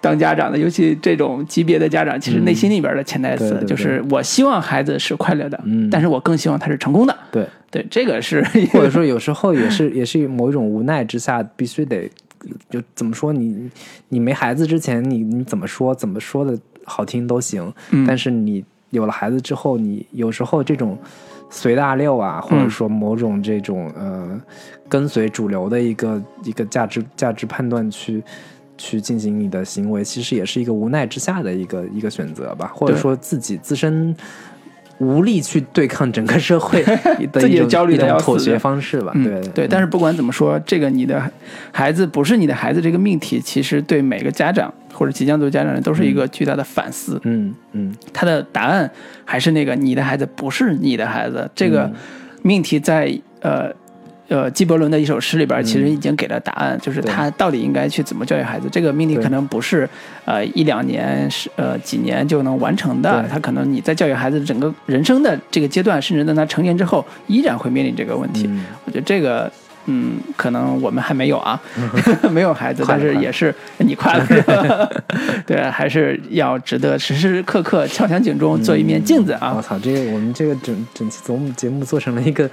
[0.00, 5.88] 当家长的，尤其这种级别的家长，其实内心里边的潜台词、就是我希望孩子是快乐的，嗯。
[5.88, 7.16] 但是我更希望他是成功的。
[7.30, 12.10] 对，对，这个是或者说有时候也是也是某一种无奈之下，必须得
[12.68, 13.70] 就怎么说你
[14.08, 18.04] 你没孩子之前，你你怎么说怎么说的好听都行，嗯。
[18.06, 20.98] 但是你有了孩子之后，你有时候这种
[21.50, 24.40] 随大流啊，或者说某种这种呃
[24.88, 28.22] 跟随主流的一个一个价值价值判断去。
[28.82, 34.16] 去进行你的行为，其实也是一个无奈之下的一个一个选择吧，或者说自己自身
[35.00, 36.82] 无力去对抗整个社会
[37.32, 39.12] 的自己一种焦虑的妥协方式吧。
[39.14, 41.20] 嗯对对，但是不管怎么说，这个你的
[41.72, 47.18] 孩子不是你的孩子这个命题，其实对每个家长或者即将做家长的都是一个巨大的反思。
[47.24, 48.90] 嗯嗯他的答案
[49.24, 51.50] 还是那个你的孩子不是你的孩子。
[51.54, 51.90] 这个
[52.42, 53.72] 命题在呃
[54.30, 58.66] 呃纪伯伦的一首诗里边，其实已经给了答案，就是他到底应该去怎么教育孩子。
[58.72, 59.86] 这个命题可能不是
[60.24, 68.46] 呃一两年是呃几年就能完成的，他可能你在教育孩子整个人生的这个阶段，甚至在他成年之后，依然会面临这个问题。
[68.46, 69.52] 嗯我觉得这个。
[69.92, 71.60] 嗯，可能我们还没有啊，
[72.30, 74.88] 没有孩子，但是也是 你快乐？
[75.44, 79.60] 对，还是要值得时时刻刻敲响警钟，做一面镜子啊我。
[79.60, 82.48] 操，这个我们这个整整期节目节目做成了一个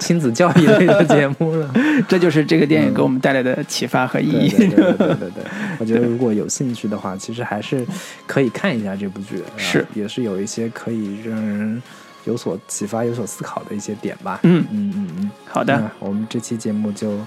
[0.00, 1.70] 亲子教育类的节目了。
[2.08, 4.48] 这就是这个电影给我们带来的启发和意义。
[4.50, 5.44] 对对对，
[5.78, 7.86] 我觉得如果有兴趣的话，其实还是
[8.26, 11.80] 可以看一下这部剧，是也是有一些可以让人
[12.24, 14.40] 有所启发、有所思考的一些点吧。
[14.42, 17.18] 嗯，嗯嗯嗯，好的，我们这期节目就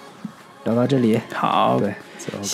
[0.63, 1.19] 聊到这里。
[1.33, 1.93] 好，对，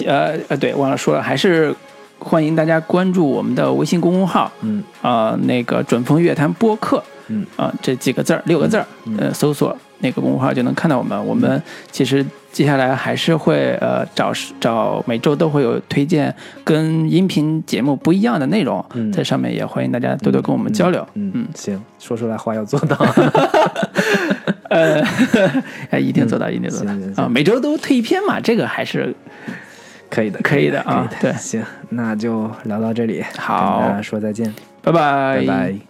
[0.07, 1.75] 呃呃，对，忘了说了，还是
[2.19, 4.83] 欢迎大家关注我们的微信公众号，嗯。
[5.01, 7.45] 啊、那个准风乐坛播客，嗯。
[7.55, 9.17] 啊、这几个字儿，六个字儿，嗯。
[9.17, 11.25] 呃，搜索那个公众号就能看到我们。
[11.25, 11.61] 我们
[11.91, 19.11] 其实接下来还是会呃找找每周都会有推荐跟音频节目不一样的内容，嗯。
[19.11, 21.05] 在上面也欢迎大家多多跟我们交流。
[21.13, 22.97] 嗯嗯行，说出来话要做到。
[24.69, 25.01] 呃，
[25.89, 26.93] 哎，一定做到，一定做到。
[27.23, 27.27] 啊！
[27.27, 29.13] 每周都推一篇嘛，这个还是
[30.11, 31.33] 可以的，可以的啊对。
[31.33, 34.53] 行，那就聊到这里，好跟大家说再见，
[34.83, 35.39] 拜拜。
[35.39, 35.88] 拜拜